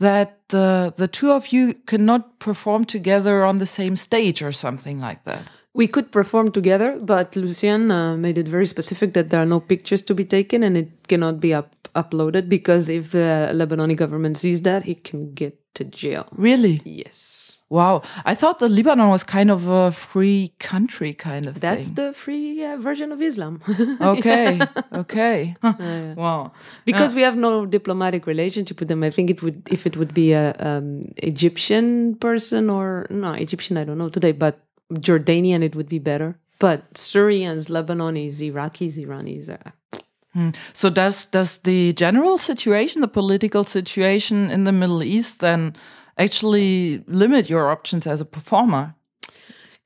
that 0.00 0.40
the 0.48 0.92
the 0.96 1.06
two 1.08 1.30
of 1.32 1.52
you 1.52 1.74
cannot 1.86 2.38
perform 2.38 2.84
together 2.84 3.44
on 3.44 3.58
the 3.58 3.66
same 3.66 3.96
stage 3.96 4.42
or 4.42 4.52
something 4.52 5.00
like 5.00 5.22
that. 5.24 5.50
We 5.74 5.88
could 5.88 6.12
perform 6.12 6.52
together, 6.52 6.98
but 7.00 7.34
Lucien 7.34 7.90
uh, 7.90 8.16
made 8.16 8.38
it 8.38 8.46
very 8.46 8.66
specific 8.66 9.12
that 9.14 9.30
there 9.30 9.42
are 9.42 9.46
no 9.46 9.58
pictures 9.58 10.02
to 10.02 10.14
be 10.14 10.24
taken 10.24 10.62
and 10.62 10.76
it 10.76 10.88
cannot 11.08 11.40
be 11.40 11.52
up- 11.52 11.88
uploaded 11.96 12.48
because 12.48 12.88
if 12.88 13.10
the 13.10 13.50
Lebanese 13.52 13.96
government 13.96 14.38
sees 14.38 14.62
that, 14.62 14.84
he 14.84 14.94
can 14.94 15.34
get 15.34 15.58
to 15.74 15.84
jail. 15.84 16.26
Really? 16.30 16.80
Yes. 16.84 17.64
Wow. 17.68 18.02
I 18.24 18.34
thought 18.34 18.60
that 18.60 18.68
Lebanon 18.68 19.08
was 19.08 19.24
kind 19.24 19.50
of 19.50 19.66
a 19.68 19.90
free 19.90 20.54
country 20.60 21.12
kind 21.12 21.46
of 21.46 21.56
thing. 21.56 21.60
That's 21.60 21.88
thing. 21.88 22.06
the 22.06 22.12
free 22.12 22.64
uh, 22.64 22.76
version 22.76 23.10
of 23.10 23.20
Islam. 23.20 23.60
okay. 24.00 24.60
Okay. 24.92 25.56
Huh. 25.64 26.14
Wow. 26.16 26.52
because 26.84 27.14
we 27.14 27.22
have 27.22 27.36
no 27.36 27.66
diplomatic 27.66 28.26
relationship 28.26 28.78
with 28.78 28.88
them. 28.88 29.02
I 29.02 29.10
think 29.10 29.30
it 29.30 29.42
would, 29.42 29.68
if 29.70 29.86
it 29.86 29.96
would 29.96 30.14
be 30.14 30.32
a 30.32 30.54
um, 30.60 31.02
Egyptian 31.16 32.14
person 32.16 32.70
or 32.70 33.06
no 33.10 33.32
Egyptian, 33.32 33.76
I 33.76 33.84
don't 33.84 33.98
know 33.98 34.08
today, 34.08 34.32
but 34.32 34.60
Jordanian, 34.92 35.62
it 35.62 35.74
would 35.74 35.88
be 35.88 35.98
better. 35.98 36.38
But 36.58 36.96
Syrians, 36.96 37.66
Lebanese, 37.66 38.40
Iraqis, 38.52 38.96
Iranis, 38.96 39.50
uh, 39.50 40.50
So 40.72 40.90
does 40.90 41.26
does 41.26 41.58
the 41.58 41.92
general 41.92 42.38
situation, 42.38 43.00
the 43.00 43.08
political 43.08 43.64
situation 43.64 44.50
in 44.50 44.64
the 44.64 44.72
Middle 44.72 45.02
East 45.02 45.40
then 45.40 45.74
actually 46.16 47.02
limit 47.06 47.50
your 47.50 47.70
options 47.70 48.06
as 48.06 48.20
a 48.20 48.24
performer? 48.24 48.94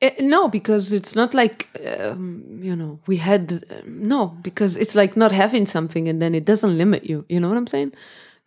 Eh, 0.01 0.15
no, 0.21 0.49
because 0.49 0.93
it's 0.93 1.17
not 1.17 1.35
like 1.35 1.69
um, 1.85 2.61
you 2.63 2.77
know 2.77 3.01
we 3.07 3.17
had 3.17 3.65
uh, 3.71 3.75
no 3.87 4.29
because 4.43 4.77
it's 4.77 4.95
like 4.95 5.17
not 5.17 5.33
having 5.33 5.67
something 5.67 6.09
and 6.09 6.21
then 6.23 6.35
it 6.35 6.45
doesn't 6.45 6.79
limit 6.79 7.05
you. 7.05 7.25
You 7.29 7.41
know 7.41 7.49
what 7.49 7.59
I'm 7.59 7.67
saying? 7.67 7.93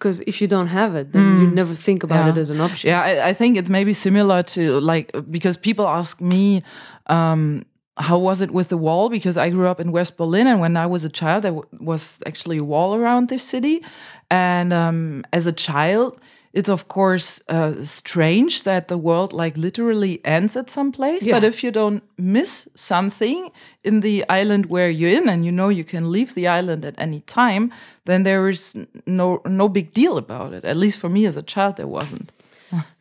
Because 0.01 0.19
if 0.25 0.41
you 0.41 0.47
don't 0.47 0.67
have 0.67 0.95
it, 0.95 1.11
then 1.11 1.41
you 1.41 1.51
never 1.51 1.75
think 1.75 2.01
about 2.03 2.27
it 2.29 2.37
as 2.39 2.49
an 2.49 2.59
option. 2.59 2.89
Yeah, 2.89 3.01
I, 3.01 3.29
I 3.29 3.33
think 3.33 3.69
may 3.69 3.83
be 3.83 3.93
similar 3.93 4.41
to 4.55 4.79
like 4.79 5.11
because 5.29 5.57
people 5.57 5.87
ask 5.87 6.19
me, 6.19 6.63
um, 7.05 7.63
how 7.97 8.17
was 8.17 8.41
it 8.41 8.49
with 8.49 8.69
the 8.69 8.77
wall? 8.77 9.09
Because 9.09 9.37
I 9.37 9.51
grew 9.51 9.67
up 9.67 9.79
in 9.79 9.91
West 9.91 10.17
Berlin, 10.17 10.47
and 10.47 10.59
when 10.59 10.75
I 10.75 10.87
was 10.87 11.05
a 11.05 11.09
child, 11.09 11.43
there 11.43 11.53
was 11.79 12.19
actually 12.25 12.57
a 12.57 12.63
wall 12.63 12.95
around 12.95 13.29
this 13.29 13.43
city. 13.43 13.83
And 14.31 14.73
um, 14.73 15.23
as 15.31 15.45
a 15.45 15.51
child, 15.51 16.19
it's 16.53 16.69
of 16.69 16.87
course 16.87 17.41
uh, 17.47 17.83
strange 17.83 18.63
that 18.63 18.87
the 18.87 18.97
world 18.97 19.33
like 19.33 19.57
literally 19.57 20.19
ends 20.25 20.55
at 20.55 20.69
some 20.69 20.91
place. 20.91 21.25
But 21.25 21.43
if 21.43 21.63
you 21.63 21.71
don't 21.71 22.03
miss 22.17 22.67
something 22.75 23.51
in 23.83 24.01
the 24.01 24.25
island 24.29 24.65
where 24.65 24.89
you're 24.89 25.21
in, 25.21 25.29
and 25.29 25.45
you 25.45 25.51
know 25.51 25.69
you 25.69 25.83
can 25.83 26.11
leave 26.11 26.33
the 26.33 26.47
island 26.47 26.85
at 26.85 26.95
any 26.97 27.21
time, 27.21 27.71
then 28.05 28.23
there 28.23 28.49
is 28.49 28.87
no 29.05 29.41
no 29.45 29.69
big 29.69 29.93
deal 29.93 30.17
about 30.17 30.53
it. 30.53 30.65
At 30.65 30.77
least 30.77 30.99
for 30.99 31.09
me 31.09 31.25
as 31.25 31.37
a 31.37 31.43
child, 31.43 31.77
there 31.77 31.87
wasn't. 31.87 32.31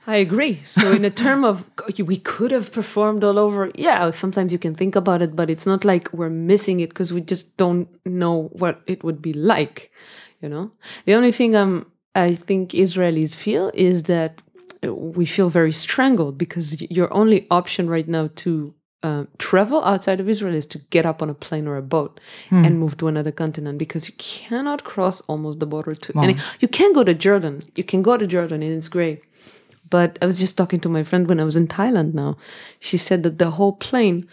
I 0.06 0.16
agree. 0.16 0.60
So, 0.64 0.92
in 0.92 1.04
a 1.04 1.10
term 1.10 1.44
of 1.44 1.64
we 1.98 2.16
could 2.16 2.50
have 2.50 2.72
performed 2.72 3.22
all 3.22 3.38
over, 3.38 3.70
yeah, 3.74 4.10
sometimes 4.10 4.52
you 4.52 4.58
can 4.58 4.74
think 4.74 4.96
about 4.96 5.22
it, 5.22 5.36
but 5.36 5.50
it's 5.50 5.66
not 5.66 5.84
like 5.84 6.12
we're 6.12 6.30
missing 6.30 6.80
it 6.80 6.88
because 6.88 7.12
we 7.12 7.20
just 7.20 7.56
don't 7.56 7.88
know 8.04 8.48
what 8.52 8.80
it 8.86 9.04
would 9.04 9.20
be 9.22 9.32
like, 9.32 9.92
you 10.40 10.48
know? 10.48 10.72
The 11.04 11.14
only 11.14 11.32
thing 11.32 11.54
um, 11.54 11.86
I 12.14 12.34
think 12.34 12.70
Israelis 12.70 13.34
feel 13.34 13.70
is 13.74 14.04
that 14.04 14.42
uh, 14.84 14.94
we 14.94 15.26
feel 15.26 15.48
very 15.48 15.72
strangled 15.72 16.36
because 16.38 16.80
your 16.90 17.12
only 17.12 17.46
option 17.50 17.88
right 17.88 18.08
now 18.08 18.30
to 18.36 18.74
uh, 19.02 19.24
travel 19.38 19.82
outside 19.84 20.20
of 20.20 20.28
Israel 20.28 20.54
is 20.54 20.66
to 20.66 20.78
get 20.90 21.06
up 21.06 21.22
on 21.22 21.30
a 21.30 21.34
plane 21.34 21.66
or 21.66 21.76
a 21.76 21.82
boat 21.82 22.20
and 22.64 22.78
move 22.78 22.96
to 22.98 23.08
another 23.08 23.32
continent 23.32 23.78
because 23.78 24.08
you 24.08 24.14
cannot 24.18 24.84
cross 24.84 25.20
almost 25.22 25.58
the 25.58 25.66
border 25.66 25.94
to 25.94 26.12
any. 26.22 26.34
You 26.60 26.68
can 26.68 26.92
go 26.92 27.02
to 27.04 27.14
Jordan. 27.14 27.62
You 27.76 27.84
can 27.84 28.02
go 28.02 28.16
to 28.18 28.26
Jordan 28.26 28.62
and 28.62 28.72
it's 28.76 28.88
great. 28.88 29.22
But 29.88 30.18
I 30.22 30.26
was 30.26 30.38
just 30.38 30.56
talking 30.56 30.80
to 30.80 30.88
my 30.88 31.02
friend 31.02 31.28
when 31.28 31.40
I 31.40 31.44
was 31.44 31.56
in 31.56 31.66
Thailand 31.66 32.12
now. 32.14 32.36
She 32.78 32.96
said 32.96 33.22
that 33.22 33.38
the 33.38 33.52
whole 33.52 33.72
plane 33.72 34.28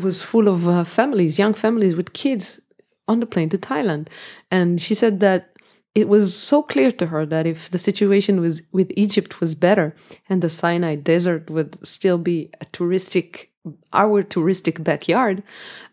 was 0.00 0.22
full 0.22 0.48
of 0.48 0.68
uh, 0.68 0.84
families, 0.84 1.38
young 1.38 1.52
families 1.52 1.94
with 1.96 2.12
kids 2.12 2.60
on 3.08 3.20
the 3.20 3.26
plane 3.26 3.48
to 3.50 3.58
Thailand. 3.58 4.08
And 4.50 4.80
she 4.80 4.94
said 4.94 5.20
that 5.20 5.51
it 5.94 6.08
was 6.08 6.36
so 6.36 6.62
clear 6.62 6.90
to 6.90 7.06
her 7.06 7.26
that 7.26 7.46
if 7.46 7.70
the 7.70 7.78
situation 7.78 8.40
was 8.40 8.62
with 8.72 8.90
Egypt 8.96 9.40
was 9.40 9.54
better 9.54 9.94
and 10.28 10.42
the 10.42 10.48
Sinai 10.48 10.94
desert 10.94 11.50
would 11.50 11.86
still 11.86 12.18
be 12.18 12.50
a 12.60 12.64
touristic 12.66 13.48
our 13.92 14.24
touristic 14.24 14.82
backyard 14.82 15.42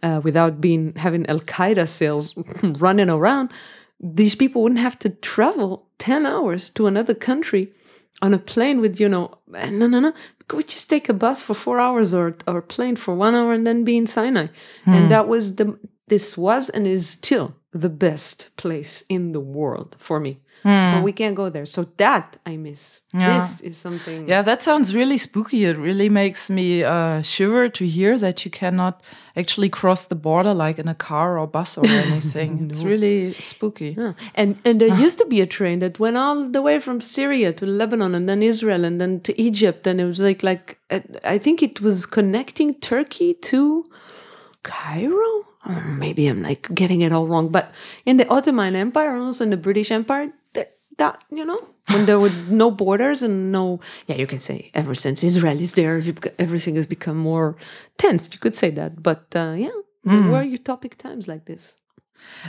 uh, 0.02 0.22
without 0.24 0.60
being 0.60 0.94
having 0.96 1.26
Al 1.28 1.40
Qaeda 1.40 1.88
cells 1.88 2.36
running 2.64 3.10
around, 3.10 3.52
these 4.00 4.36
people 4.36 4.64
wouldn't 4.64 4.80
have 4.80 4.98
to 5.00 5.10
travel 5.10 5.88
10 6.00 6.26
hours 6.26 6.70
to 6.72 6.88
another 6.88 7.14
country 7.14 7.72
on 8.22 8.34
a 8.34 8.40
plane 8.40 8.82
with, 8.82 9.00
you 9.00 9.08
know, 9.08 9.38
no, 9.48 9.88
no, 9.88 10.00
no. 10.00 10.14
Could 10.48 10.58
we 10.58 10.64
just 10.64 10.90
take 10.90 11.10
a 11.10 11.14
bus 11.14 11.44
for 11.44 11.54
four 11.54 11.80
hours 11.80 12.14
or, 12.14 12.36
or 12.48 12.58
a 12.58 12.62
plane 12.64 12.96
for 12.96 13.14
one 13.14 13.36
hour 13.36 13.54
and 13.54 13.68
then 13.68 13.84
be 13.84 13.98
in 13.98 14.08
Sinai? 14.08 14.48
And 14.96 15.12
that 15.12 15.28
was 15.28 15.58
the, 15.58 15.78
this 16.10 16.38
was 16.38 16.70
and 16.70 16.86
is 16.88 17.10
still 17.10 17.56
the 17.72 17.90
best 17.90 18.50
place 18.58 19.04
in 19.10 19.32
the 19.32 19.40
world 19.40 19.96
for 20.00 20.20
me. 20.20 20.40
But 20.64 21.04
we 21.04 21.12
can't 21.12 21.36
go 21.36 21.50
there. 21.50 21.66
So 21.66 21.88
that 21.98 22.38
I 22.46 22.58
miss. 22.58 23.04
Yeah. 23.14 23.40
This 23.40 23.62
is 23.62 23.78
something. 23.78 24.28
Yeah, 24.28 24.42
that 24.42 24.62
sounds 24.62 24.94
really 24.94 25.18
spooky. 25.18 25.66
It 25.66 25.78
really 25.78 26.10
makes 26.10 26.50
me 26.50 26.84
uh, 26.84 27.22
shiver 27.22 27.70
to 27.70 27.88
hear 27.88 28.18
that 28.18 28.44
you 28.44 28.52
cannot 28.52 29.02
actually 29.38 29.70
cross 29.70 30.06
the 30.06 30.16
border 30.16 30.54
like 30.54 30.78
in 30.78 30.88
a 30.88 30.96
car 30.96 31.40
or 31.40 31.48
bus 31.48 31.78
or 31.78 31.86
anything. 32.08 32.70
It's 32.70 32.84
really 32.84 33.34
spooky. 33.34 33.96
Yeah. 33.98 34.14
And 34.36 34.60
and 34.66 34.82
there 34.82 34.94
used 35.00 35.18
to 35.20 35.26
be 35.26 35.40
a 35.42 35.48
train 35.48 35.80
that 35.80 36.00
went 36.00 36.18
all 36.18 36.50
the 36.50 36.62
way 36.62 36.80
from 36.80 37.00
Syria 37.00 37.54
to 37.54 37.66
Lebanon 37.66 38.14
and 38.14 38.28
then 38.28 38.44
Israel 38.44 38.84
and 38.84 39.00
then 39.00 39.22
to 39.22 39.42
Egypt 39.42 39.88
and 39.88 40.02
it 40.02 40.06
was 40.06 40.20
like 40.20 40.44
like 40.44 40.78
uh, 40.90 41.00
I 41.24 41.38
think 41.38 41.64
it 41.64 41.80
was 41.80 42.06
connecting 42.06 42.76
Turkey 42.76 43.34
to 43.34 43.86
Cairo. 44.64 45.49
Maybe 45.70 46.28
I'm 46.28 46.42
like 46.42 46.74
getting 46.74 47.02
it 47.02 47.12
all 47.12 47.28
wrong, 47.28 47.50
but 47.50 47.72
in 48.06 48.18
the 48.18 48.28
Ottoman 48.28 48.76
Empire 48.76 49.14
and 49.14 49.24
also 49.24 49.44
in 49.44 49.52
the 49.52 49.58
British 49.58 49.92
Empire, 49.92 50.32
that, 50.54 50.78
that 50.98 51.24
you 51.32 51.46
know 51.46 51.62
when 51.92 52.06
there 52.06 52.20
were 52.20 52.32
no 52.50 52.72
borders 52.72 53.22
and 53.22 53.52
no 53.52 53.80
yeah 54.08 54.16
you 54.16 54.28
can 54.28 54.40
say 54.40 54.72
ever 54.74 54.96
since 54.96 55.24
Israel 55.24 55.60
is 55.60 55.74
there 55.74 56.02
everything 56.40 56.76
has 56.76 56.88
become 56.88 57.18
more 57.18 57.56
tense. 57.98 58.30
You 58.34 58.40
could 58.40 58.56
say 58.56 58.72
that, 58.72 59.04
but 59.04 59.26
uh, 59.36 59.54
yeah, 59.58 59.70
there 60.04 60.32
were 60.32 60.44
utopic 60.44 60.96
times 60.98 61.28
like 61.28 61.46
this. 61.46 61.78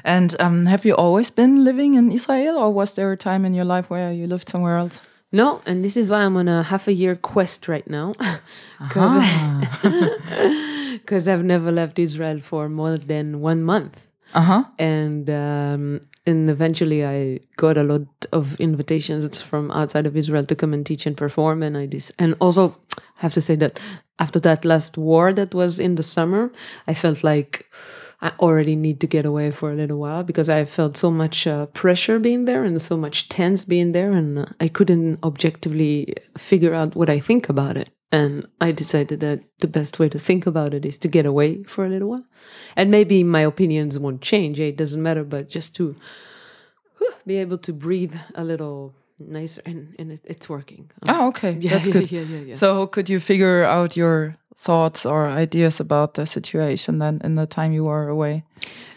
And 0.05 0.35
um, 0.41 0.67
have 0.67 0.85
you 0.85 0.95
always 0.95 1.31
been 1.31 1.65
living 1.65 1.95
in 1.95 2.11
Israel, 2.11 2.57
or 2.59 2.71
was 2.73 2.95
there 2.95 3.13
a 3.13 3.17
time 3.17 3.45
in 3.45 3.55
your 3.55 3.65
life 3.65 3.89
where 3.91 4.13
you 4.13 4.27
lived 4.27 4.49
somewhere 4.49 4.77
else? 4.77 5.03
No, 5.33 5.63
and 5.65 5.85
this 5.85 5.97
is 5.97 6.11
why 6.11 6.23
I'm 6.23 6.37
on 6.37 6.49
a 6.49 6.63
half 6.65 6.89
a 6.89 6.93
year 6.93 7.15
quest 7.15 7.69
right 7.69 7.89
now, 7.89 8.13
because 8.83 9.17
because 11.11 11.27
I've 11.27 11.43
never 11.45 11.73
left 11.73 11.99
Israel 11.99 12.39
for 12.39 12.69
more 12.69 12.97
than 13.13 13.41
one 13.41 13.61
month, 13.65 13.97
Uh 14.33 14.43
huh. 14.51 14.63
and 14.79 15.29
um, 15.29 16.01
and 16.31 16.49
eventually 16.49 17.01
I 17.05 17.41
got 17.57 17.77
a 17.77 17.83
lot 17.93 18.07
of 18.39 18.45
invitations 18.61 19.43
from 19.43 19.71
outside 19.73 20.07
of 20.07 20.15
Israel 20.17 20.45
to 20.47 20.55
come 20.55 20.73
and 20.77 20.87
teach 20.87 21.05
and 21.09 21.17
perform, 21.17 21.65
and 21.67 21.75
I 21.77 21.87
dis- 21.87 22.13
and 22.23 22.31
also 22.45 22.63
have 23.23 23.33
to 23.39 23.41
say 23.41 23.57
that 23.57 23.81
after 24.25 24.39
that 24.47 24.65
last 24.65 24.97
war 24.97 25.33
that 25.33 25.53
was 25.53 25.81
in 25.81 25.97
the 25.97 26.03
summer, 26.17 26.43
I 26.87 26.95
felt 26.95 27.25
like. 27.25 27.53
I 28.23 28.33
already 28.47 28.77
need 28.77 28.99
to 29.01 29.07
get 29.17 29.25
away 29.25 29.51
for 29.51 29.69
a 29.73 29.75
little 29.75 29.99
while 30.05 30.23
because 30.31 30.51
I 30.51 30.67
felt 30.67 30.95
so 31.05 31.11
much 31.11 31.47
uh, 31.47 31.65
pressure 31.83 32.19
being 32.19 32.45
there 32.45 32.65
and 32.69 32.79
so 32.79 32.95
much 33.05 33.31
tense 33.31 33.65
being 33.65 33.93
there, 33.93 34.13
and 34.13 34.29
I 34.65 34.69
couldn't 34.69 35.25
objectively 35.31 35.93
figure 36.37 36.75
out 36.81 36.95
what 36.95 37.09
I 37.09 37.19
think 37.29 37.49
about 37.49 37.77
it. 37.83 37.89
And 38.13 38.47
I 38.61 38.73
decided 38.73 39.21
that 39.21 39.45
the 39.61 39.69
best 39.69 39.99
way 40.01 40.09
to 40.09 40.19
think 40.19 40.47
about 40.47 40.75
it 40.75 40.85
is 40.85 40.99
to 40.99 41.09
get 41.09 41.27
away 41.27 41.63
for 41.63 41.85
a 41.85 41.89
little 41.89 42.09
while. 42.09 42.25
And 42.75 42.91
maybe 42.91 43.23
my 43.23 43.43
opinions 43.43 43.99
won't 43.99 44.21
change, 44.21 44.59
eh? 44.59 44.65
it 44.65 44.77
doesn't 44.77 45.03
matter, 45.03 45.23
but 45.25 45.49
just 45.49 45.77
to 45.77 45.95
whew, 46.99 47.13
be 47.25 47.37
able 47.37 47.59
to 47.59 47.73
breathe 47.73 48.15
a 48.35 48.43
little 48.43 48.95
nicer, 49.21 49.63
and, 49.65 49.95
and 49.99 50.11
it, 50.13 50.21
it's 50.25 50.49
working. 50.49 50.91
Oh, 51.09 51.29
okay. 51.29 51.57
yeah, 51.61 51.79
That's 51.79 51.89
good. 51.93 52.11
yeah, 52.11 52.23
yeah, 52.23 52.41
yeah. 52.41 52.55
So, 52.55 52.87
could 52.89 53.09
you 53.09 53.21
figure 53.21 53.63
out 53.63 53.97
your 53.97 54.37
thoughts 54.57 55.07
or 55.07 55.29
ideas 55.29 55.81
about 55.81 56.15
the 56.15 56.27
situation 56.27 56.99
then 56.99 57.21
in 57.25 57.35
the 57.37 57.47
time 57.47 57.73
you 57.73 57.85
were 57.85 58.09
away? 58.09 58.45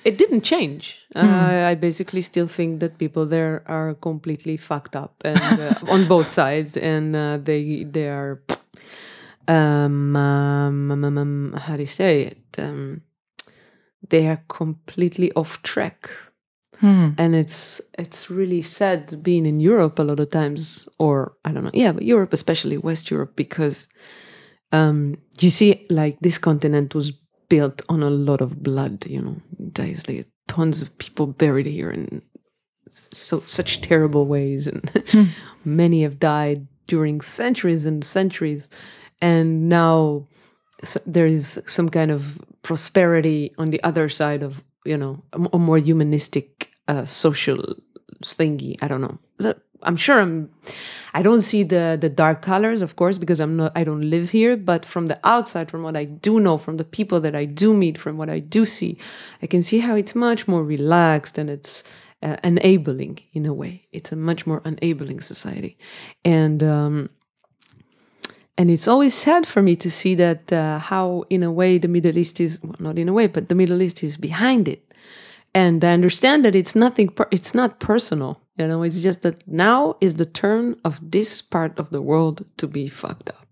It 0.04 0.18
didn't 0.18 0.42
change. 0.42 1.00
Uh, 1.16 1.70
I 1.72 1.76
basically 1.76 2.22
still 2.22 2.48
think 2.48 2.80
that 2.82 2.98
people 2.98 3.26
there 3.26 3.64
are 3.68 3.94
completely 3.94 4.58
fucked 4.58 4.96
up, 4.96 5.14
and 5.24 5.40
uh, 5.40 5.76
on 5.92 6.08
both 6.08 6.32
sides, 6.42 6.78
and 6.78 7.16
uh, 7.16 7.38
they 7.38 7.84
they 7.84 8.10
are. 8.10 8.42
Um, 8.50 8.58
um, 9.48 10.16
um, 10.16 10.92
um, 10.92 11.54
how 11.58 11.76
do 11.76 11.82
you 11.82 11.88
say 11.88 12.24
it? 12.24 12.60
Um, 12.60 13.02
they 14.10 14.28
are 14.28 14.44
completely 14.48 15.32
off 15.34 15.62
track, 15.64 16.10
and 17.18 17.36
it's 17.36 17.82
it's 17.98 18.30
really 18.30 18.62
sad 18.62 19.24
being 19.24 19.46
in 19.46 19.60
Europe 19.60 20.00
a 20.00 20.04
lot 20.04 20.20
of 20.20 20.30
times, 20.30 20.88
or 21.00 21.34
I 21.46 21.52
don't 21.52 21.64
know, 21.64 21.72
yeah, 21.74 21.92
but 21.92 22.04
Europe, 22.04 22.34
especially 22.34 22.78
West 22.78 23.10
Europe, 23.10 23.36
because 23.36 23.88
um, 24.72 25.16
you 25.40 25.50
see, 25.50 25.86
like 25.90 26.20
this 26.20 26.38
continent 26.38 26.96
was 26.96 27.12
built 27.50 27.82
on 27.88 28.04
a 28.04 28.10
lot 28.10 28.42
of 28.42 28.64
blood. 28.64 29.06
You 29.06 29.22
know, 29.22 29.36
there's 29.58 30.08
like 30.08 30.28
tons 30.48 30.82
of 30.82 30.98
people 30.98 31.28
buried 31.28 31.68
here 31.68 31.92
in 31.92 32.22
so 32.90 33.44
such 33.46 33.82
terrible 33.82 34.26
ways, 34.26 34.68
and 34.68 34.90
many 35.66 36.02
have 36.04 36.20
died 36.20 36.68
during 36.88 37.22
centuries 37.22 37.86
and 37.86 38.04
centuries, 38.04 38.70
and 39.24 39.70
now 39.70 40.28
there 41.06 41.26
is 41.26 41.62
some 41.66 41.88
kind 41.88 42.12
of 42.12 42.38
prosperity 42.62 43.54
on 43.58 43.70
the 43.70 43.82
other 43.84 44.10
side 44.10 44.44
of 44.44 44.62
you 44.86 44.98
know 44.98 45.24
a, 45.32 45.40
a 45.54 45.60
more 45.60 45.78
humanistic 45.78 46.70
uh, 46.90 47.06
social 47.06 47.76
thingy. 48.22 48.78
I 48.82 48.88
don't 48.90 49.02
know. 49.02 49.18
So 49.40 49.56
I'm 49.82 49.96
sure 49.96 50.20
I'm. 50.20 50.50
I 51.14 51.22
don't 51.22 51.42
see 51.42 51.64
the 51.64 51.98
the 52.00 52.10
dark 52.10 52.42
colors, 52.42 52.82
of 52.82 52.96
course, 52.98 53.18
because 53.18 53.40
I'm 53.40 53.56
not. 53.56 53.72
I 53.76 53.86
don't 53.86 54.02
live 54.16 54.32
here. 54.32 54.58
But 54.58 54.86
from 54.86 55.06
the 55.06 55.20
outside, 55.24 55.72
from 55.72 55.84
what 55.84 55.96
I 55.96 56.04
do 56.04 56.40
know, 56.40 56.58
from 56.58 56.76
the 56.78 56.90
people 56.98 57.22
that 57.22 57.36
I 57.36 57.46
do 57.46 57.74
meet, 57.74 57.98
from 57.98 58.18
what 58.18 58.30
I 58.30 58.40
do 58.40 58.66
see, 58.66 58.98
I 59.42 59.48
can 59.48 59.62
see 59.62 59.80
how 59.80 59.96
it's 59.96 60.16
much 60.16 60.48
more 60.48 60.64
relaxed 60.66 61.38
and 61.38 61.50
it's 61.50 61.86
uh, 62.22 62.36
enabling 62.44 63.20
in 63.32 63.46
a 63.46 63.54
way. 63.54 63.84
It's 63.94 64.12
a 64.12 64.18
much 64.18 64.46
more 64.46 64.62
enabling 64.66 65.22
society, 65.22 65.78
and. 66.26 66.62
Um, 66.62 67.10
and 68.58 68.70
it's 68.70 68.88
always 68.88 69.14
sad 69.14 69.48
for 69.48 69.62
me 69.62 69.76
to 69.76 69.90
see 69.90 70.16
that 70.16 70.52
uh, 70.54 70.78
how 70.80 71.24
in 71.30 71.44
a 71.44 71.52
way 71.52 71.78
the 71.78 71.88
middle 71.88 72.18
east 72.18 72.40
is 72.40 72.62
well, 72.64 72.76
not 72.80 72.98
in 72.98 73.10
a 73.10 73.14
way 73.14 73.28
but 73.28 73.50
the 73.50 73.56
middle 73.56 73.82
east 73.82 74.04
is 74.04 74.18
behind 74.18 74.68
it 74.68 74.94
and 75.54 75.84
i 75.84 75.92
understand 75.92 76.46
that 76.46 76.56
it's 76.56 76.76
nothing 76.76 77.08
per- 77.08 77.28
it's 77.32 77.54
not 77.54 77.80
personal 77.80 78.42
you 78.58 78.68
know 78.68 78.84
it's 78.84 79.02
just 79.02 79.24
that 79.24 79.48
now 79.48 79.96
is 80.02 80.16
the 80.16 80.26
turn 80.26 80.76
of 80.84 81.00
this 81.02 81.42
part 81.42 81.78
of 81.80 81.90
the 81.90 82.02
world 82.02 82.46
to 82.58 82.68
be 82.68 82.88
fucked 82.88 83.30
up 83.30 83.44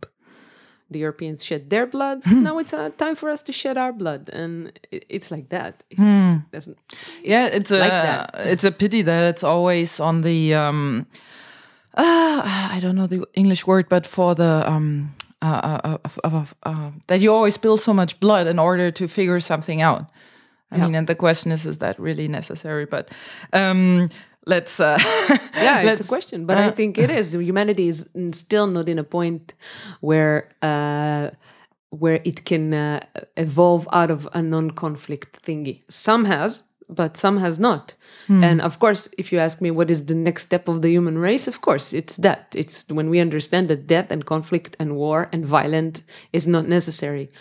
the 0.92 1.00
Europeans 1.00 1.44
shed 1.44 1.70
their 1.70 1.88
bloods. 1.88 2.32
now 2.32 2.60
it's 2.60 2.74
uh, 2.74 2.90
time 2.98 3.16
for 3.16 3.30
us 3.30 3.42
to 3.44 3.54
shed 3.54 3.78
our 3.78 3.94
blood, 3.94 4.30
and 4.34 4.78
it, 4.92 5.06
it's 5.08 5.32
like 5.32 5.50
that. 5.50 5.84
It's 5.90 6.44
doesn't. 6.52 6.78
yeah, 7.24 7.48
it's 7.48 7.72
a 7.72 7.78
that. 7.78 8.32
it's 8.36 8.66
a 8.66 8.72
pity 8.72 9.02
that 9.02 9.24
it's 9.30 9.44
always 9.44 10.00
on 10.00 10.22
the 10.22 10.54
um, 10.54 11.08
uh, 11.98 12.42
I 12.76 12.80
don't 12.82 12.96
know 12.96 13.08
the 13.08 13.26
English 13.34 13.66
word, 13.68 13.86
but 13.90 14.06
for 14.08 14.36
the 14.36 14.64
um, 14.68 15.10
uh, 15.42 15.80
uh, 15.84 15.98
uh, 16.24 16.30
uh, 16.30 16.46
uh, 16.64 16.92
that 17.08 17.20
you 17.22 17.34
always 17.34 17.54
spill 17.56 17.78
so 17.78 17.94
much 17.94 18.20
blood 18.20 18.48
in 18.48 18.60
order 18.60 18.92
to 18.92 19.08
figure 19.08 19.40
something 19.40 19.82
out. 19.82 20.06
I 20.72 20.78
Yeah. 20.78 20.86
mean, 20.86 20.96
and 20.96 21.08
the 21.08 21.16
question 21.16 21.52
is, 21.52 21.66
is 21.66 21.78
that 21.78 22.00
really 22.00 22.28
necessary? 22.28 22.86
But 22.86 23.10
um, 23.54 24.10
let's 24.46 24.80
uh, 24.80 24.98
yeah, 25.62 25.80
it's 25.80 25.86
let's- 25.86 26.02
a 26.02 26.08
question, 26.08 26.46
but 26.46 26.58
I 26.58 26.72
think 26.72 26.98
it 26.98 27.10
is. 27.10 27.34
Humanity 27.34 27.88
is 27.88 28.10
still 28.32 28.68
not 28.68 28.88
in 28.88 29.00
a 29.00 29.04
point 29.04 29.54
where 30.02 30.44
uh, 30.62 31.30
where 32.00 32.22
it 32.24 32.46
can 32.46 32.74
uh, 32.74 33.00
evolve 33.36 33.86
out 33.92 34.12
of 34.12 34.28
a 34.34 34.42
non-conflict 34.42 35.42
thingy. 35.44 35.82
Some 35.90 36.24
has, 36.26 36.64
but 36.92 37.18
some 37.18 37.38
has 37.38 37.58
not. 37.58 37.96
Hmm. 38.28 38.44
And 38.44 38.62
of 38.62 38.80
course, 38.80 39.10
if 39.18 39.32
you 39.32 39.40
ask 39.40 39.62
me 39.62 39.72
what 39.72 39.90
is 39.90 40.06
the 40.06 40.16
next 40.16 40.44
step 40.44 40.68
of 40.68 40.82
the 40.82 40.90
human 40.90 41.18
race, 41.18 41.48
of 41.48 41.62
course, 41.62 41.94
it's 41.94 42.18
that. 42.18 42.54
It's 42.56 42.86
when 42.90 43.10
we 43.10 43.20
understand 43.20 43.70
that 43.70 43.88
death 43.88 44.12
and 44.12 44.26
conflict 44.26 44.76
and 44.80 44.96
war 44.96 45.30
and 45.32 45.46
violent 45.46 46.04
is 46.34 46.46
not 46.48 46.68
necessary. 46.68 47.32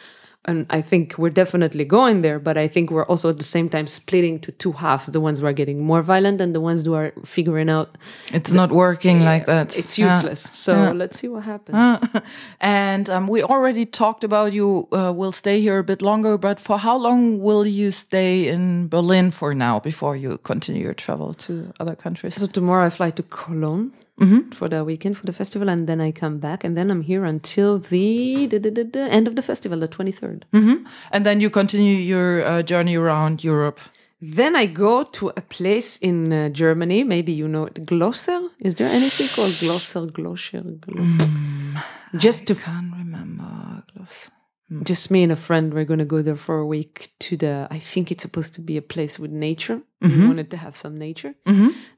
And 0.46 0.64
I 0.70 0.80
think 0.80 1.18
we're 1.18 1.28
definitely 1.34 1.84
going 1.84 2.22
there, 2.22 2.38
but 2.38 2.56
I 2.56 2.66
think 2.66 2.90
we're 2.90 3.04
also 3.04 3.28
at 3.28 3.36
the 3.36 3.44
same 3.44 3.68
time 3.68 3.86
splitting 3.86 4.38
to 4.40 4.50
two 4.52 4.72
halves 4.72 5.06
the 5.08 5.20
ones 5.20 5.38
who 5.40 5.46
are 5.46 5.52
getting 5.52 5.84
more 5.84 6.00
violent 6.00 6.40
and 6.40 6.54
the 6.54 6.60
ones 6.60 6.86
who 6.86 6.94
are 6.94 7.12
figuring 7.26 7.68
out 7.68 7.98
it's 8.32 8.50
not 8.50 8.70
working 8.72 9.22
like 9.22 9.44
that. 9.44 9.76
it's 9.76 9.98
Yeah. 9.98 10.06
useless. 10.06 10.40
So 10.40 10.92
let's 10.94 11.18
see 11.18 11.28
what 11.28 11.44
happens. 11.44 12.00
and 12.60 13.10
um, 13.10 13.26
we 13.28 13.42
already 13.42 13.84
talked 13.84 14.24
about 14.24 14.54
you 14.54 14.88
uh, 14.92 15.12
will 15.12 15.32
stay 15.32 15.60
here 15.60 15.78
a 15.78 15.84
bit 15.84 16.00
longer, 16.00 16.38
but 16.38 16.58
for 16.58 16.78
how 16.78 16.96
long 16.96 17.40
will 17.42 17.66
you 17.66 17.90
stay 17.90 18.48
in 18.48 18.88
Berlin 18.88 19.30
for 19.30 19.54
now 19.54 19.78
before 19.78 20.16
you 20.16 20.38
continue 20.38 20.82
your 20.82 20.94
travel 20.94 21.34
to 21.34 21.70
other 21.80 21.94
countries? 21.94 22.34
So 22.36 22.46
tomorrow 22.46 22.86
I 22.86 22.90
fly 22.90 23.10
to 23.10 23.22
Cologne 23.24 23.92
Mm-hmm. 24.20 24.50
for 24.50 24.68
the 24.68 24.84
weekend 24.84 25.16
for 25.16 25.26
the 25.26 25.32
festival, 25.32 25.68
and 25.70 25.86
then 25.86 26.00
I 26.00 26.12
come 26.12 26.38
back, 26.38 26.62
and 26.62 26.76
then 26.76 26.90
I'm 26.90 27.02
here 27.02 27.24
until 27.24 27.78
the, 27.78 28.46
the, 28.46 28.58
the, 28.58 28.70
the, 28.70 28.84
the 28.84 29.00
end 29.10 29.26
of 29.26 29.34
the 29.34 29.42
festival, 29.42 29.80
the 29.80 29.88
23rd. 29.88 30.42
Mm-hmm. 30.52 30.86
And 31.10 31.24
then 31.24 31.40
you 31.40 31.48
continue 31.48 31.94
your 31.94 32.44
uh, 32.44 32.62
journey 32.62 32.96
around 32.96 33.42
Europe. 33.42 33.80
Then 34.20 34.54
I 34.54 34.66
go 34.66 35.04
to 35.04 35.32
a 35.36 35.40
place 35.40 35.96
in 35.96 36.32
uh, 36.32 36.50
Germany. 36.50 37.04
Maybe 37.04 37.32
you 37.32 37.48
know 37.48 37.64
it, 37.64 37.86
Glosser. 37.86 38.50
Is 38.60 38.74
there 38.74 38.88
anything 38.88 39.28
called 39.34 39.52
Glosser, 39.52 40.10
Glosser? 40.10 40.78
Glosser? 40.78 41.82
Just 42.18 42.46
to 42.48 42.54
Can't 42.54 42.92
remember. 42.92 43.82
Klaus. 43.92 44.30
Hmm. 44.68 44.84
just 44.84 45.10
me 45.10 45.24
and 45.24 45.32
a 45.32 45.36
friend 45.36 45.74
we're 45.74 45.84
going 45.84 45.98
to 45.98 46.04
go 46.04 46.22
there 46.22 46.36
for 46.36 46.58
a 46.58 46.66
week 46.66 47.12
to 47.18 47.36
the 47.36 47.66
i 47.72 47.78
think 47.78 48.12
it's 48.12 48.22
supposed 48.22 48.54
to 48.54 48.60
be 48.60 48.76
a 48.76 48.82
place 48.82 49.18
with 49.18 49.32
nature 49.32 49.82
we 50.00 50.08
mm-hmm. 50.08 50.28
wanted 50.28 50.50
to 50.50 50.56
have 50.56 50.76
some 50.76 50.96
nature 50.96 51.34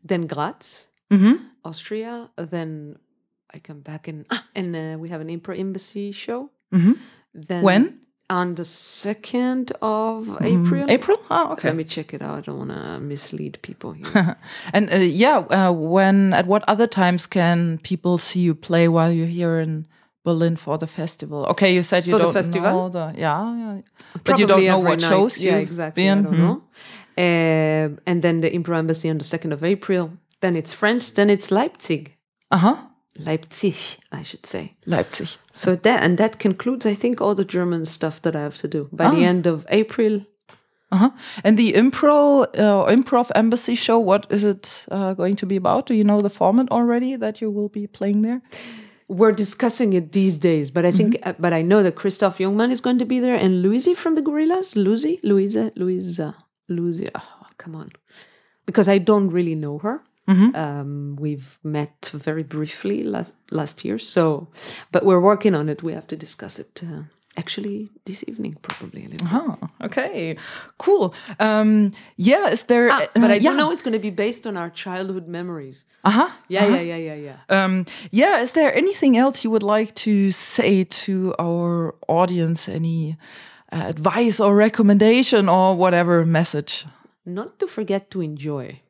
then 0.02 0.26
graz 0.26 0.88
austria 1.64 2.28
then 2.36 2.96
i 3.54 3.58
come 3.58 3.80
back 3.80 4.08
and 4.08 4.24
ah, 4.30 4.44
and 4.54 4.74
uh, 4.76 4.96
we 4.98 5.08
have 5.08 5.20
an 5.20 5.28
impro 5.28 5.56
embassy 5.58 6.12
show 6.12 6.50
then 7.34 7.62
When? 7.62 7.98
on 8.30 8.54
the 8.54 8.62
2nd 8.64 9.72
of 9.82 10.26
april 10.40 10.86
April? 10.88 11.18
Oh, 11.30 11.52
okay. 11.52 11.68
let 11.68 11.76
me 11.76 11.84
check 11.84 12.14
it 12.14 12.22
out 12.22 12.38
i 12.38 12.40
don't 12.40 12.58
want 12.58 12.70
to 12.70 12.98
mislead 13.00 13.58
people 13.62 13.92
here 13.92 14.36
And 14.74 14.90
uh, 14.92 14.96
yeah, 14.96 15.38
uh, 15.50 15.72
when 15.72 16.32
at 16.34 16.46
what 16.46 16.62
other 16.68 16.86
times 16.86 17.26
can 17.26 17.78
people 17.82 18.18
see 18.18 18.40
you 18.40 18.54
play 18.54 18.88
while 18.88 19.12
you're 19.12 19.26
here 19.40 19.58
in 19.60 19.86
Berlin 20.24 20.54
for 20.56 20.78
the 20.78 20.86
festival? 20.86 21.44
Okay, 21.52 21.74
you 21.74 21.82
said 21.82 22.06
you 22.06 22.12
So 22.12 22.18
the 22.18 22.24
don't 22.24 22.32
festival? 22.32 22.70
know 22.72 22.88
the 22.88 23.12
yeah, 23.18 23.56
yeah. 23.62 23.80
but 24.24 24.38
you 24.38 24.46
don't 24.46 24.64
know 24.64 24.78
what 24.78 25.00
night. 25.00 25.08
shows 25.10 25.32
yeah 25.38 25.58
you've 25.58 25.68
exactly 25.68 26.04
been. 26.04 26.18
i 26.18 26.22
don't 26.22 26.34
Hmm. 26.34 26.42
know 26.46 26.56
Um 27.18 27.98
and 28.10 28.18
then 28.24 28.40
the 28.40 28.50
impro 28.58 28.76
embassy 28.78 29.08
on 29.10 29.18
the 29.18 29.24
2nd 29.34 29.52
of 29.52 29.60
april 29.64 30.04
then 30.42 30.54
it's 30.56 30.72
french 30.80 31.14
then 31.14 31.30
it's 31.30 31.50
leipzig 31.50 32.04
Uh 32.50 32.58
huh. 32.58 32.76
Leipzig, 33.18 33.76
I 34.18 34.22
should 34.22 34.46
say. 34.46 34.72
Leipzig. 34.86 35.28
So 35.52 35.76
that 35.76 36.02
and 36.04 36.16
that 36.18 36.38
concludes, 36.38 36.86
I 36.86 36.94
think, 37.02 37.20
all 37.20 37.34
the 37.34 37.44
German 37.56 37.84
stuff 37.86 38.20
that 38.22 38.34
I 38.34 38.40
have 38.40 38.56
to 38.62 38.68
do 38.68 38.88
by 38.92 39.04
Ah. 39.06 39.10
the 39.14 39.24
end 39.32 39.46
of 39.46 39.66
April. 39.68 40.14
Uh 40.90 40.96
huh. 41.02 41.10
And 41.44 41.58
the 41.58 41.72
impro 41.82 42.44
uh, 42.66 42.86
improv 42.96 43.30
embassy 43.34 43.74
show. 43.74 43.98
What 44.10 44.26
is 44.36 44.44
it 44.44 44.86
uh, 44.90 45.12
going 45.14 45.36
to 45.36 45.46
be 45.46 45.56
about? 45.56 45.86
Do 45.88 45.94
you 45.94 46.04
know 46.04 46.20
the 46.22 46.30
format 46.40 46.68
already 46.70 47.16
that 47.24 47.40
you 47.42 47.50
will 47.56 47.68
be 47.68 47.86
playing 47.86 48.22
there? 48.22 48.40
We're 49.08 49.36
discussing 49.36 49.92
it 49.92 50.12
these 50.12 50.38
days, 50.38 50.70
but 50.70 50.84
I 50.86 50.92
think, 50.98 51.10
uh, 51.22 51.34
but 51.38 51.52
I 51.52 51.62
know 51.62 51.82
that 51.82 51.96
Christoph 51.96 52.38
Jungmann 52.38 52.70
is 52.70 52.80
going 52.80 52.98
to 52.98 53.04
be 53.14 53.20
there 53.20 53.34
and 53.44 53.60
Louise 53.62 53.98
from 53.98 54.14
the 54.14 54.22
Gorillas, 54.22 54.74
Lucy, 54.74 55.20
Louisa, 55.22 55.70
Louisa, 55.76 56.34
Lucy. 56.68 57.08
Oh, 57.14 57.46
come 57.58 57.74
on, 57.76 57.90
because 58.64 58.88
I 58.88 58.98
don't 58.98 59.28
really 59.36 59.54
know 59.54 59.78
her. 59.84 60.00
Um, 60.28 61.16
we've 61.18 61.58
met 61.62 62.10
very 62.14 62.42
briefly 62.42 63.02
last 63.02 63.34
last 63.50 63.84
year, 63.84 63.98
so 63.98 64.48
but 64.92 65.04
we're 65.04 65.20
working 65.20 65.54
on 65.54 65.68
it. 65.68 65.82
We 65.82 65.92
have 65.92 66.06
to 66.06 66.16
discuss 66.16 66.58
it. 66.58 66.82
Uh, 66.82 67.02
Actually, 67.34 67.88
this 68.04 68.22
evening, 68.28 68.58
probably 68.60 69.06
a 69.06 69.08
little. 69.08 69.26
Oh, 69.32 69.56
okay, 69.80 70.36
cool. 70.76 71.14
Um, 71.40 71.92
yeah, 72.18 72.48
is 72.48 72.64
there? 72.64 72.90
Ah, 72.90 73.06
but 73.14 73.30
I 73.30 73.38
do 73.38 73.44
yeah. 73.44 73.52
know 73.52 73.70
it's 73.72 73.80
going 73.80 73.94
to 73.94 73.98
be 73.98 74.10
based 74.10 74.46
on 74.46 74.58
our 74.58 74.68
childhood 74.68 75.28
memories. 75.28 75.86
Uh 76.04 76.10
huh. 76.10 76.30
Yeah, 76.48 76.66
yeah, 76.66 76.80
yeah, 76.80 76.96
yeah, 76.96 77.14
yeah. 77.14 77.64
Um, 77.64 77.86
yeah, 78.10 78.42
is 78.42 78.52
there 78.52 78.74
anything 78.76 79.16
else 79.16 79.44
you 79.44 79.50
would 79.50 79.62
like 79.62 79.94
to 80.04 80.30
say 80.30 80.84
to 80.84 81.34
our 81.40 81.94
audience? 82.06 82.68
Any 82.68 83.16
uh, 83.72 83.84
advice 83.86 84.38
or 84.38 84.54
recommendation 84.54 85.48
or 85.48 85.74
whatever 85.74 86.26
message? 86.26 86.84
Not 87.24 87.58
to 87.60 87.66
forget 87.66 88.10
to 88.10 88.20
enjoy. 88.20 88.82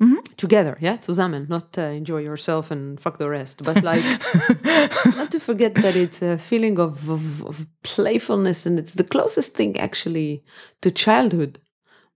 Mhm. 0.00 0.36
Together, 0.36 0.78
yeah, 0.80 0.96
zusammen. 1.00 1.46
Not 1.48 1.76
uh, 1.76 1.82
enjoy 1.82 2.20
yourself 2.22 2.70
and 2.70 2.98
fuck 2.98 3.18
the 3.18 3.28
rest, 3.28 3.62
but 3.62 3.82
like 3.82 4.02
not 5.16 5.30
to 5.32 5.38
forget 5.40 5.74
that 5.74 5.94
it's 5.94 6.22
a 6.22 6.38
feeling 6.38 6.78
of, 6.78 7.10
of, 7.10 7.44
of 7.44 7.66
playfulness 7.82 8.64
and 8.66 8.78
it's 8.78 8.94
the 8.94 9.04
closest 9.04 9.54
thing 9.54 9.78
actually 9.78 10.42
to 10.80 10.90
childhood 10.90 11.58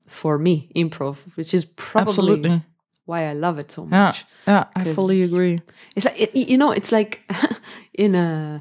for 0.09 0.39
me, 0.39 0.71
improv, 0.75 1.17
which 1.37 1.53
is 1.53 1.65
probably 1.77 2.11
Absolutely. 2.13 2.63
why 3.05 3.29
I 3.29 3.35
love 3.35 3.59
it 3.59 3.71
so 3.71 3.85
much. 3.85 4.25
yeah, 4.47 4.65
I 4.75 4.85
fully 4.95 5.23
agree. 5.23 5.61
It's 5.95 6.07
like 6.07 6.21
it, 6.21 6.35
you 6.35 6.57
know, 6.57 6.71
it's 6.73 6.91
like 6.93 7.21
in 7.93 8.15
a 8.15 8.61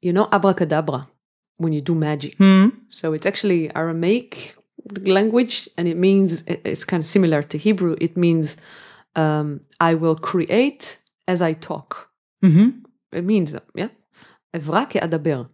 you 0.00 0.12
know 0.12 0.28
abracadabra 0.30 1.08
when 1.56 1.72
you 1.72 1.80
do 1.80 1.94
magic. 1.94 2.36
Hmm. 2.38 2.68
So 2.88 3.12
it's 3.12 3.26
actually 3.26 3.74
Aramaic 3.74 4.54
language, 5.06 5.68
and 5.76 5.88
it 5.88 5.96
means 5.96 6.42
it's 6.46 6.84
kind 6.84 7.00
of 7.00 7.06
similar 7.06 7.42
to 7.42 7.58
Hebrew. 7.58 7.96
It 8.00 8.16
means 8.16 8.56
um, 9.16 9.60
I 9.80 9.94
will 9.94 10.16
create 10.16 10.98
as 11.26 11.42
I 11.42 11.52
talk. 11.52 12.10
hmm 12.42 12.70
It 13.12 13.24
means 13.24 13.56
yeah, 13.74 13.88
adaber. 14.54 15.48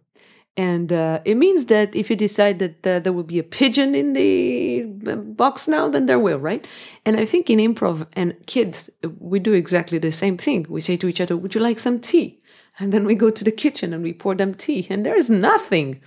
And 0.57 0.93
uh, 0.93 1.19
it 1.25 1.35
means 1.35 1.65
that 1.65 1.95
if 1.95 2.09
you 2.09 2.15
decide 2.15 2.59
that 2.59 2.87
uh, 2.87 2.99
there 2.99 3.11
will 3.11 3.23
be 3.23 3.39
a 3.39 3.43
pigeon 3.43 3.93
in 3.93 4.13
the 4.13 4.85
uh, 5.05 5.15
box 5.17 5.67
now, 5.67 5.89
then 5.89 6.05
there 6.05 6.19
will, 6.19 6.39
right? 6.39 6.65
And 7.05 7.17
I 7.17 7.25
think 7.25 7.49
in 7.49 7.59
improv 7.59 8.07
and 8.13 8.35
kids, 8.45 8.89
we 9.19 9.39
do 9.39 9.51
exactly 9.51 9.97
the 9.97 10.11
same 10.11 10.37
thing. 10.37 10.65
We 10.69 10.79
say 10.79 10.95
to 10.97 11.07
each 11.07 11.19
other, 11.19 11.35
Would 11.35 11.55
you 11.55 11.61
like 11.61 11.77
some 11.79 11.99
tea? 11.99 12.39
And 12.79 12.93
then 12.93 13.05
we 13.05 13.15
go 13.15 13.29
to 13.29 13.43
the 13.43 13.51
kitchen 13.51 13.93
and 13.93 14.01
we 14.03 14.13
pour 14.13 14.35
them 14.35 14.53
tea, 14.53 14.87
and 14.89 15.05
there's 15.05 15.29
nothing. 15.29 16.01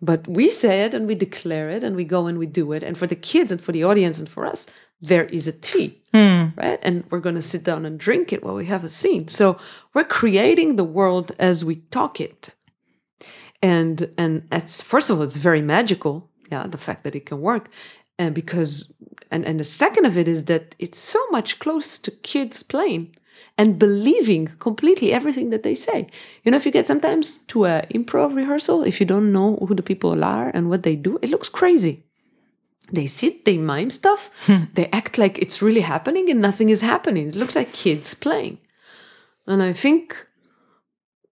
But 0.00 0.28
we 0.28 0.48
say 0.48 0.84
it 0.84 0.94
and 0.94 1.06
we 1.06 1.14
declare 1.14 1.70
it 1.70 1.82
and 1.82 1.96
we 1.96 2.04
go 2.04 2.26
and 2.26 2.38
we 2.38 2.46
do 2.46 2.72
it. 2.72 2.82
And 2.82 2.96
for 2.96 3.06
the 3.06 3.16
kids 3.16 3.50
and 3.50 3.60
for 3.60 3.72
the 3.72 3.84
audience 3.84 4.18
and 4.18 4.28
for 4.28 4.46
us, 4.46 4.68
there 5.00 5.24
is 5.26 5.46
a 5.46 5.52
tea, 5.52 6.00
hmm. 6.12 6.46
right? 6.56 6.78
And 6.82 7.04
we're 7.10 7.20
going 7.20 7.34
to 7.34 7.42
sit 7.42 7.64
down 7.64 7.84
and 7.86 7.98
drink 7.98 8.32
it 8.32 8.42
while 8.42 8.54
we 8.54 8.66
have 8.66 8.84
a 8.84 8.88
scene. 8.88 9.28
So 9.28 9.58
we're 9.94 10.04
creating 10.04 10.76
the 10.76 10.84
world 10.84 11.32
as 11.38 11.64
we 11.64 11.76
talk 11.90 12.20
it. 12.20 12.54
And 13.60 14.12
and 14.16 14.46
it's 14.52 14.80
first 14.80 15.10
of 15.10 15.18
all, 15.18 15.24
it's 15.24 15.36
very 15.36 15.62
magical. 15.62 16.30
Yeah, 16.50 16.66
the 16.66 16.78
fact 16.78 17.04
that 17.04 17.16
it 17.16 17.26
can 17.26 17.40
work. 17.40 17.68
And 18.18 18.34
because 18.34 18.94
and, 19.30 19.44
and 19.44 19.58
the 19.58 19.64
second 19.64 20.06
of 20.06 20.16
it 20.16 20.28
is 20.28 20.44
that 20.44 20.74
it's 20.78 20.98
so 20.98 21.20
much 21.30 21.58
close 21.58 21.98
to 21.98 22.10
kids 22.10 22.62
playing 22.62 23.16
and 23.58 23.78
believing 23.78 24.46
completely 24.60 25.12
everything 25.12 25.50
that 25.50 25.64
they 25.64 25.74
say. 25.74 26.06
You 26.44 26.52
know, 26.52 26.56
if 26.56 26.64
you 26.64 26.72
get 26.72 26.86
sometimes 26.86 27.38
to 27.48 27.64
a 27.64 27.82
improv 27.92 28.34
rehearsal, 28.34 28.84
if 28.84 29.00
you 29.00 29.06
don't 29.06 29.32
know 29.32 29.56
who 29.66 29.74
the 29.74 29.82
people 29.82 30.24
are 30.24 30.50
and 30.54 30.70
what 30.70 30.84
they 30.84 30.94
do, 30.94 31.18
it 31.20 31.30
looks 31.30 31.48
crazy. 31.48 32.04
They 32.90 33.06
sit, 33.06 33.44
they 33.44 33.58
mime 33.58 33.90
stuff, 33.90 34.30
they 34.74 34.86
act 34.86 35.18
like 35.18 35.38
it's 35.38 35.60
really 35.60 35.82
happening 35.82 36.30
and 36.30 36.40
nothing 36.40 36.70
is 36.70 36.80
happening. 36.80 37.28
It 37.28 37.36
looks 37.36 37.56
like 37.56 37.72
kids 37.72 38.14
playing. 38.14 38.58
And 39.46 39.62
I 39.62 39.74
think 39.74 40.26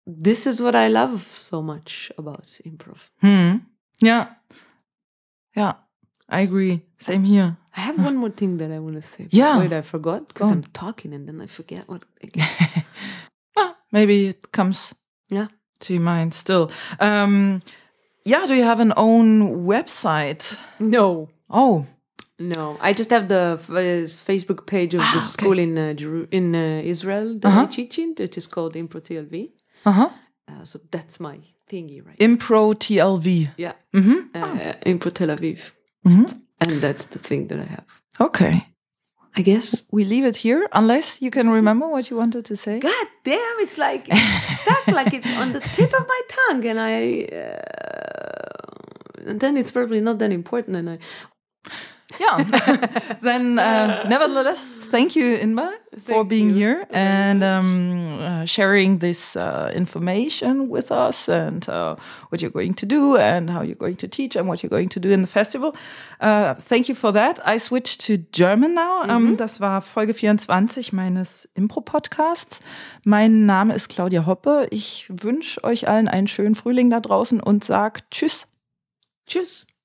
this 0.06 0.46
is 0.46 0.60
what 0.60 0.74
I 0.74 0.88
love 0.88 1.22
so 1.22 1.62
much 1.62 2.12
about 2.18 2.44
improv. 2.66 3.08
Hmm. 3.20 3.64
Yeah. 4.00 4.34
Yeah. 5.54 5.74
I 6.28 6.40
agree. 6.40 6.82
Same 6.98 7.24
here. 7.24 7.56
I 7.76 7.80
have 7.80 7.98
one 8.04 8.16
more 8.16 8.30
thing 8.30 8.56
that 8.58 8.70
I 8.70 8.78
want 8.78 8.94
to 8.94 9.02
say. 9.02 9.26
Yeah. 9.30 9.58
Wait, 9.58 9.72
I 9.72 9.82
forgot 9.82 10.28
because 10.28 10.50
I'm 10.50 10.62
talking 10.72 11.12
and 11.14 11.28
then 11.28 11.40
I 11.40 11.46
forget 11.46 11.88
what 11.88 12.02
again. 12.22 12.48
Ah, 13.56 13.76
maybe 13.92 14.28
it 14.28 14.50
comes 14.52 14.94
yeah. 15.28 15.48
Do 15.80 15.92
you 15.94 16.00
mind 16.00 16.32
still? 16.34 16.70
Um, 17.00 17.60
yeah, 18.24 18.46
do 18.46 18.54
you 18.54 18.64
have 18.64 18.80
an 18.80 18.92
own 18.96 19.64
website? 19.66 20.56
No. 20.78 21.28
Oh, 21.50 21.84
No, 22.38 22.76
I 22.80 22.92
just 22.92 23.10
have 23.10 23.28
the 23.28 23.58
uh, 23.68 24.06
Facebook 24.28 24.66
page 24.66 24.94
of 24.94 25.00
Ah, 25.00 25.10
the 25.12 25.18
okay. 25.18 25.26
school 25.26 25.58
in 25.58 25.76
uh, 25.78 25.92
Jeru- 25.94 26.28
in 26.30 26.54
uh, 26.54 26.80
Israel 26.84 27.38
that 27.40 27.52
I 27.52 27.66
teach 27.66 27.98
in, 27.98 28.14
that 28.16 28.36
is 28.36 28.46
called 28.46 28.74
Impro 28.76 29.00
TLV. 29.00 29.50
uh-huh. 29.86 30.08
Uh, 30.48 30.64
so 30.64 30.78
that's 30.90 31.18
my 31.20 31.38
thingy, 31.70 32.00
right? 32.06 32.18
Impro 32.20 32.74
TLV. 32.74 33.26
yeah, 33.56 33.72
Mhm. 33.92 34.18
uh, 34.34 34.74
Impro 34.92 35.10
Tel 35.12 35.28
Aviv, 35.36 35.72
Mhm. 36.04 36.26
And 36.60 36.80
that's 36.80 37.06
the 37.06 37.18
thing 37.18 37.48
that 37.48 37.58
I 37.58 37.64
have. 37.64 37.84
Okay. 38.20 38.68
I 39.36 39.42
guess. 39.42 39.86
We 39.92 40.04
leave 40.04 40.24
it 40.24 40.36
here 40.36 40.66
unless 40.72 41.20
you 41.20 41.30
can 41.30 41.50
remember 41.50 41.86
what 41.86 42.08
you 42.08 42.16
wanted 42.16 42.46
to 42.46 42.56
say. 42.56 42.80
God 42.80 43.06
damn, 43.22 43.60
it's 43.60 43.76
like 43.76 44.06
it's 44.08 44.60
stuck, 44.60 44.86
like 44.88 45.12
it's 45.12 45.30
on 45.36 45.52
the 45.52 45.60
tip 45.60 45.92
of 45.92 46.08
my 46.08 46.20
tongue, 46.28 46.64
and 46.64 46.80
I. 46.80 47.24
Uh, 47.24 49.28
and 49.28 49.40
then 49.40 49.58
it's 49.58 49.70
probably 49.70 50.00
not 50.00 50.18
that 50.20 50.32
important, 50.32 50.76
and 50.76 50.90
I. 50.90 50.98
Yeah. 52.20 52.44
then, 53.20 53.58
uh, 53.58 54.04
nevertheless, 54.08 54.86
thank 54.90 55.16
you, 55.16 55.36
for 55.96 56.12
Thank 56.12 56.28
being 56.28 56.50
you 56.50 56.56
here 56.56 56.86
and 56.90 57.42
um, 57.42 58.18
uh, 58.20 58.44
sharing 58.44 58.98
this 58.98 59.34
uh, 59.34 59.72
information 59.74 60.68
with 60.68 60.92
us 60.92 61.28
and 61.28 61.68
uh, 61.68 61.96
what 62.28 62.42
you're 62.42 62.50
going 62.50 62.74
to 62.74 62.86
do 62.86 63.16
and 63.16 63.50
how 63.50 63.62
you're 63.62 63.76
going 63.76 63.96
to 63.96 64.08
teach 64.08 64.36
and 64.36 64.46
what 64.46 64.62
you're 64.62 64.70
going 64.70 64.90
to 64.90 65.00
do 65.00 65.10
in 65.10 65.22
the 65.22 65.26
festival. 65.26 65.74
Uh, 66.20 66.54
thank 66.54 66.88
you 66.88 66.94
for 66.94 67.12
that. 67.12 67.40
I 67.46 67.58
switched 67.58 68.02
to 68.02 68.18
German 68.32 68.74
now. 68.74 69.04
Ähm, 69.08 69.36
das 69.36 69.60
war 69.60 69.80
Folge 69.80 70.14
24 70.14 70.92
meines 70.92 71.48
Impro-Podcasts. 71.54 72.60
Mein 73.04 73.46
Name 73.46 73.74
ist 73.74 73.88
Claudia 73.88 74.26
Hoppe. 74.26 74.68
Ich 74.70 75.06
wünsche 75.08 75.64
euch 75.64 75.88
allen 75.88 76.08
einen 76.08 76.28
schönen 76.28 76.54
Frühling 76.54 76.90
da 76.90 77.00
draußen 77.00 77.40
und 77.40 77.64
sag 77.64 78.10
Tschüss. 78.10 78.46
Tschüss. 79.26 79.66